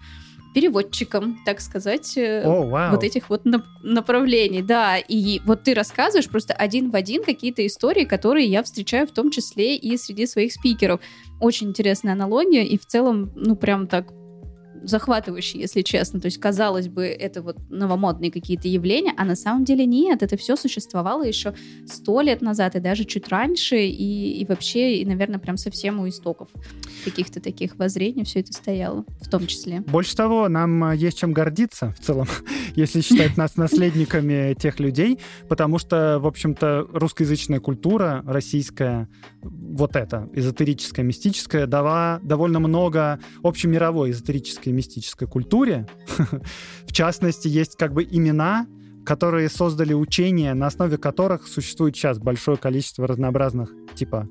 переводчиком, 0.55 1.39
так 1.45 1.61
сказать, 1.61 2.17
oh, 2.17 2.71
wow. 2.71 2.91
вот 2.91 3.05
этих 3.05 3.31
вот 3.31 3.47
нап- 3.47 3.65
направлений. 3.83 4.63
Да, 4.63 4.99
и 4.99 5.41
вот 5.45 5.63
ты 5.63 5.75
рассказываешь 5.75 6.29
просто 6.29 6.55
один 6.55 6.91
в 6.91 6.97
один 6.97 7.23
какие-то 7.23 7.65
истории, 7.67 8.05
которые 8.05 8.47
я 8.47 8.63
встречаю 8.63 9.07
в 9.07 9.13
том 9.13 9.31
числе 9.31 9.77
и 9.77 9.97
среди 9.97 10.27
своих 10.27 10.53
спикеров. 10.53 11.01
Очень 11.41 11.69
интересная 11.69 12.15
аналогия, 12.15 12.67
и 12.67 12.79
в 12.79 12.87
целом, 12.87 13.33
ну, 13.37 13.55
прям 13.55 13.87
так 13.87 14.13
захватывающий, 14.83 15.61
если 15.61 15.83
честно. 15.83 16.21
То 16.21 16.27
есть, 16.27 16.39
казалось 16.39 16.89
бы, 16.89 17.07
это 17.07 17.43
вот 17.43 17.57
новомодные 17.69 18.31
какие-то 18.31 18.69
явления, 18.69 19.13
а 19.17 19.25
на 19.25 19.37
самом 19.37 19.65
деле 19.65 19.87
нет. 19.87 20.23
Это 20.23 20.37
все 20.37 20.57
существовало 20.57 21.25
еще 21.25 21.55
сто 21.87 22.21
лет 22.21 22.43
назад 22.43 22.77
и 22.77 22.81
даже 22.81 23.05
чуть 23.05 23.29
раньше, 23.29 23.77
и, 23.87 24.41
и 24.41 24.45
вообще, 24.47 24.97
и, 24.97 25.05
наверное, 25.05 25.39
прям 25.39 25.57
совсем 25.57 26.01
у 26.01 26.09
истоков 26.09 26.49
каких-то 27.01 27.41
таких 27.41 27.77
воззрений 27.77 28.25
все 28.25 28.41
это 28.41 28.53
стояло, 28.53 29.05
в 29.21 29.29
том 29.29 29.47
числе. 29.47 29.81
Больше 29.81 30.17
того, 30.17 30.49
нам 30.49 30.85
э, 30.85 30.97
есть 30.97 31.19
чем 31.19 31.33
гордиться 31.33 31.95
в 31.99 32.05
целом, 32.05 32.27
если 32.75 33.01
считать 33.01 33.37
нас 33.37 33.57
наследниками 33.57 34.55
тех 34.55 34.81
людей, 34.81 35.19
потому 35.49 35.79
что, 35.79 36.19
в 36.21 36.27
общем-то, 36.27 36.89
русскоязычная 36.93 37.61
культура, 37.61 38.23
российская, 38.27 39.09
вот 39.43 39.97
эта, 39.97 40.29
эзотерическая, 40.33 41.05
мистическая, 41.05 41.67
дала 41.67 42.21
довольно 42.23 42.61
много 42.61 43.21
общемировой 43.43 44.11
эзотерической 44.11 44.73
и 44.73 44.77
мистической 44.77 45.29
культуре. 45.29 45.87
В 46.87 46.93
частности, 46.93 47.49
есть 47.49 47.77
как 47.77 47.93
бы 47.93 48.03
имена, 48.03 48.67
которые 49.05 49.49
создали 49.49 49.93
учения, 49.95 50.55
на 50.55 50.67
основе 50.67 50.99
которых 50.99 51.47
существует 51.47 51.97
сейчас 51.97 52.19
большое 52.19 52.57
количество 52.57 53.07
разнообразных, 53.07 53.73
типа, 53.95 54.29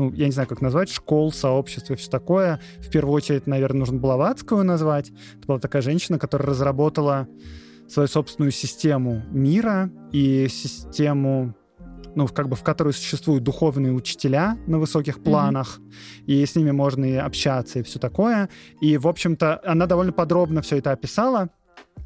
ну, 0.00 0.10
я 0.14 0.24
не 0.24 0.32
знаю, 0.32 0.48
как 0.48 0.62
назвать, 0.62 0.90
школ, 0.90 1.30
сообществ 1.30 1.90
и 1.90 1.94
все 1.94 2.10
такое. 2.10 2.58
В 2.78 2.88
первую 2.88 3.12
очередь, 3.14 3.46
наверное, 3.46 3.80
нужно 3.80 3.98
Блаватскую 3.98 4.64
назвать. 4.64 5.10
Это 5.36 5.46
была 5.46 5.58
такая 5.58 5.82
женщина, 5.82 6.18
которая 6.18 6.48
разработала 6.48 7.28
свою 7.86 8.08
собственную 8.08 8.50
систему 8.50 9.22
мира 9.30 9.90
и 10.10 10.48
систему 10.48 11.54
ну, 12.14 12.26
как 12.28 12.48
бы 12.48 12.56
в 12.56 12.62
которой 12.62 12.94
существуют 12.94 13.44
духовные 13.44 13.92
учителя 13.92 14.56
на 14.66 14.78
высоких 14.78 15.22
планах, 15.22 15.78
mm-hmm. 15.78 16.24
и 16.26 16.46
с 16.46 16.56
ними 16.56 16.70
можно 16.70 17.04
и 17.04 17.14
общаться, 17.14 17.78
и 17.78 17.82
все 17.82 17.98
такое. 18.00 18.48
И, 18.80 18.96
в 18.96 19.06
общем-то, 19.06 19.60
она 19.64 19.86
довольно 19.86 20.12
подробно 20.12 20.60
все 20.62 20.78
это 20.78 20.90
описала. 20.92 21.50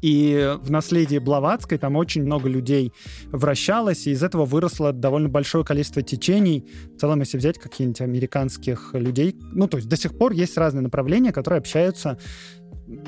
И 0.05 0.55
в 0.61 0.69
наследии 0.69 1.17
Блаватской 1.17 1.79
там 1.79 1.95
очень 1.95 2.21
много 2.21 2.47
людей 2.47 2.93
вращалось, 3.31 4.05
и 4.05 4.11
из 4.11 4.21
этого 4.21 4.45
выросло 4.45 4.93
довольно 4.93 5.29
большое 5.29 5.65
количество 5.65 6.03
течений. 6.03 6.63
В 6.95 6.99
целом, 6.99 7.21
если 7.21 7.39
взять 7.39 7.57
каких-нибудь 7.57 8.01
американских 8.01 8.91
людей, 8.93 9.35
ну, 9.41 9.67
то 9.67 9.77
есть 9.77 9.89
до 9.89 9.97
сих 9.97 10.15
пор 10.15 10.33
есть 10.33 10.59
разные 10.59 10.83
направления, 10.83 11.31
которые 11.31 11.57
общаются 11.57 12.19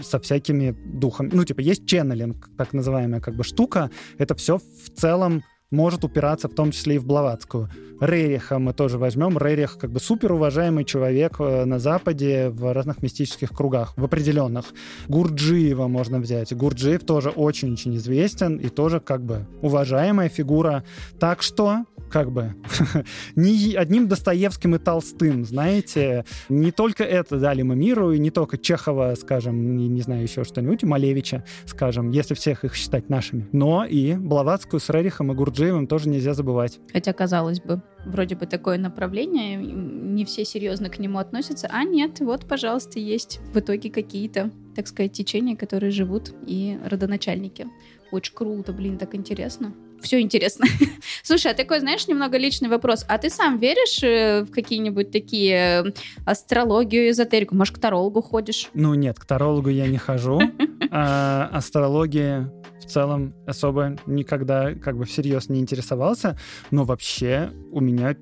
со 0.02 0.20
всякими 0.20 0.72
духами. 0.72 1.30
Ну, 1.34 1.44
типа, 1.44 1.60
есть 1.60 1.86
ченнелинг, 1.86 2.50
так 2.58 2.74
называемая 2.74 3.22
как 3.22 3.36
бы 3.36 3.44
штука. 3.44 3.92
Это 4.18 4.34
все 4.34 4.58
в 4.58 4.90
целом 5.00 5.44
может 5.72 6.04
упираться 6.04 6.48
в 6.48 6.54
том 6.54 6.72
числе 6.72 6.96
и 6.96 6.98
в 6.98 7.06
Блаватскую. 7.06 7.70
Рериха 8.00 8.60
мы 8.60 8.74
тоже 8.74 8.98
возьмем. 8.98 9.38
Рерих 9.38 9.78
как 9.78 9.92
бы 9.92 10.00
супер 10.00 10.32
уважаемый 10.34 10.86
человек 10.86 11.38
э, 11.40 11.66
на 11.66 11.80
Западе 11.80 12.50
в 12.50 12.72
разных 12.74 13.02
мистических 13.02 13.50
кругах, 13.50 13.94
в 13.98 14.04
определенных. 14.04 14.66
Гурджиева 15.08 15.88
можно 15.88 16.20
взять. 16.20 16.54
Гурджиев 16.54 17.04
тоже 17.04 17.30
очень-очень 17.30 17.96
известен 17.98 18.58
и 18.58 18.70
тоже 18.70 19.00
как 19.00 19.24
бы 19.24 19.46
уважаемая 19.62 20.30
фигура. 20.30 20.84
Так 21.20 21.42
что 21.42 21.86
как 22.10 22.32
бы 22.32 22.56
не 23.36 23.76
одним 23.76 24.08
Достоевским 24.08 24.76
и 24.76 24.80
Толстым, 24.80 25.46
знаете, 25.46 26.26
не 26.50 26.72
только 26.72 27.04
это 27.04 27.40
дали 27.40 27.62
мы 27.62 27.76
миру, 27.76 28.12
и 28.12 28.20
не 28.20 28.32
только 28.32 28.58
Чехова, 28.58 29.16
скажем, 29.20 29.76
не, 29.76 29.88
не 29.88 30.02
знаю 30.02 30.24
еще 30.24 30.44
что-нибудь, 30.44 30.84
Малевича, 30.84 31.44
скажем, 31.66 32.12
если 32.12 32.34
всех 32.34 32.64
их 32.64 32.76
считать 32.76 33.10
нашими, 33.10 33.48
но 33.52 33.86
и 33.86 34.16
Блаватскую 34.16 34.80
с 34.80 34.90
Рерихом 34.90 35.32
и 35.32 35.36
Гурджиевым 35.36 35.88
тоже 35.88 36.10
нельзя 36.10 36.34
забывать. 36.34 36.80
Хотя, 36.92 37.14
казалось 37.14 37.62
бы, 37.62 37.82
вроде 38.06 38.36
бы 38.36 38.46
такое 38.46 38.78
направление, 38.78 39.58
не 39.58 40.26
все 40.26 40.46
серьезно 40.46 40.90
к 40.90 41.00
нему 41.00 41.20
относятся, 41.20 41.68
а 41.72 41.84
нет, 41.84 42.20
вот, 42.20 42.48
пожалуйста, 42.48 43.00
есть 43.00 43.40
в 43.54 43.60
итоге 43.60 43.90
какие-то, 43.90 44.52
так 44.76 44.88
сказать, 44.88 45.12
течения, 45.12 45.56
которые 45.56 45.92
живут 45.92 46.34
и 46.46 46.80
родоначальники. 46.86 47.68
Очень 48.12 48.36
круто, 48.36 48.72
блин, 48.72 48.98
так 48.98 49.16
интересно 49.16 49.74
все 50.02 50.20
интересно. 50.20 50.66
Слушай, 51.24 51.52
а 51.52 51.56
такой, 51.56 51.80
знаешь, 51.80 52.08
немного 52.08 52.38
личный 52.38 52.70
вопрос. 52.70 53.06
А 53.08 53.18
ты 53.18 53.30
сам 53.30 53.58
веришь 53.58 54.02
э, 54.04 54.44
в 54.44 54.52
какие-нибудь 54.52 55.12
такие 55.12 55.84
э, 55.86 55.92
астрологию, 56.26 57.10
эзотерику? 57.10 57.56
Может, 57.56 57.76
к 57.76 57.80
тарологу 57.80 58.22
ходишь? 58.22 58.70
Ну 58.74 58.94
нет, 58.94 59.20
к 59.20 59.26
тарологу 59.26 59.70
я 59.70 59.88
не 59.88 59.98
хожу. 59.98 60.42
А 60.90 61.50
астрология 61.52 62.50
в 62.80 62.86
целом 62.86 63.34
особо 63.46 63.98
никогда 64.06 64.74
как 64.74 64.98
бы 64.98 65.04
всерьез 65.04 65.50
не 65.50 65.60
интересовался, 65.60 66.40
но 66.72 66.86
вообще 66.86 67.52
у 67.72 67.82
меня 67.82 68.16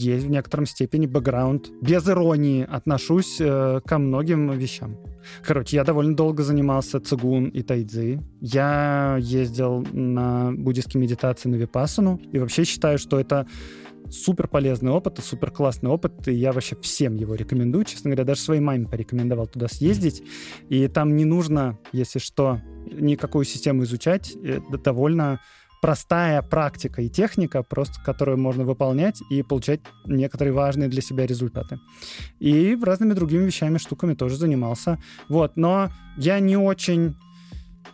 есть 0.00 0.26
в 0.26 0.30
некотором 0.30 0.66
степени 0.66 1.06
бэкграунд. 1.06 1.70
Без 1.82 2.08
иронии 2.08 2.66
отношусь 2.68 3.38
э, 3.40 3.80
ко 3.84 3.98
многим 3.98 4.50
вещам. 4.52 4.96
Короче, 5.42 5.76
я 5.76 5.84
довольно 5.84 6.16
долго 6.16 6.42
занимался 6.42 7.00
цигун 7.00 7.48
и 7.48 7.62
тайцзи. 7.62 8.20
Я 8.40 9.18
ездил 9.20 9.86
на 9.92 10.52
буддийские 10.52 11.02
медитации 11.02 11.48
на 11.48 11.56
Випассану. 11.56 12.20
И 12.32 12.38
вообще 12.38 12.64
считаю, 12.64 12.98
что 12.98 13.18
это 13.18 13.46
супер 14.10 14.48
полезный 14.48 14.90
опыт 14.90 15.18
супер 15.22 15.50
классный 15.50 15.90
опыт, 15.90 16.28
и 16.28 16.32
я 16.32 16.52
вообще 16.52 16.76
всем 16.76 17.14
его 17.14 17.34
рекомендую. 17.34 17.84
Честно 17.84 18.10
говоря, 18.10 18.24
даже 18.24 18.40
своей 18.40 18.60
маме 18.60 18.86
порекомендовал 18.86 19.46
туда 19.46 19.68
съездить. 19.68 20.22
И 20.68 20.86
там 20.88 21.16
не 21.16 21.24
нужно, 21.24 21.78
если 21.92 22.18
что, 22.18 22.60
никакую 22.86 23.44
систему 23.44 23.84
изучать. 23.84 24.34
Это 24.42 24.78
довольно 24.78 25.40
простая 25.80 26.42
практика 26.42 27.02
и 27.02 27.08
техника, 27.08 27.62
просто 27.62 28.02
которую 28.02 28.38
можно 28.38 28.64
выполнять 28.64 29.20
и 29.30 29.42
получать 29.42 29.80
некоторые 30.06 30.52
важные 30.52 30.88
для 30.88 31.02
себя 31.02 31.26
результаты. 31.26 31.78
И 32.40 32.76
разными 32.82 33.14
другими 33.14 33.44
вещами, 33.44 33.78
штуками 33.78 34.14
тоже 34.14 34.36
занимался. 34.36 34.98
Вот, 35.28 35.56
но 35.56 35.90
я 36.16 36.40
не 36.40 36.56
очень 36.56 37.16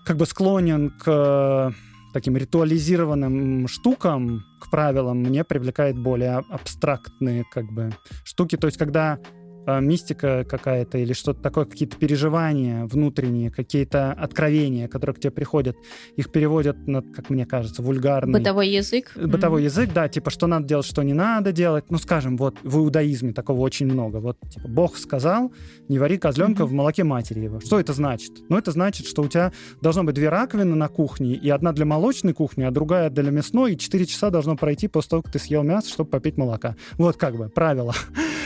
как 0.05 0.17
бы 0.17 0.27
склонен 0.27 0.91
к 0.91 1.75
таким 2.13 2.37
ритуализированным 2.37 3.67
штукам, 3.67 4.45
к 4.61 4.71
правилам, 4.71 5.19
мне 5.19 5.43
привлекает 5.43 5.99
более 5.99 6.45
абстрактные 6.49 7.45
как 7.53 7.71
бы 7.73 7.91
штуки. 8.25 8.57
То 8.57 8.69
есть, 8.69 8.79
когда 8.79 9.19
мистика 9.67 10.45
какая-то 10.49 10.99
или 10.99 11.13
что-то 11.13 11.41
такое, 11.41 11.65
какие-то 11.65 11.97
переживания 11.97 12.85
внутренние, 12.87 13.51
какие-то 13.51 14.13
откровения, 14.13 14.89
которые 14.89 15.15
к 15.15 15.21
тебе 15.21 15.31
приходят, 15.31 15.77
их 16.17 16.31
переводят 16.31 16.87
на, 16.87 17.03
как 17.03 17.31
мне 17.31 17.47
кажется, 17.47 17.83
вульгарный... 17.83 18.39
Бытовой 18.39 18.69
язык. 18.69 19.13
Бытовой 19.17 19.63
mm-hmm. 19.63 19.65
язык, 19.65 19.91
да, 19.93 20.09
типа, 20.09 20.31
что 20.31 20.47
надо 20.47 20.67
делать, 20.67 20.87
что 20.87 21.03
не 21.03 21.13
надо 21.13 21.53
делать. 21.53 21.85
Ну, 21.91 21.99
скажем, 21.99 22.37
вот 22.37 22.57
в 22.63 22.79
иудаизме 22.79 23.33
такого 23.33 23.61
очень 23.61 23.87
много. 23.87 24.19
Вот, 24.19 24.39
типа, 24.51 24.69
Бог 24.69 24.97
сказал, 24.97 25.53
не 25.89 25.99
вари 25.99 26.19
козленка 26.19 26.63
mm-hmm. 26.63 26.67
в 26.67 26.73
молоке 26.73 27.05
матери 27.05 27.41
его. 27.41 27.61
Что 27.61 27.81
это 27.81 27.93
значит? 27.93 28.33
Ну, 28.49 28.59
это 28.59 28.71
значит, 28.71 29.07
что 29.07 29.23
у 29.23 29.29
тебя 29.29 29.53
должно 29.81 30.05
быть 30.05 30.15
две 30.15 30.29
раковины 30.29 30.75
на 30.75 30.89
кухне, 30.89 31.35
и 31.35 31.49
одна 31.51 31.73
для 31.73 31.85
молочной 31.85 32.33
кухни, 32.35 32.65
а 32.65 32.71
другая 32.71 33.11
для 33.11 33.31
мясной, 33.31 33.75
и 33.75 33.79
4 33.79 34.07
часа 34.07 34.31
должно 34.31 34.57
пройти 34.57 34.89
после 34.89 35.11
того, 35.11 35.23
как 35.23 35.33
ты 35.33 35.39
съел 35.39 35.63
мясо, 35.63 35.89
чтобы 35.89 36.11
попить 36.11 36.37
молока. 36.37 36.77
Вот 36.99 37.17
как 37.17 37.37
бы 37.37 37.49
правило. 37.49 37.95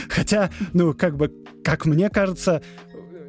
Хотя, 0.07 0.49
ну, 0.73 0.93
как 0.93 1.17
бы, 1.17 1.31
как 1.63 1.85
мне 1.85 2.09
кажется, 2.09 2.61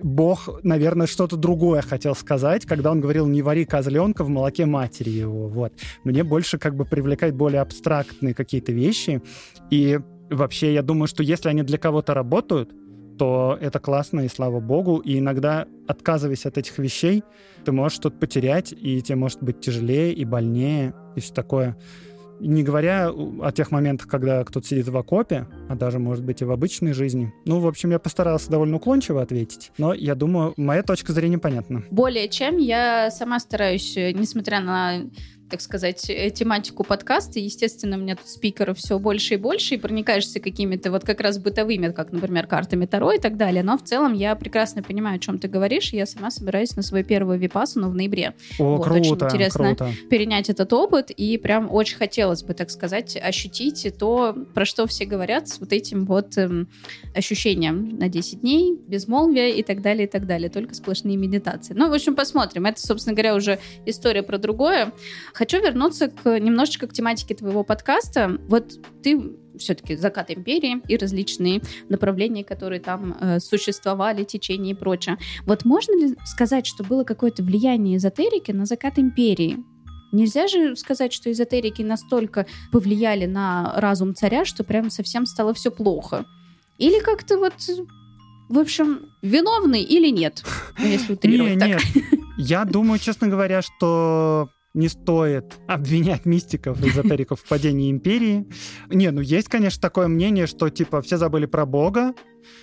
Бог, 0.02 0.48
наверное, 0.62 1.06
что-то 1.06 1.36
другое 1.36 1.82
хотел 1.82 2.14
сказать, 2.14 2.64
когда 2.64 2.90
он 2.90 3.00
говорил 3.00 3.26
«не 3.26 3.42
вари 3.42 3.64
козленка 3.64 4.24
в 4.24 4.28
молоке 4.28 4.66
матери 4.66 5.10
его». 5.10 5.48
Вот. 5.48 5.72
Мне 6.04 6.24
больше 6.24 6.58
как 6.58 6.74
бы 6.74 6.84
привлекает 6.84 7.34
более 7.34 7.60
абстрактные 7.60 8.34
какие-то 8.34 8.72
вещи. 8.72 9.22
И 9.70 9.98
вообще, 10.30 10.74
я 10.74 10.82
думаю, 10.82 11.08
что 11.08 11.22
если 11.22 11.48
они 11.48 11.62
для 11.62 11.78
кого-то 11.78 12.14
работают, 12.14 12.70
то 13.18 13.58
это 13.60 13.80
классно, 13.80 14.20
и 14.20 14.28
слава 14.28 14.60
богу. 14.60 14.96
И 14.98 15.18
иногда, 15.18 15.66
отказываясь 15.86 16.46
от 16.46 16.56
этих 16.56 16.78
вещей, 16.78 17.22
ты 17.66 17.72
можешь 17.72 17.96
что-то 17.96 18.16
потерять, 18.16 18.72
и 18.72 19.02
тебе 19.02 19.16
может 19.16 19.42
быть 19.42 19.60
тяжелее 19.60 20.14
и 20.14 20.24
больнее, 20.24 20.94
и 21.16 21.20
все 21.20 21.34
такое. 21.34 21.76
Не 22.40 22.62
говоря 22.62 23.10
о 23.10 23.52
тех 23.52 23.70
моментах, 23.70 24.08
когда 24.08 24.42
кто-то 24.44 24.66
сидит 24.66 24.88
в 24.88 24.96
окопе, 24.96 25.46
а 25.68 25.76
даже, 25.76 25.98
может 25.98 26.24
быть, 26.24 26.40
и 26.40 26.44
в 26.44 26.50
обычной 26.50 26.92
жизни. 26.92 27.32
Ну, 27.44 27.60
в 27.60 27.66
общем, 27.66 27.90
я 27.90 27.98
постарался 27.98 28.50
довольно 28.50 28.76
уклончиво 28.76 29.20
ответить, 29.22 29.72
но 29.78 29.92
я 29.92 30.14
думаю, 30.14 30.54
моя 30.56 30.82
точка 30.82 31.12
зрения 31.12 31.38
понятна. 31.38 31.84
Более 31.90 32.28
чем 32.28 32.56
я 32.56 33.10
сама 33.10 33.38
стараюсь, 33.40 33.94
несмотря 33.96 34.60
на 34.60 35.02
так 35.50 35.60
сказать, 35.60 36.08
э, 36.08 36.30
тематику 36.30 36.84
подкаста. 36.84 37.38
Естественно, 37.38 37.96
у 37.96 38.00
меня 38.00 38.16
тут 38.16 38.28
спикеров 38.28 38.78
все 38.78 38.98
больше 38.98 39.34
и 39.34 39.36
больше, 39.36 39.74
и 39.74 39.78
проникаешься 39.78 40.40
какими-то 40.40 40.90
вот 40.90 41.04
как 41.04 41.20
раз 41.20 41.38
бытовыми, 41.38 41.90
как, 41.90 42.12
например, 42.12 42.46
картами 42.46 42.86
Таро 42.86 43.12
и 43.12 43.18
так 43.18 43.36
далее. 43.36 43.62
Но 43.62 43.76
в 43.76 43.82
целом 43.82 44.12
я 44.14 44.34
прекрасно 44.36 44.82
понимаю, 44.82 45.16
о 45.16 45.18
чем 45.18 45.38
ты 45.38 45.48
говоришь, 45.48 45.92
и 45.92 45.96
я 45.96 46.06
сама 46.06 46.30
собираюсь 46.30 46.76
на 46.76 46.82
свою 46.82 47.04
первую 47.04 47.38
випасану 47.38 47.90
в 47.90 47.94
ноябре. 47.94 48.34
О, 48.58 48.76
вот, 48.76 48.84
круто, 48.84 49.00
очень 49.00 49.14
интересно 49.14 49.74
круто. 49.74 49.90
перенять 50.08 50.48
этот 50.48 50.72
опыт, 50.72 51.10
и 51.10 51.36
прям 51.36 51.72
очень 51.72 51.96
хотелось 51.96 52.42
бы, 52.42 52.54
так 52.54 52.70
сказать, 52.70 53.16
ощутить 53.20 53.86
то, 53.98 54.34
про 54.54 54.64
что 54.64 54.86
все 54.86 55.04
говорят, 55.04 55.48
с 55.48 55.58
вот 55.58 55.72
этим 55.72 56.04
вот 56.06 56.38
эм, 56.38 56.68
ощущением 57.14 57.98
на 57.98 58.08
10 58.08 58.40
дней, 58.40 58.78
безмолвия 58.86 59.48
и 59.48 59.62
так 59.62 59.82
далее, 59.82 60.06
и 60.06 60.10
так 60.10 60.26
далее. 60.26 60.48
Только 60.48 60.74
сплошные 60.74 61.16
медитации. 61.16 61.74
Ну, 61.74 61.88
в 61.88 61.92
общем, 61.92 62.14
посмотрим. 62.14 62.66
Это, 62.66 62.80
собственно 62.80 63.14
говоря, 63.14 63.34
уже 63.34 63.58
история 63.86 64.22
про 64.22 64.38
другое. 64.38 64.92
Хочу 65.40 65.58
вернуться 65.58 66.08
к 66.08 66.38
немножечко 66.38 66.86
к 66.86 66.92
тематике 66.92 67.34
твоего 67.34 67.64
подкаста. 67.64 68.36
Вот 68.46 68.78
ты 69.02 69.38
все-таки 69.56 69.96
закат 69.96 70.30
империи 70.30 70.82
и 70.86 70.98
различные 70.98 71.62
направления, 71.88 72.44
которые 72.44 72.78
там 72.78 73.16
э, 73.18 73.40
существовали, 73.40 74.24
течения 74.24 74.72
и 74.72 74.76
прочее. 74.76 75.16
Вот 75.46 75.64
можно 75.64 75.98
ли 75.98 76.14
сказать, 76.26 76.66
что 76.66 76.84
было 76.84 77.04
какое-то 77.04 77.42
влияние 77.42 77.96
эзотерики 77.96 78.50
на 78.50 78.66
закат 78.66 78.98
империи? 78.98 79.64
Нельзя 80.12 80.46
же 80.46 80.76
сказать, 80.76 81.14
что 81.14 81.32
эзотерики 81.32 81.80
настолько 81.80 82.44
повлияли 82.70 83.24
на 83.24 83.72
разум 83.76 84.14
царя, 84.14 84.44
что 84.44 84.62
прям 84.62 84.90
совсем 84.90 85.24
стало 85.24 85.54
все 85.54 85.70
плохо. 85.70 86.26
Или 86.76 87.00
как-то 87.00 87.38
вот, 87.38 87.54
в 88.50 88.58
общем, 88.58 89.08
виновный 89.22 89.84
или 89.84 90.10
нет, 90.10 90.44
если 90.78 91.14
утрировать 91.14 91.58
так. 91.58 91.80
Я 92.36 92.66
думаю, 92.66 92.98
честно 92.98 93.28
говоря, 93.28 93.62
что 93.62 94.50
не 94.72 94.88
стоит 94.88 95.58
обвинять 95.66 96.26
мистиков, 96.26 96.80
эзотериков 96.84 97.40
в 97.40 97.48
падении 97.48 97.90
империи. 97.90 98.46
Не, 98.88 99.10
ну 99.10 99.20
есть, 99.20 99.48
конечно, 99.48 99.80
такое 99.80 100.06
мнение, 100.08 100.46
что 100.46 100.70
типа 100.70 101.02
все 101.02 101.16
забыли 101.16 101.46
про 101.46 101.66
Бога, 101.66 102.14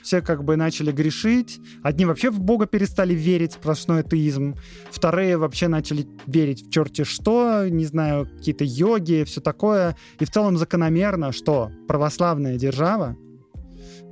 все 0.02 0.22
как 0.22 0.44
бы 0.44 0.56
начали 0.56 0.92
грешить. 0.92 1.60
Одни 1.84 2.06
вообще 2.06 2.30
в 2.30 2.40
Бога 2.40 2.66
перестали 2.66 3.14
верить, 3.14 3.54
сплошной 3.54 4.02
атеизм. 4.02 4.56
Вторые 4.90 5.38
вообще 5.38 5.68
начали 5.68 6.08
верить 6.26 6.68
в 6.68 6.72
черти 6.72 7.04
что, 7.04 7.68
не 7.68 7.86
знаю, 7.86 8.26
какие-то 8.26 8.64
йоги, 8.64 9.24
все 9.26 9.42
такое. 9.42 9.98
И 10.20 10.26
в 10.26 10.32
целом 10.32 10.58
закономерно, 10.58 11.32
что 11.34 11.72
православная 11.88 12.58
держава, 12.58 13.18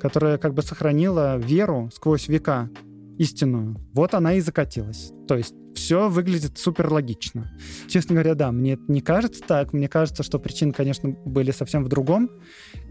которая 0.02 0.38
как 0.38 0.54
бы 0.54 0.62
сохранила 0.64 1.38
веру 1.38 1.90
сквозь 1.94 2.28
века 2.28 2.70
истинную, 3.18 3.78
вот 3.94 4.14
она 4.14 4.34
и 4.34 4.42
закатилась. 4.42 5.14
То 5.28 5.38
есть 5.38 5.56
все 5.76 6.10
выглядит 6.10 6.58
супер 6.58 6.92
логично. 6.92 7.52
Честно 7.88 8.16
говоря, 8.16 8.34
да, 8.34 8.52
мне 8.52 8.80
не 8.88 9.02
кажется 9.02 9.42
так. 9.42 9.74
Мне 9.74 9.88
кажется, 9.88 10.24
что 10.24 10.40
причины, 10.40 10.72
конечно, 10.72 11.10
были 11.10 11.52
совсем 11.52 11.84
в 11.84 11.90
другом. 11.90 12.30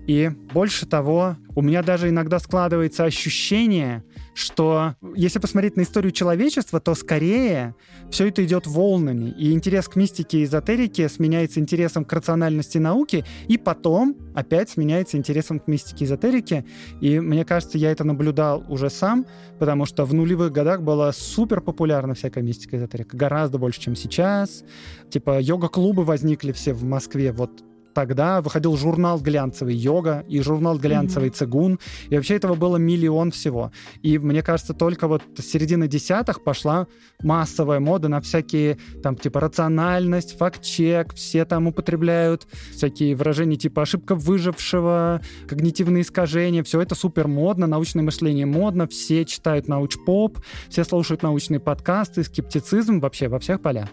И 0.07 0.31
больше 0.53 0.87
того, 0.87 1.37
у 1.55 1.63
меня 1.63 1.83
даже 1.83 2.09
иногда 2.11 2.39
складывается 2.39 3.05
ощущение, 3.05 4.05
что 4.35 4.97
если 5.15 5.39
посмотреть 5.39 5.77
на 5.77 5.83
историю 5.83 6.13
человечества, 6.13 6.81
то 6.81 6.95
скорее 6.95 7.75
все 8.11 8.29
это 8.29 8.45
идет 8.45 8.67
волнами. 8.67 9.31
И 9.39 9.53
интерес 9.53 9.89
к 9.89 9.97
мистике 9.97 10.39
и 10.39 10.45
эзотерике 10.45 11.09
сменяется 11.09 11.61
интересом 11.61 12.05
к 12.05 12.13
рациональности 12.13 12.79
науки, 12.79 13.25
и 13.49 13.57
потом 13.57 14.17
опять 14.35 14.71
сменяется 14.71 15.17
интересом 15.17 15.61
к 15.61 15.69
мистике 15.69 16.05
и 16.05 16.09
эзотерике. 16.09 16.65
И 17.01 17.21
мне 17.21 17.45
кажется, 17.45 17.79
я 17.79 17.93
это 17.93 18.05
наблюдал 18.05 18.65
уже 18.69 18.91
сам, 18.91 19.25
потому 19.59 19.87
что 19.87 20.05
в 20.05 20.13
нулевых 20.13 20.53
годах 20.53 20.83
была 20.83 21.13
супер 21.13 21.61
популярна 21.61 22.15
всякая 22.15 22.43
мистика 22.43 22.77
и 22.77 22.79
эзотерика. 22.81 23.17
Гораздо 23.17 23.59
больше, 23.59 23.81
чем 23.81 23.95
сейчас. 23.95 24.65
Типа 25.11 25.41
йога-клубы 25.41 26.05
возникли 26.05 26.53
все 26.53 26.75
в 26.75 26.83
Москве 26.85 27.33
вот 27.33 27.63
тогда 27.95 28.41
выходил 28.41 28.77
журнал 28.77 29.21
глянцевый 29.21 29.75
«Йога» 29.75 30.25
и 30.29 30.41
журнал 30.41 30.79
глянцевый. 30.79 31.31
«Цигун». 31.31 31.79
И 32.11 32.17
вообще 32.17 32.35
этого 32.37 32.55
было 32.55 32.77
миллион 32.77 33.31
всего. 33.31 33.73
И 34.03 34.19
мне 34.19 34.43
кажется, 34.43 34.75
только 34.75 35.09
вот 35.09 35.23
с 35.39 35.43
середины 35.43 35.89
десятых 35.89 36.43
пошла 36.43 36.87
массовая 37.23 37.81
мода 37.81 38.09
на 38.09 38.21
всякие 38.21 38.79
там 39.03 39.17
типа 39.17 39.41
рациональность, 39.41 40.37
факт-чек, 40.37 41.15
все 41.15 41.45
там 41.45 41.69
употребляют 41.69 42.47
всякие 42.73 43.15
выражения 43.15 43.57
типа 43.57 43.83
ошибка 43.83 44.15
выжившего, 44.15 45.21
когнитивные 45.49 46.03
искажения. 46.03 46.63
Все 46.63 46.81
это 46.81 46.95
супер 46.95 47.29
модно, 47.29 47.67
научное 47.67 48.03
мышление 48.03 48.47
модно, 48.47 48.87
все 48.87 49.25
читают 49.25 49.69
науч-поп, 49.69 50.39
все 50.69 50.85
слушают 50.85 51.23
научные 51.23 51.61
подкасты, 51.61 52.25
скептицизм 52.25 53.01
вообще 53.01 53.29
во 53.29 53.39
всех 53.39 53.63
полях. 53.63 53.89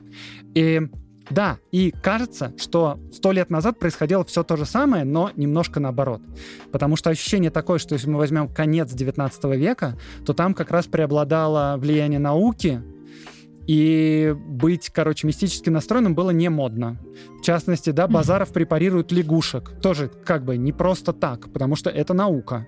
И 0.56 0.82
да, 1.32 1.60
и 1.72 1.92
кажется, 1.92 2.54
что 2.58 3.00
сто 3.14 3.32
лет 3.32 3.50
назад 3.50 3.80
происходило 3.80 4.24
все 4.24 4.44
то 4.44 4.56
же 4.56 4.66
самое, 4.66 5.04
но 5.04 5.32
немножко 5.36 5.80
наоборот. 5.80 6.22
Потому 6.72 6.96
что 6.96 7.10
ощущение 7.10 7.52
такое, 7.52 7.80
что 7.80 7.96
если 7.96 8.10
мы 8.10 8.18
возьмем 8.18 8.48
конец 8.48 8.92
19 8.92 9.44
века, 9.56 9.98
то 10.26 10.34
там 10.34 10.54
как 10.54 10.72
раз 10.72 10.88
преобладало 10.88 11.76
влияние 11.78 12.20
науки, 12.20 12.82
и 13.68 14.36
быть, 14.38 14.90
короче, 14.90 15.28
мистически 15.28 15.70
настроенным 15.70 16.16
было 16.16 16.32
не 16.32 16.50
модно. 16.50 16.98
В 17.40 17.42
частности, 17.44 17.92
да, 17.92 18.08
Базаров 18.08 18.52
препарирует 18.52 19.12
лягушек. 19.12 19.80
Тоже 19.82 20.10
как 20.26 20.44
бы 20.44 20.58
не 20.58 20.74
просто 20.74 21.14
так, 21.14 21.52
потому 21.54 21.76
что 21.76 21.90
это 21.90 22.14
наука. 22.14 22.68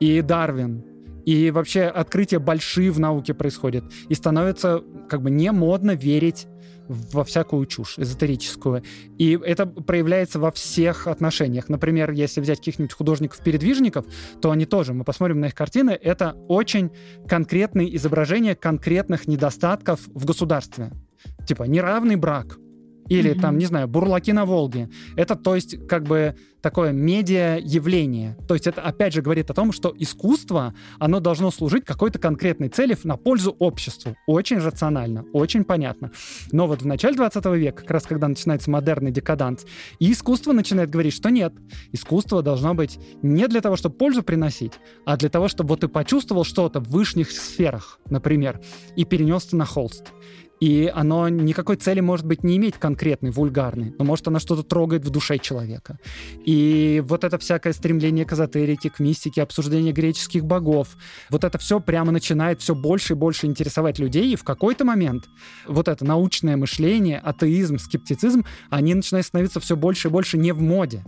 И 0.00 0.20
Дарвин. 0.22 0.84
И 1.26 1.50
вообще 1.50 1.82
открытия 1.82 2.38
большие 2.38 2.90
в 2.90 2.98
науке 2.98 3.34
происходят. 3.34 3.84
И 4.08 4.14
становится 4.14 4.82
как 5.08 5.22
бы 5.22 5.30
не 5.30 5.52
модно 5.52 5.92
верить 5.92 6.46
во 6.90 7.24
всякую 7.24 7.66
чушь 7.66 7.98
эзотерическую. 7.98 8.82
И 9.16 9.38
это 9.42 9.66
проявляется 9.66 10.40
во 10.40 10.50
всех 10.50 11.06
отношениях. 11.06 11.68
Например, 11.68 12.10
если 12.10 12.40
взять 12.40 12.58
каких-нибудь 12.58 12.92
художников-передвижников, 12.92 14.06
то 14.40 14.50
они 14.50 14.66
тоже, 14.66 14.92
мы 14.92 15.04
посмотрим 15.04 15.40
на 15.40 15.46
их 15.46 15.54
картины, 15.54 15.90
это 15.90 16.32
очень 16.48 16.90
конкретные 17.28 17.94
изображения 17.96 18.56
конкретных 18.56 19.28
недостатков 19.28 20.00
в 20.08 20.24
государстве. 20.24 20.90
Типа 21.46 21.64
неравный 21.64 22.16
брак, 22.16 22.58
или 23.10 23.32
mm-hmm. 23.32 23.40
там, 23.40 23.58
не 23.58 23.66
знаю, 23.66 23.88
бурлаки 23.88 24.32
на 24.32 24.46
Волге. 24.46 24.88
Это, 25.16 25.34
то 25.34 25.54
есть, 25.54 25.86
как 25.86 26.04
бы 26.04 26.36
такое 26.62 26.92
медиа-явление. 26.92 28.36
То 28.46 28.54
есть 28.54 28.66
это, 28.66 28.82
опять 28.82 29.12
же, 29.12 29.22
говорит 29.22 29.50
о 29.50 29.54
том, 29.54 29.72
что 29.72 29.94
искусство, 29.98 30.74
оно 30.98 31.20
должно 31.20 31.50
служить 31.50 31.84
какой-то 31.84 32.18
конкретной 32.18 32.68
цели 32.68 32.96
на 33.04 33.16
пользу 33.16 33.56
обществу. 33.58 34.14
Очень 34.26 34.58
рационально, 34.58 35.24
очень 35.32 35.64
понятно. 35.64 36.12
Но 36.52 36.66
вот 36.66 36.82
в 36.82 36.86
начале 36.86 37.16
20 37.16 37.44
века, 37.56 37.82
как 37.82 37.90
раз 37.90 38.04
когда 38.04 38.28
начинается 38.28 38.70
модерный 38.70 39.10
декаданс, 39.10 39.64
и 39.98 40.12
искусство 40.12 40.52
начинает 40.52 40.90
говорить, 40.90 41.14
что 41.14 41.30
нет, 41.30 41.52
искусство 41.92 42.42
должно 42.42 42.74
быть 42.74 42.98
не 43.22 43.48
для 43.48 43.60
того, 43.60 43.76
чтобы 43.76 43.96
пользу 43.96 44.22
приносить, 44.22 44.74
а 45.04 45.16
для 45.16 45.30
того, 45.30 45.48
чтобы 45.48 45.70
вот 45.70 45.80
ты 45.80 45.88
почувствовал 45.88 46.44
что-то 46.44 46.80
в 46.80 46.90
высших 46.90 47.30
сферах, 47.30 47.98
например, 48.08 48.60
и 48.96 49.04
перенес 49.04 49.46
это 49.46 49.56
на 49.56 49.64
холст. 49.64 50.12
И 50.60 50.92
оно 50.94 51.28
никакой 51.30 51.76
цели, 51.76 52.00
может 52.00 52.26
быть, 52.26 52.44
не 52.44 52.58
иметь 52.58 52.76
конкретной, 52.76 53.30
вульгарной, 53.30 53.94
но 53.98 54.04
может 54.04 54.28
оно 54.28 54.38
что-то 54.38 54.62
трогает 54.62 55.04
в 55.04 55.10
душе 55.10 55.38
человека. 55.38 55.98
И 56.44 57.02
вот 57.06 57.24
это 57.24 57.38
всякое 57.38 57.72
стремление 57.72 58.26
к 58.26 58.32
эзотерике, 58.34 58.90
к 58.90 59.00
мистике, 59.00 59.42
обсуждение 59.42 59.92
греческих 59.92 60.44
богов, 60.44 60.96
вот 61.30 61.44
это 61.44 61.58
все 61.58 61.80
прямо 61.80 62.12
начинает 62.12 62.60
все 62.60 62.74
больше 62.74 63.14
и 63.14 63.16
больше 63.16 63.46
интересовать 63.46 63.98
людей, 63.98 64.32
и 64.32 64.36
в 64.36 64.44
какой-то 64.44 64.84
момент 64.84 65.24
вот 65.66 65.88
это 65.88 66.04
научное 66.04 66.58
мышление, 66.58 67.18
атеизм, 67.18 67.78
скептицизм, 67.78 68.44
они 68.68 68.94
начинают 68.94 69.26
становиться 69.26 69.60
все 69.60 69.76
больше 69.76 70.08
и 70.08 70.10
больше 70.10 70.36
не 70.36 70.52
в 70.52 70.60
моде. 70.60 71.02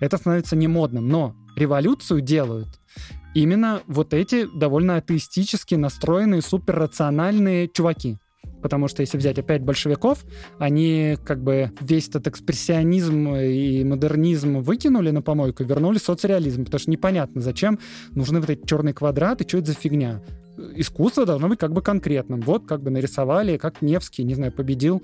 Это 0.00 0.16
становится 0.16 0.56
не 0.56 0.66
модным, 0.66 1.08
но 1.08 1.36
революцию 1.56 2.20
делают 2.20 2.80
именно 3.34 3.82
вот 3.86 4.14
эти 4.14 4.48
довольно 4.52 4.96
атеистически 4.96 5.76
настроенные, 5.76 6.42
суперрациональные 6.42 7.68
чуваки. 7.68 8.18
Потому 8.62 8.88
что 8.88 9.02
если 9.02 9.18
взять 9.18 9.38
опять 9.38 9.62
большевиков, 9.62 10.24
они 10.58 11.16
как 11.24 11.42
бы 11.42 11.72
весь 11.80 12.08
этот 12.08 12.26
экспрессионизм 12.28 13.34
и 13.34 13.84
модернизм 13.84 14.58
выкинули 14.58 15.10
на 15.10 15.22
помойку, 15.22 15.64
вернули 15.64 15.98
соцреализм, 15.98 16.64
потому 16.64 16.80
что 16.80 16.90
непонятно, 16.90 17.40
зачем 17.40 17.78
нужны 18.10 18.40
вот 18.40 18.50
эти 18.50 18.66
черные 18.66 18.94
квадраты, 18.94 19.44
что 19.46 19.58
это 19.58 19.68
за 19.68 19.74
фигня. 19.74 20.22
искусство 20.74 21.24
должно 21.24 21.48
быть 21.48 21.58
как 21.58 21.72
бы 21.72 21.82
конкретным. 21.82 22.40
Вот 22.40 22.66
как 22.66 22.82
бы 22.82 22.90
нарисовали, 22.90 23.56
как 23.56 23.82
Невский, 23.82 24.24
не 24.24 24.34
знаю, 24.34 24.52
победил 24.52 25.02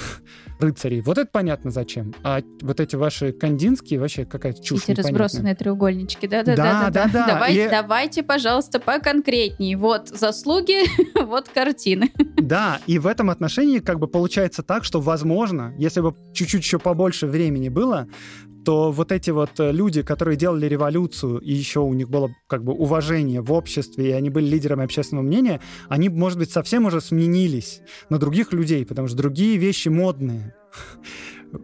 рыцарей. 0.58 1.00
Вот 1.00 1.18
это 1.18 1.28
понятно 1.30 1.70
зачем. 1.70 2.14
А 2.22 2.40
вот 2.62 2.80
эти 2.80 2.96
ваши 2.96 3.32
кандинские 3.32 4.00
вообще 4.00 4.24
какая-то 4.24 4.62
чушь 4.62 4.84
Эти 4.88 4.98
разбросанные 5.00 5.54
треугольнички, 5.54 6.26
да-да-да. 6.26 6.90
Да, 6.90 6.90
да, 6.90 7.10
да. 7.12 7.26
Давайте, 7.26 7.66
И... 7.66 7.68
давайте, 7.68 8.22
пожалуйста, 8.22 8.80
поконкретнее. 8.80 9.76
Вот 9.76 10.08
заслуги, 10.08 10.84
вот 11.24 11.48
картины. 11.48 12.10
Да, 12.36 12.80
и 12.86 12.98
в 12.98 13.06
этом 13.06 13.30
отношении 13.30 13.78
как 13.78 13.98
бы 13.98 14.08
получается 14.08 14.62
так, 14.62 14.84
что, 14.84 15.00
возможно, 15.00 15.74
если 15.78 16.00
бы 16.00 16.14
чуть-чуть 16.32 16.62
еще 16.62 16.78
побольше 16.78 17.26
времени 17.26 17.68
было, 17.68 18.08
то 18.66 18.90
вот 18.90 19.12
эти 19.12 19.30
вот 19.30 19.60
э, 19.60 19.70
люди, 19.70 20.02
которые 20.02 20.36
делали 20.36 20.66
революцию, 20.66 21.38
и 21.38 21.52
еще 21.52 21.78
у 21.80 21.94
них 21.94 22.10
было 22.10 22.34
как 22.48 22.64
бы 22.64 22.72
уважение 22.72 23.40
в 23.40 23.52
обществе, 23.52 24.08
и 24.08 24.10
они 24.10 24.28
были 24.28 24.46
лидерами 24.46 24.82
общественного 24.82 25.24
мнения, 25.24 25.60
они, 25.88 26.08
может 26.08 26.36
быть, 26.36 26.50
совсем 26.50 26.84
уже 26.84 27.00
сменились 27.00 27.80
на 28.10 28.18
других 28.18 28.52
людей, 28.52 28.84
потому 28.84 29.06
что 29.06 29.16
другие 29.16 29.56
вещи 29.56 29.88
модные 29.88 30.56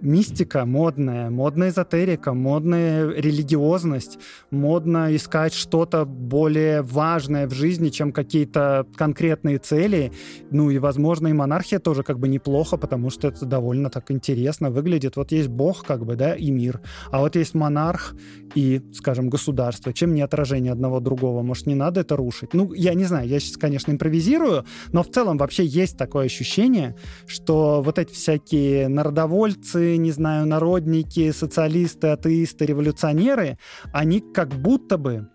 мистика 0.01 0.65
модная, 0.65 1.31
модная 1.31 1.71
эзотерика, 1.71 2.33
модная 2.33 3.09
религиозность, 3.11 4.19
модно 4.51 5.15
искать 5.15 5.55
что-то 5.55 6.05
более 6.05 6.83
важное 6.83 7.47
в 7.47 7.53
жизни, 7.53 7.91
чем 7.91 8.13
какие-то 8.13 8.87
конкретные 8.97 9.59
цели. 9.59 10.13
Ну 10.51 10.71
и, 10.71 10.79
возможно, 10.79 11.29
и 11.29 11.33
монархия 11.33 11.79
тоже 11.79 12.03
как 12.03 12.19
бы 12.19 12.29
неплохо, 12.29 12.77
потому 12.77 13.11
что 13.11 13.29
это 13.29 13.47
довольно 13.47 13.91
так 13.91 14.11
интересно 14.11 14.71
выглядит. 14.71 15.17
Вот 15.17 15.33
есть 15.33 15.49
бог 15.49 15.85
как 15.85 16.05
бы, 16.05 16.17
да, 16.17 16.35
и 16.35 16.51
мир, 16.51 16.81
а 17.11 17.21
вот 17.21 17.37
есть 17.37 17.55
монарх 17.55 18.15
и, 18.55 18.81
скажем, 18.95 19.29
государство. 19.29 19.93
Чем 19.93 20.15
не 20.15 20.23
отражение 20.23 20.73
одного 20.73 21.01
другого? 21.01 21.43
Может, 21.43 21.67
не 21.67 21.75
надо 21.75 22.01
это 22.01 22.17
рушить? 22.17 22.55
Ну, 22.55 22.73
я 22.73 22.95
не 22.95 23.05
знаю, 23.05 23.29
я 23.29 23.41
сейчас, 23.41 23.57
конечно, 23.57 23.93
импровизирую, 23.93 24.65
но 24.93 25.03
в 25.03 25.11
целом 25.11 25.39
вообще 25.39 25.65
есть 25.65 25.97
такое 25.97 26.27
ощущение, 26.27 26.97
что 27.27 27.83
вот 27.83 27.99
эти 27.99 28.13
всякие 28.13 28.89
народовольцы, 28.89 29.82
не 29.83 30.11
знаю, 30.13 30.47
народники, 30.47 31.31
социалисты, 31.33 32.09
атеисты, 32.09 32.67
революционеры, 32.67 33.59
они 33.93 34.21
как 34.21 34.55
будто 34.55 34.99
бы 34.99 35.29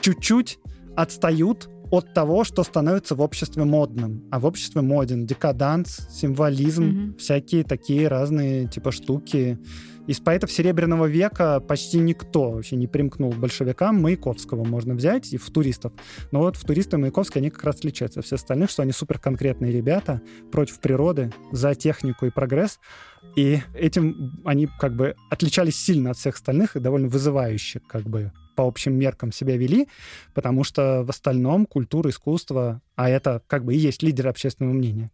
чуть-чуть 0.00 0.58
отстают 0.96 1.68
от 1.90 2.14
того, 2.14 2.44
что 2.44 2.64
становится 2.64 3.14
в 3.14 3.20
обществе 3.20 3.64
модным. 3.64 4.24
А 4.30 4.40
в 4.40 4.46
обществе 4.46 4.82
моден 4.82 5.26
декаданс, 5.26 6.08
символизм, 6.10 6.82
mm-hmm. 6.82 7.16
всякие 7.18 7.64
такие 7.64 8.08
разные 8.08 8.66
типа 8.66 8.92
штуки. 8.92 9.58
Из 10.06 10.20
поэтов 10.20 10.52
Серебряного 10.52 11.06
века 11.06 11.58
почти 11.58 11.98
никто 11.98 12.52
вообще 12.52 12.76
не 12.76 12.86
примкнул 12.86 13.32
к 13.32 13.36
большевикам. 13.36 14.00
Маяковского 14.00 14.64
можно 14.64 14.94
взять 14.94 15.32
и 15.32 15.36
в 15.36 15.50
туристов. 15.50 15.92
Но 16.30 16.40
вот 16.40 16.56
в 16.56 16.64
туристы 16.64 16.96
Маяковский 16.96 17.40
они 17.40 17.50
как 17.50 17.64
раз 17.64 17.76
отличаются. 17.76 18.22
Все 18.22 18.36
остальных, 18.36 18.70
что 18.70 18.82
они 18.82 18.92
супер 18.92 19.18
конкретные 19.18 19.72
ребята 19.72 20.22
против 20.52 20.78
природы, 20.78 21.32
за 21.50 21.74
технику 21.74 22.26
и 22.26 22.30
прогресс. 22.30 22.78
И 23.36 23.60
этим 23.74 24.40
они 24.44 24.66
как 24.80 24.96
бы 24.96 25.14
отличались 25.30 25.76
сильно 25.76 26.10
от 26.10 26.16
всех 26.16 26.36
остальных 26.36 26.74
и 26.74 26.80
довольно 26.80 27.08
вызывающе 27.08 27.80
как 27.86 28.04
бы 28.04 28.32
по 28.56 28.66
общим 28.66 28.94
меркам 28.94 29.30
себя 29.30 29.58
вели, 29.58 29.86
потому 30.32 30.64
что 30.64 31.04
в 31.04 31.10
остальном 31.10 31.66
культура, 31.66 32.08
искусство, 32.08 32.80
а 32.94 33.10
это 33.10 33.42
как 33.46 33.64
бы 33.64 33.74
и 33.74 33.78
есть 33.78 34.02
лидеры 34.02 34.30
общественного 34.30 34.72
мнения, 34.72 35.12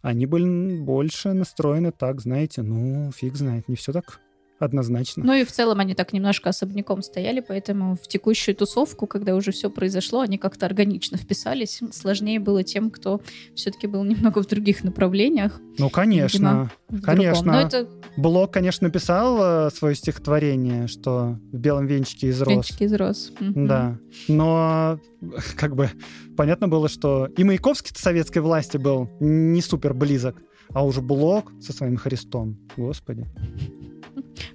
они 0.00 0.26
были 0.26 0.78
больше 0.78 1.32
настроены 1.32 1.90
так, 1.90 2.20
знаете, 2.20 2.62
ну, 2.62 3.10
фиг 3.10 3.34
знает, 3.34 3.68
не 3.68 3.74
все 3.74 3.92
так 3.92 4.20
однозначно. 4.58 5.24
Ну 5.24 5.32
и 5.34 5.44
в 5.44 5.52
целом 5.52 5.80
они 5.80 5.94
так 5.94 6.12
немножко 6.12 6.50
особняком 6.50 7.02
стояли, 7.02 7.40
поэтому 7.40 7.94
в 7.94 8.08
текущую 8.08 8.54
тусовку, 8.54 9.06
когда 9.06 9.34
уже 9.34 9.52
все 9.52 9.70
произошло, 9.70 10.20
они 10.20 10.38
как-то 10.38 10.66
органично 10.66 11.18
вписались. 11.18 11.80
Сложнее 11.92 12.40
было 12.40 12.62
тем, 12.62 12.90
кто 12.90 13.20
все-таки 13.54 13.86
был 13.86 14.04
немного 14.04 14.42
в 14.42 14.46
других 14.46 14.84
направлениях. 14.84 15.60
Ну, 15.78 15.90
конечно, 15.90 16.70
Видимо, 16.88 17.02
конечно. 17.04 17.52
Но 17.52 17.60
это... 17.60 17.88
Блок, 18.16 18.52
конечно, 18.52 18.86
написал 18.86 19.66
э, 19.66 19.70
свое 19.70 19.94
стихотворение, 19.94 20.86
что 20.86 21.38
в 21.52 21.58
белом 21.58 21.86
венчике 21.86 22.30
изрос. 22.30 22.48
Венчике 22.48 22.86
изрос. 22.86 23.32
Да. 23.40 23.98
Но 24.28 24.98
как 25.56 25.74
бы 25.74 25.90
понятно 26.36 26.68
было, 26.68 26.88
что 26.88 27.26
и 27.26 27.44
Маяковский 27.44 27.94
советской 27.94 28.38
власти 28.38 28.76
был 28.76 29.10
не 29.20 29.60
супер 29.60 29.94
близок, 29.94 30.36
а 30.70 30.84
уже 30.84 31.00
Блок 31.00 31.52
со 31.60 31.72
своим 31.72 31.96
Христом. 31.96 32.58
Господи. 32.76 33.26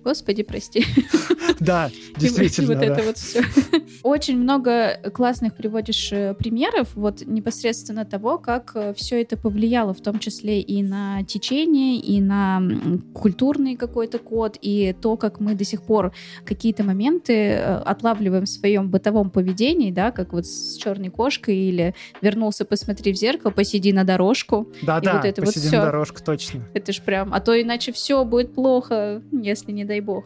Господи, 0.03 0.43
прости. 0.43 0.85
Да, 1.59 1.91
действительно. 2.17 2.71
И 2.71 2.75
вот 2.75 2.83
это 2.83 3.03
вот 3.03 3.17
все. 3.17 3.43
Очень 4.01 4.39
много 4.39 4.99
классных 5.13 5.55
приводишь 5.55 6.11
э, 6.11 6.33
примеров, 6.33 6.89
вот 6.95 7.21
непосредственно 7.25 8.03
того, 8.03 8.39
как 8.39 8.71
э, 8.73 8.93
все 8.95 9.21
это 9.21 9.37
повлияло, 9.37 9.93
в 9.93 10.01
том 10.01 10.17
числе 10.17 10.59
и 10.59 10.81
на 10.81 11.23
течение, 11.23 11.97
и 11.97 12.19
на 12.19 12.63
культурный 13.13 13.75
какой-то 13.75 14.17
код, 14.17 14.57
и 14.59 14.95
то, 14.99 15.17
как 15.17 15.39
мы 15.39 15.53
до 15.53 15.63
сих 15.63 15.83
пор 15.83 16.13
какие-то 16.45 16.83
моменты 16.83 17.33
э, 17.33 17.75
отлавливаем 17.85 18.45
в 18.45 18.49
своем 18.49 18.89
бытовом 18.89 19.29
поведении, 19.29 19.91
да, 19.91 20.11
как 20.11 20.33
вот 20.33 20.47
с 20.47 20.77
черной 20.77 21.09
кошкой 21.09 21.57
или 21.57 21.93
вернулся, 22.21 22.65
посмотри 22.65 23.13
в 23.13 23.17
зеркало, 23.17 23.51
посиди 23.51 23.93
на 23.93 24.03
дорожку. 24.03 24.67
Да-да, 24.81 25.17
вот 25.17 25.25
это 25.25 25.41
посиди 25.41 25.67
вот 25.67 25.75
на 25.75 25.85
дорожку, 25.85 26.23
точно. 26.23 26.61
Это 26.73 26.91
ж 26.91 27.01
прям, 27.01 27.33
а 27.33 27.39
то 27.39 27.59
иначе 27.59 27.91
все 27.91 28.25
будет 28.25 28.55
плохо, 28.55 29.21
если 29.51 29.71
не 29.71 29.85
дай 29.85 30.01
бог. 30.01 30.25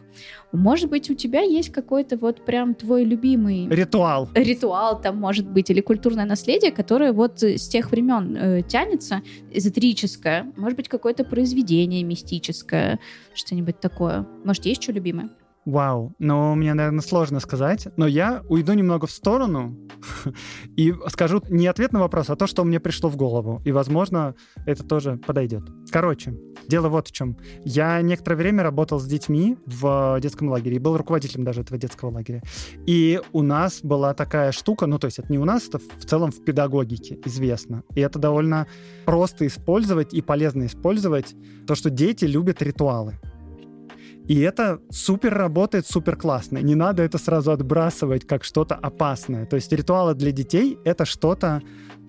Может 0.52 0.90
быть, 0.90 1.10
у 1.10 1.14
тебя 1.14 1.40
есть 1.40 1.70
какой-то 1.70 2.16
вот 2.16 2.44
прям 2.44 2.74
твой 2.74 3.04
любимый... 3.04 3.68
Ритуал. 3.68 4.28
Ритуал 4.34 5.00
там 5.00 5.16
может 5.16 5.48
быть, 5.48 5.70
или 5.70 5.80
культурное 5.80 6.24
наследие, 6.24 6.72
которое 6.72 7.12
вот 7.12 7.42
с 7.42 7.68
тех 7.68 7.90
времен 7.90 8.36
э, 8.36 8.62
тянется, 8.62 9.22
эзотерическое. 9.50 10.52
Может 10.56 10.76
быть, 10.76 10.88
какое-то 10.88 11.24
произведение 11.24 12.02
мистическое, 12.02 12.98
что-нибудь 13.34 13.80
такое. 13.80 14.26
Может, 14.44 14.66
есть 14.66 14.82
что 14.82 14.92
любимое? 14.92 15.30
Вау, 15.66 16.14
ну, 16.20 16.54
мне, 16.54 16.74
наверное, 16.74 17.00
сложно 17.00 17.40
сказать, 17.40 17.88
но 17.96 18.06
я 18.06 18.44
уйду 18.48 18.72
немного 18.72 19.08
в 19.08 19.10
сторону 19.10 19.76
и 20.76 20.94
скажу 21.08 21.42
не 21.50 21.66
ответ 21.66 21.92
на 21.92 21.98
вопрос, 21.98 22.30
а 22.30 22.36
то, 22.36 22.46
что 22.46 22.62
мне 22.62 22.78
пришло 22.78 23.10
в 23.10 23.16
голову. 23.16 23.60
И, 23.64 23.72
возможно, 23.72 24.36
это 24.64 24.84
тоже 24.84 25.16
подойдет. 25.26 25.64
Короче, 25.90 26.36
дело 26.68 26.88
вот 26.88 27.08
в 27.08 27.12
чем. 27.12 27.36
Я 27.64 28.00
некоторое 28.00 28.36
время 28.36 28.62
работал 28.62 29.00
с 29.00 29.06
детьми 29.06 29.56
в 29.66 30.20
детском 30.22 30.50
лагере 30.50 30.76
и 30.76 30.78
был 30.78 30.96
руководителем 30.96 31.42
даже 31.42 31.62
этого 31.62 31.78
детского 31.78 32.12
лагеря. 32.12 32.42
И 32.86 33.20
у 33.32 33.42
нас 33.42 33.80
была 33.82 34.14
такая 34.14 34.52
штука, 34.52 34.86
ну, 34.86 35.00
то 35.00 35.06
есть 35.06 35.18
это 35.18 35.32
не 35.32 35.38
у 35.38 35.44
нас, 35.44 35.66
это 35.66 35.80
в 35.80 36.04
целом 36.04 36.30
в 36.30 36.44
педагогике 36.44 37.18
известно. 37.24 37.82
И 37.96 38.00
это 38.00 38.20
довольно 38.20 38.68
просто 39.04 39.44
использовать 39.48 40.14
и 40.14 40.22
полезно 40.22 40.66
использовать 40.66 41.34
то, 41.66 41.74
что 41.74 41.90
дети 41.90 42.24
любят 42.24 42.62
ритуалы. 42.62 43.18
И 44.28 44.40
это 44.40 44.80
супер 44.90 45.34
работает, 45.34 45.86
супер 45.86 46.16
классно. 46.16 46.58
Не 46.58 46.74
надо 46.74 47.02
это 47.02 47.18
сразу 47.18 47.52
отбрасывать 47.52 48.26
как 48.26 48.44
что-то 48.44 48.74
опасное. 48.74 49.46
То 49.46 49.56
есть 49.56 49.72
ритуалы 49.72 50.14
для 50.14 50.32
детей— 50.32 50.78
это 50.84 51.04
что-то, 51.04 51.62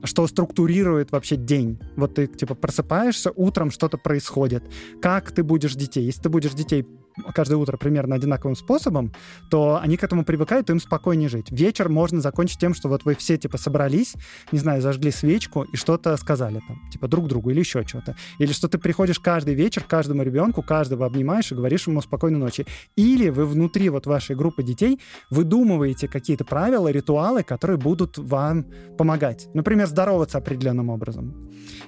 что 0.03 0.28
структурирует 0.28 1.11
вообще 1.11 1.36
день. 1.36 1.80
Вот 1.95 2.15
ты, 2.15 2.28
типа, 2.28 2.55
просыпаешься, 2.55 3.32
утром 3.36 3.72
что-то 3.72 3.97
происходит. 3.97 4.63
Как 5.01 5.32
ты 5.32 5.43
будешь 5.43 5.76
детей? 5.76 6.05
Если 6.05 6.24
ты 6.24 6.30
будешь 6.30 6.53
детей 6.53 6.86
каждое 7.34 7.55
утро 7.55 7.78
примерно 7.78 8.15
одинаковым 8.15 8.55
способом, 8.55 9.11
то 9.49 9.80
они 9.82 9.97
к 9.97 10.03
этому 10.03 10.24
привыкают, 10.24 10.70
и 10.70 10.74
им 10.74 10.80
спокойнее 10.80 11.30
жить. 11.30 11.51
Вечер 11.51 11.89
можно 11.89 12.22
закончить 12.22 12.59
тем, 12.59 12.74
что 12.74 12.89
вот 12.89 13.05
вы 13.05 13.15
все, 13.15 13.38
типа, 13.38 13.57
собрались, 13.57 14.15
не 14.51 14.59
знаю, 14.59 14.82
зажгли 14.82 15.11
свечку 15.11 15.63
и 15.63 15.76
что-то 15.76 16.15
сказали 16.18 16.61
там, 16.68 16.80
типа, 16.91 17.07
друг 17.07 17.28
другу 17.28 17.49
или 17.49 17.59
еще 17.59 17.86
что-то. 17.86 18.15
Или 18.39 18.51
что 18.51 18.68
ты 18.68 18.78
приходишь 18.78 19.20
каждый 19.20 19.53
вечер 19.53 19.84
к 19.84 19.88
каждому 19.88 20.24
ребенку, 20.24 20.61
каждого 20.61 21.05
обнимаешь 21.05 21.51
и 21.51 21.55
говоришь 21.55 21.88
ему 21.88 22.01
спокойной 22.01 22.39
ночи. 22.39 22.65
Или 22.95 23.30
вы 23.30 23.45
внутри 23.45 23.89
вот 23.89 24.05
вашей 24.05 24.36
группы 24.36 24.63
детей 24.63 24.99
выдумываете 25.30 26.07
какие-то 26.07 26.45
правила, 26.45 26.89
ритуалы, 26.89 27.43
которые 27.43 27.78
будут 27.78 28.18
вам 28.18 28.65
помогать. 28.97 29.47
Например, 29.53 29.88
здороваться 29.88 30.38
определенным 30.38 30.89
образом. 30.89 31.34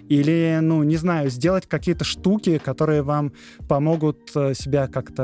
Или, 0.07 0.59
ну, 0.61 0.83
не 0.83 0.97
знаю, 0.97 1.29
сделать 1.29 1.67
какие-то 1.67 2.03
штуки, 2.03 2.57
которые 2.57 3.03
вам 3.03 3.31
помогут 3.67 4.31
э, 4.35 4.53
себя 4.53 4.87
как-то 4.87 5.18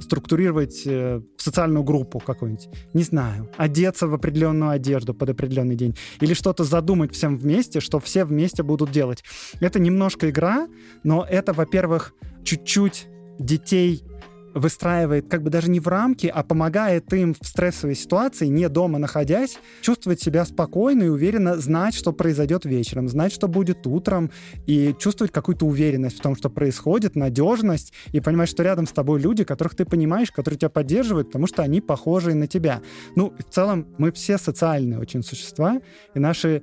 структурировать 0.00 0.82
э, 0.86 1.20
социальную 1.36 1.82
группу 1.82 2.18
какую-нибудь. 2.20 2.68
Не 2.94 3.02
знаю. 3.02 3.50
Одеться 3.56 4.06
в 4.06 4.14
определенную 4.14 4.70
одежду 4.70 5.14
под 5.14 5.30
определенный 5.30 5.76
день. 5.76 5.96
Или 6.20 6.34
что-то 6.34 6.64
задумать 6.64 7.12
всем 7.12 7.36
вместе, 7.36 7.80
что 7.80 7.98
все 7.98 8.24
вместе 8.24 8.62
будут 8.62 8.90
делать. 8.90 9.24
Это 9.60 9.80
немножко 9.80 10.30
игра, 10.30 10.68
но 11.02 11.26
это, 11.28 11.52
во-первых, 11.52 12.14
чуть-чуть 12.44 13.08
детей 13.38 14.02
выстраивает 14.58 15.28
как 15.28 15.42
бы 15.42 15.50
даже 15.50 15.70
не 15.70 15.80
в 15.80 15.88
рамки, 15.88 16.26
а 16.26 16.42
помогает 16.42 17.12
им 17.12 17.34
в 17.34 17.46
стрессовой 17.46 17.94
ситуации, 17.94 18.46
не 18.46 18.68
дома 18.68 18.98
находясь, 18.98 19.58
чувствовать 19.80 20.20
себя 20.20 20.44
спокойно 20.44 21.04
и 21.04 21.08
уверенно, 21.08 21.56
знать, 21.56 21.94
что 21.94 22.12
произойдет 22.12 22.64
вечером, 22.64 23.08
знать, 23.08 23.32
что 23.32 23.48
будет 23.48 23.86
утром, 23.86 24.30
и 24.66 24.94
чувствовать 24.98 25.32
какую-то 25.32 25.66
уверенность 25.66 26.18
в 26.18 26.22
том, 26.22 26.36
что 26.36 26.50
происходит, 26.50 27.16
надежность, 27.16 27.92
и 28.12 28.20
понимать, 28.20 28.48
что 28.48 28.62
рядом 28.62 28.86
с 28.86 28.92
тобой 28.92 29.20
люди, 29.20 29.44
которых 29.44 29.74
ты 29.74 29.84
понимаешь, 29.84 30.30
которые 30.30 30.58
тебя 30.58 30.70
поддерживают, 30.70 31.28
потому 31.28 31.46
что 31.46 31.62
они 31.62 31.80
похожи 31.80 32.34
на 32.34 32.46
тебя. 32.46 32.82
Ну, 33.16 33.32
в 33.38 33.54
целом, 33.54 33.86
мы 33.98 34.12
все 34.12 34.38
социальные 34.38 34.98
очень 34.98 35.22
существа, 35.22 35.80
и 36.14 36.18
наши 36.18 36.62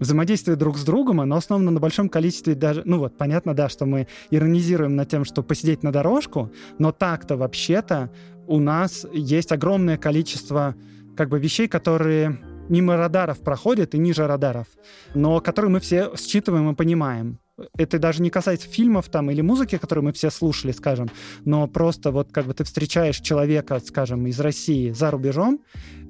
взаимодействие 0.00 0.56
друг 0.56 0.78
с 0.78 0.84
другом, 0.84 1.20
оно 1.20 1.36
основано 1.36 1.70
на 1.70 1.80
большом 1.80 2.08
количестве 2.08 2.54
даже... 2.54 2.82
Ну 2.84 2.98
вот, 2.98 3.16
понятно, 3.16 3.54
да, 3.54 3.68
что 3.68 3.86
мы 3.86 4.06
иронизируем 4.30 4.96
над 4.96 5.08
тем, 5.08 5.24
что 5.24 5.42
посидеть 5.42 5.82
на 5.82 5.92
дорожку, 5.92 6.50
но 6.78 6.92
так-то 6.92 7.36
вообще-то 7.36 8.10
у 8.46 8.60
нас 8.60 9.06
есть 9.12 9.52
огромное 9.52 9.96
количество 9.96 10.74
как 11.16 11.28
бы 11.28 11.38
вещей, 11.38 11.68
которые 11.68 12.38
мимо 12.68 12.96
радаров 12.96 13.40
проходят 13.40 13.94
и 13.94 13.98
ниже 13.98 14.26
радаров, 14.26 14.66
но 15.14 15.40
которые 15.40 15.70
мы 15.70 15.80
все 15.80 16.10
считываем 16.16 16.70
и 16.70 16.74
понимаем. 16.74 17.38
Это 17.78 18.00
даже 18.00 18.20
не 18.20 18.30
касается 18.30 18.68
фильмов 18.68 19.08
там 19.08 19.30
или 19.30 19.40
музыки, 19.40 19.78
которые 19.78 20.04
мы 20.04 20.12
все 20.12 20.30
слушали, 20.30 20.72
скажем, 20.72 21.08
но 21.44 21.68
просто 21.68 22.10
вот 22.10 22.32
как 22.32 22.46
бы 22.46 22.54
ты 22.54 22.64
встречаешь 22.64 23.20
человека, 23.20 23.80
скажем, 23.84 24.26
из 24.26 24.40
России 24.40 24.90
за 24.90 25.12
рубежом, 25.12 25.60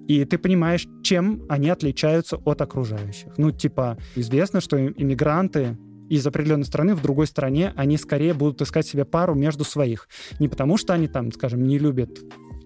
и 0.09 0.24
ты 0.24 0.38
понимаешь, 0.38 0.86
чем 1.02 1.44
они 1.48 1.70
отличаются 1.70 2.36
от 2.36 2.61
окружающих. 2.61 3.32
Ну, 3.36 3.50
типа, 3.50 3.98
известно, 4.14 4.61
что 4.61 4.78
иммигранты 4.86 5.78
из 6.09 6.26
определенной 6.26 6.66
страны 6.66 6.94
в 6.94 7.02
другой 7.02 7.26
стране, 7.26 7.72
они 7.76 7.96
скорее 7.96 8.34
будут 8.34 8.61
искать 8.61 8.86
себе 8.86 9.05
пару 9.05 9.34
между 9.34 9.64
своих. 9.64 10.09
Не 10.38 10.48
потому, 10.48 10.76
что 10.76 10.92
они 10.92 11.09
там, 11.09 11.32
скажем, 11.32 11.66
не 11.66 11.78
любят 11.78 12.20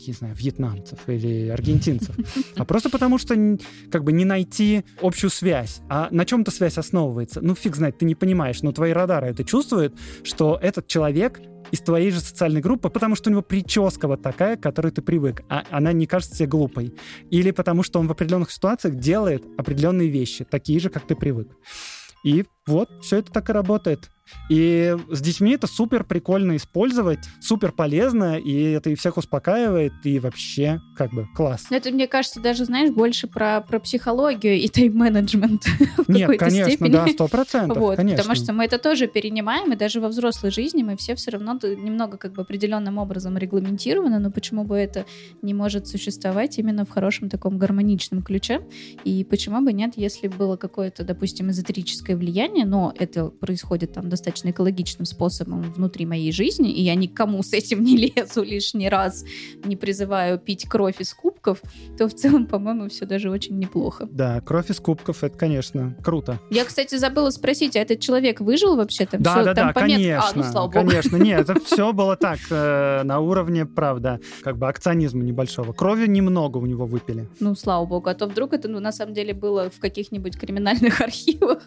не 0.06 0.12
знаю, 0.12 0.34
вьетнамцев 0.34 1.08
или 1.08 1.48
аргентинцев, 1.48 2.14
а 2.56 2.64
просто 2.64 2.90
потому, 2.90 3.18
что 3.18 3.34
как 3.90 4.04
бы 4.04 4.12
не 4.12 4.24
найти 4.24 4.84
общую 5.02 5.30
связь. 5.30 5.80
А 5.88 6.08
на 6.10 6.24
чем-то 6.24 6.50
связь 6.50 6.78
основывается. 6.78 7.40
Ну, 7.40 7.54
фиг 7.54 7.76
знает, 7.76 7.98
ты 7.98 8.04
не 8.04 8.14
понимаешь, 8.14 8.62
но 8.62 8.72
твои 8.72 8.92
радары 8.92 9.28
это 9.28 9.44
чувствуют, 9.44 9.98
что 10.22 10.58
этот 10.60 10.86
человек 10.86 11.40
из 11.70 11.80
твоей 11.80 12.10
же 12.10 12.20
социальной 12.20 12.60
группы, 12.60 12.88
потому 12.88 13.14
что 13.14 13.28
у 13.28 13.32
него 13.32 13.42
прическа 13.42 14.08
вот 14.08 14.22
такая, 14.22 14.56
к 14.56 14.62
которой 14.62 14.90
ты 14.90 15.02
привык, 15.02 15.42
а 15.48 15.64
она 15.70 15.92
не 15.92 16.06
кажется 16.06 16.36
тебе 16.36 16.48
глупой. 16.48 16.94
Или 17.30 17.50
потому 17.50 17.82
что 17.82 18.00
он 18.00 18.06
в 18.06 18.12
определенных 18.12 18.50
ситуациях 18.50 18.94
делает 18.94 19.44
определенные 19.58 20.08
вещи, 20.08 20.44
такие 20.44 20.80
же, 20.80 20.88
как 20.88 21.06
ты 21.06 21.14
привык. 21.14 21.48
И 22.24 22.44
вот, 22.66 22.88
все 23.02 23.18
это 23.18 23.32
так 23.32 23.50
и 23.50 23.52
работает. 23.52 24.10
И 24.48 24.96
с 25.10 25.20
детьми 25.20 25.52
это 25.52 25.66
супер 25.66 26.04
прикольно 26.04 26.56
использовать, 26.56 27.20
супер 27.40 27.72
полезно, 27.72 28.38
и 28.38 28.72
это 28.72 28.90
и 28.90 28.94
всех 28.94 29.16
успокаивает, 29.16 29.92
и 30.04 30.18
вообще 30.18 30.80
как 30.96 31.12
бы 31.12 31.26
класс. 31.34 31.66
Это, 31.70 31.90
мне 31.90 32.06
кажется, 32.06 32.40
даже, 32.40 32.64
знаешь, 32.64 32.90
больше 32.90 33.26
про, 33.26 33.60
про 33.60 33.78
психологию 33.78 34.54
и 34.54 34.68
тайм-менеджмент 34.68 35.66
Нет, 36.08 36.38
конечно, 36.38 36.70
степени. 36.70 36.92
да, 36.92 37.06
сто 37.08 37.28
процентов, 37.28 37.78
вот, 37.78 37.96
конечно. 37.96 38.18
Потому 38.18 38.34
что 38.36 38.52
мы 38.52 38.64
это 38.64 38.78
тоже 38.78 39.06
перенимаем, 39.06 39.72
и 39.72 39.76
даже 39.76 40.00
во 40.00 40.08
взрослой 40.08 40.50
жизни 40.50 40.82
мы 40.82 40.96
все 40.96 41.14
все 41.14 41.30
равно 41.30 41.58
немного 41.62 42.16
как 42.16 42.32
бы 42.32 42.42
определенным 42.42 42.98
образом 42.98 43.36
регламентированы, 43.36 44.18
но 44.18 44.30
почему 44.30 44.64
бы 44.64 44.76
это 44.76 45.04
не 45.42 45.54
может 45.54 45.86
существовать 45.86 46.58
именно 46.58 46.84
в 46.84 46.90
хорошем 46.90 47.28
таком 47.28 47.58
гармоничном 47.58 48.22
ключе? 48.22 48.62
И 49.04 49.24
почему 49.24 49.60
бы 49.60 49.72
нет, 49.72 49.92
если 49.96 50.28
было 50.28 50.56
какое-то, 50.56 51.04
допустим, 51.04 51.50
эзотерическое 51.50 52.16
влияние, 52.16 52.66
но 52.66 52.94
это 52.98 53.26
происходит 53.26 53.92
там 53.92 54.08
достаточно 54.08 54.17
экологичным 54.26 55.04
способом 55.04 55.62
внутри 55.62 56.06
моей 56.06 56.32
жизни, 56.32 56.72
и 56.72 56.82
я 56.82 56.94
никому 56.94 57.42
с 57.42 57.52
этим 57.52 57.82
не 57.82 57.96
лезу 57.96 58.42
лишний 58.42 58.88
раз, 58.88 59.24
не 59.64 59.76
призываю 59.76 60.38
пить 60.38 60.68
кровь 60.68 61.00
из 61.00 61.14
кубков, 61.14 61.60
то 61.96 62.08
в 62.08 62.14
целом, 62.14 62.46
по-моему, 62.46 62.88
все 62.88 63.06
даже 63.06 63.30
очень 63.30 63.58
неплохо. 63.58 64.08
Да, 64.10 64.40
кровь 64.40 64.70
из 64.70 64.80
кубков, 64.80 65.22
это, 65.24 65.36
конечно, 65.36 65.96
круто. 66.02 66.40
Я, 66.50 66.64
кстати, 66.64 66.96
забыла 66.96 67.30
спросить, 67.30 67.76
а 67.76 67.80
этот 67.80 68.00
человек 68.00 68.40
выжил 68.40 68.76
вообще? 68.76 69.06
Там 69.06 69.22
да, 69.22 69.34
все, 69.34 69.44
да, 69.44 69.54
там 69.54 69.66
да, 69.68 69.72
помет... 69.72 69.96
конечно. 69.96 70.28
А, 70.28 70.32
ну, 70.34 70.42
слава 70.42 70.68
богу. 70.68 70.88
Конечно, 70.88 71.16
нет, 71.22 71.48
это 71.48 71.60
все 71.60 71.92
было 71.92 72.16
так, 72.16 72.38
э, 72.50 73.02
на 73.04 73.20
уровне, 73.20 73.66
правда, 73.66 74.20
как 74.42 74.58
бы 74.58 74.68
акционизма 74.68 75.22
небольшого. 75.22 75.72
Крови 75.72 76.06
немного 76.06 76.58
у 76.58 76.66
него 76.66 76.86
выпили. 76.86 77.28
Ну, 77.40 77.54
слава 77.54 77.84
богу, 77.86 78.08
а 78.08 78.14
то 78.14 78.26
вдруг 78.26 78.52
это, 78.52 78.68
ну, 78.68 78.80
на 78.80 78.92
самом 78.92 79.14
деле 79.14 79.34
было 79.34 79.70
в 79.70 79.78
каких-нибудь 79.78 80.38
криминальных 80.38 81.00
архивах, 81.08 81.62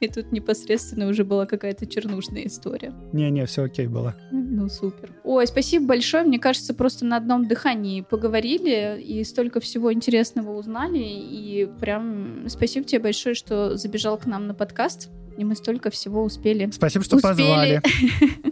и 0.00 0.08
тут 0.08 0.32
непосредственно 0.32 1.08
уже 1.08 1.19
была 1.24 1.46
какая-то 1.46 1.86
чернушная 1.86 2.46
история. 2.46 2.92
Не-не, 3.12 3.46
все 3.46 3.64
окей 3.64 3.86
было. 3.86 4.14
Ну, 4.30 4.68
супер. 4.68 5.12
Ой, 5.24 5.46
спасибо 5.46 5.86
большое. 5.86 6.24
Мне 6.24 6.38
кажется, 6.38 6.74
просто 6.74 7.04
на 7.04 7.16
одном 7.16 7.46
дыхании 7.46 8.02
поговорили 8.02 9.00
и 9.00 9.22
столько 9.24 9.60
всего 9.60 9.92
интересного 9.92 10.56
узнали. 10.56 10.98
И 10.98 11.68
прям 11.80 12.48
спасибо 12.48 12.86
тебе 12.86 13.00
большое, 13.00 13.34
что 13.34 13.76
забежал 13.76 14.18
к 14.18 14.26
нам 14.26 14.46
на 14.46 14.54
подкаст. 14.54 15.10
И 15.36 15.44
мы 15.44 15.54
столько 15.54 15.90
всего 15.90 16.22
успели. 16.22 16.70
Спасибо, 16.70 17.04
что 17.04 17.16
успели. 17.16 17.32
позвали. 17.32 17.82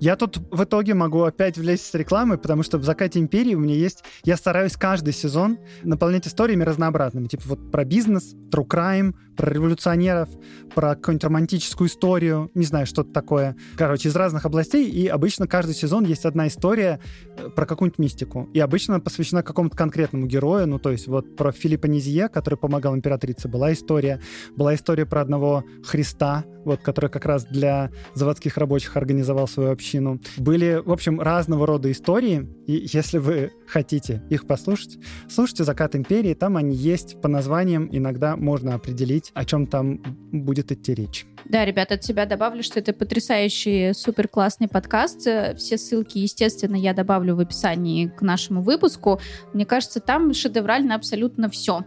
Я 0.00 0.16
тут 0.16 0.38
в 0.50 0.64
итоге 0.64 0.94
могу 0.94 1.24
опять 1.24 1.58
влезть 1.58 1.84
с 1.84 1.94
рекламой, 1.94 2.38
потому 2.38 2.62
что 2.62 2.78
в 2.78 2.84
«Закате 2.84 3.18
империи» 3.18 3.54
у 3.54 3.60
меня 3.60 3.74
есть... 3.74 4.02
Я 4.24 4.38
стараюсь 4.38 4.72
каждый 4.72 5.12
сезон 5.12 5.58
наполнять 5.82 6.26
историями 6.26 6.64
разнообразными. 6.64 7.26
Типа 7.26 7.42
вот 7.48 7.70
про 7.70 7.84
бизнес, 7.84 8.34
true 8.50 8.66
crime, 8.66 9.14
про 9.36 9.50
революционеров, 9.50 10.30
про 10.74 10.94
какую-нибудь 10.94 11.24
романтическую 11.24 11.88
историю, 11.88 12.50
не 12.54 12.64
знаю, 12.64 12.86
что-то 12.86 13.12
такое. 13.12 13.56
Короче, 13.76 14.08
из 14.08 14.16
разных 14.16 14.46
областей. 14.46 14.88
И 14.88 15.06
обычно 15.06 15.46
каждый 15.46 15.74
сезон 15.74 16.04
есть 16.04 16.24
одна 16.24 16.48
история 16.48 16.98
э, 17.36 17.50
про 17.50 17.66
какую-нибудь 17.66 17.98
мистику. 17.98 18.48
И 18.54 18.60
обычно 18.60 19.00
посвящена 19.00 19.42
какому-то 19.42 19.76
конкретному 19.76 20.26
герою. 20.26 20.66
Ну, 20.66 20.78
то 20.78 20.90
есть 20.90 21.08
вот 21.08 21.36
про 21.36 21.52
Филиппа 21.52 21.84
Низье, 21.86 22.30
который 22.30 22.54
помогал 22.54 22.96
императрице, 22.96 23.48
была 23.48 23.74
история. 23.74 24.18
Была 24.56 24.74
история 24.74 25.04
про 25.04 25.20
одного 25.20 25.62
Христа, 25.84 26.44
вот, 26.64 26.80
который 26.80 27.10
как 27.10 27.26
раз 27.26 27.44
для 27.44 27.90
заводских 28.14 28.56
рабочих 28.56 28.96
организовал 28.96 29.46
свою 29.46 29.70
общину 29.70 29.89
общину. 29.90 30.20
Были, 30.36 30.82
в 30.84 30.92
общем, 30.92 31.20
разного 31.20 31.66
рода 31.66 31.90
истории, 31.90 32.48
и 32.66 32.86
если 32.92 33.18
вы 33.18 33.50
хотите 33.66 34.22
их 34.30 34.46
послушать, 34.46 34.98
слушайте 35.28 35.64
«Закат 35.64 35.96
империи», 35.96 36.34
там 36.34 36.56
они 36.56 36.76
есть 36.76 37.20
по 37.20 37.28
названиям, 37.28 37.88
иногда 37.90 38.36
можно 38.36 38.74
определить, 38.74 39.32
о 39.34 39.44
чем 39.44 39.66
там 39.66 40.00
будет 40.32 40.70
идти 40.72 40.94
речь. 40.94 41.26
Да, 41.44 41.64
ребята, 41.64 41.94
от 41.94 42.04
себя 42.04 42.26
добавлю, 42.26 42.62
что 42.62 42.78
это 42.78 42.92
потрясающий, 42.92 43.92
супер 43.94 44.28
классный 44.28 44.68
подкаст. 44.68 45.20
Все 45.56 45.78
ссылки, 45.78 46.18
естественно, 46.18 46.76
я 46.76 46.92
добавлю 46.92 47.36
в 47.36 47.40
описании 47.40 48.06
к 48.06 48.22
нашему 48.22 48.62
выпуску. 48.62 49.20
Мне 49.52 49.66
кажется, 49.66 50.00
там 50.00 50.32
шедеврально 50.34 50.94
абсолютно 50.94 51.48
все. 51.50 51.84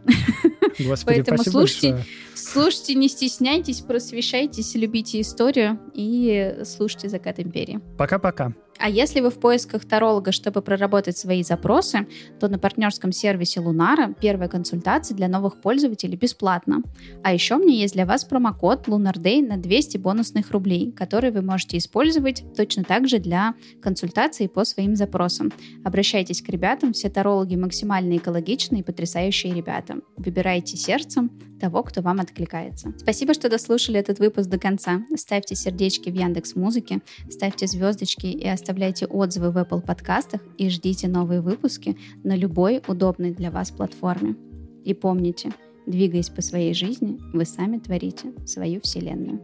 Господи, 0.79 1.05
Поэтому 1.25 1.43
слушайте, 1.43 1.91
большое. 1.91 2.15
слушайте, 2.35 2.95
не 2.95 3.07
стесняйтесь, 3.07 3.81
просвещайтесь, 3.81 4.75
любите 4.75 5.21
историю 5.21 5.79
и 5.93 6.59
слушайте 6.65 7.09
«Закат 7.09 7.39
империи». 7.39 7.79
Пока-пока. 7.97 8.53
А 8.79 8.89
если 8.89 9.21
вы 9.21 9.29
в 9.29 9.39
поисках 9.39 9.85
таролога, 9.85 10.31
чтобы 10.31 10.61
проработать 10.61 11.17
свои 11.17 11.43
запросы, 11.43 12.07
то 12.39 12.47
на 12.47 12.59
партнерском 12.59 13.11
сервисе 13.11 13.59
Лунара 13.59 14.13
первая 14.19 14.49
консультация 14.49 15.15
для 15.15 15.27
новых 15.27 15.61
пользователей 15.61 16.17
бесплатно. 16.17 16.81
А 17.23 17.33
еще 17.33 17.57
меня 17.57 17.75
есть 17.75 17.93
для 17.93 18.05
вас 18.05 18.25
промокод 18.25 18.87
LunarDay 18.87 19.47
на 19.47 19.57
200 19.57 19.97
бонусных 19.97 20.51
рублей, 20.51 20.91
который 20.91 21.31
вы 21.31 21.41
можете 21.41 21.77
использовать 21.77 22.43
точно 22.55 22.83
так 22.83 23.07
же 23.07 23.19
для 23.19 23.53
консультаций 23.81 24.49
по 24.49 24.65
своим 24.65 24.95
запросам. 24.95 25.51
Обращайтесь 25.83 26.41
к 26.41 26.49
ребятам, 26.49 26.93
все 26.93 27.09
тарологи 27.09 27.55
максимально 27.55 28.17
экологичные 28.17 28.81
и 28.81 28.83
потрясающие 28.83 29.53
ребята. 29.53 29.97
Выбирайте 30.17 30.77
сердцем 30.77 31.31
того, 31.63 31.81
кто 31.81 32.01
вам 32.01 32.19
откликается. 32.19 32.93
Спасибо, 32.97 33.33
что 33.33 33.47
дослушали 33.47 33.97
этот 33.97 34.19
выпуск 34.19 34.49
до 34.49 34.59
конца. 34.59 35.05
Ставьте 35.15 35.55
сердечки 35.55 36.09
в 36.09 36.13
Яндекс 36.13 36.57
Музыке, 36.57 36.99
ставьте 37.29 37.67
звездочки 37.67 38.25
и 38.25 38.45
оставляйте 38.45 39.05
отзывы 39.05 39.51
в 39.51 39.57
Apple 39.57 39.81
подкастах 39.81 40.41
и 40.57 40.69
ждите 40.69 41.07
новые 41.07 41.39
выпуски 41.39 41.97
на 42.25 42.35
любой 42.35 42.81
удобной 42.85 43.31
для 43.31 43.49
вас 43.49 43.71
платформе. 43.71 44.35
И 44.83 44.93
помните, 44.93 45.53
двигаясь 45.87 46.29
по 46.29 46.41
своей 46.41 46.73
жизни, 46.73 47.17
вы 47.31 47.45
сами 47.45 47.77
творите 47.77 48.33
свою 48.45 48.81
вселенную. 48.81 49.39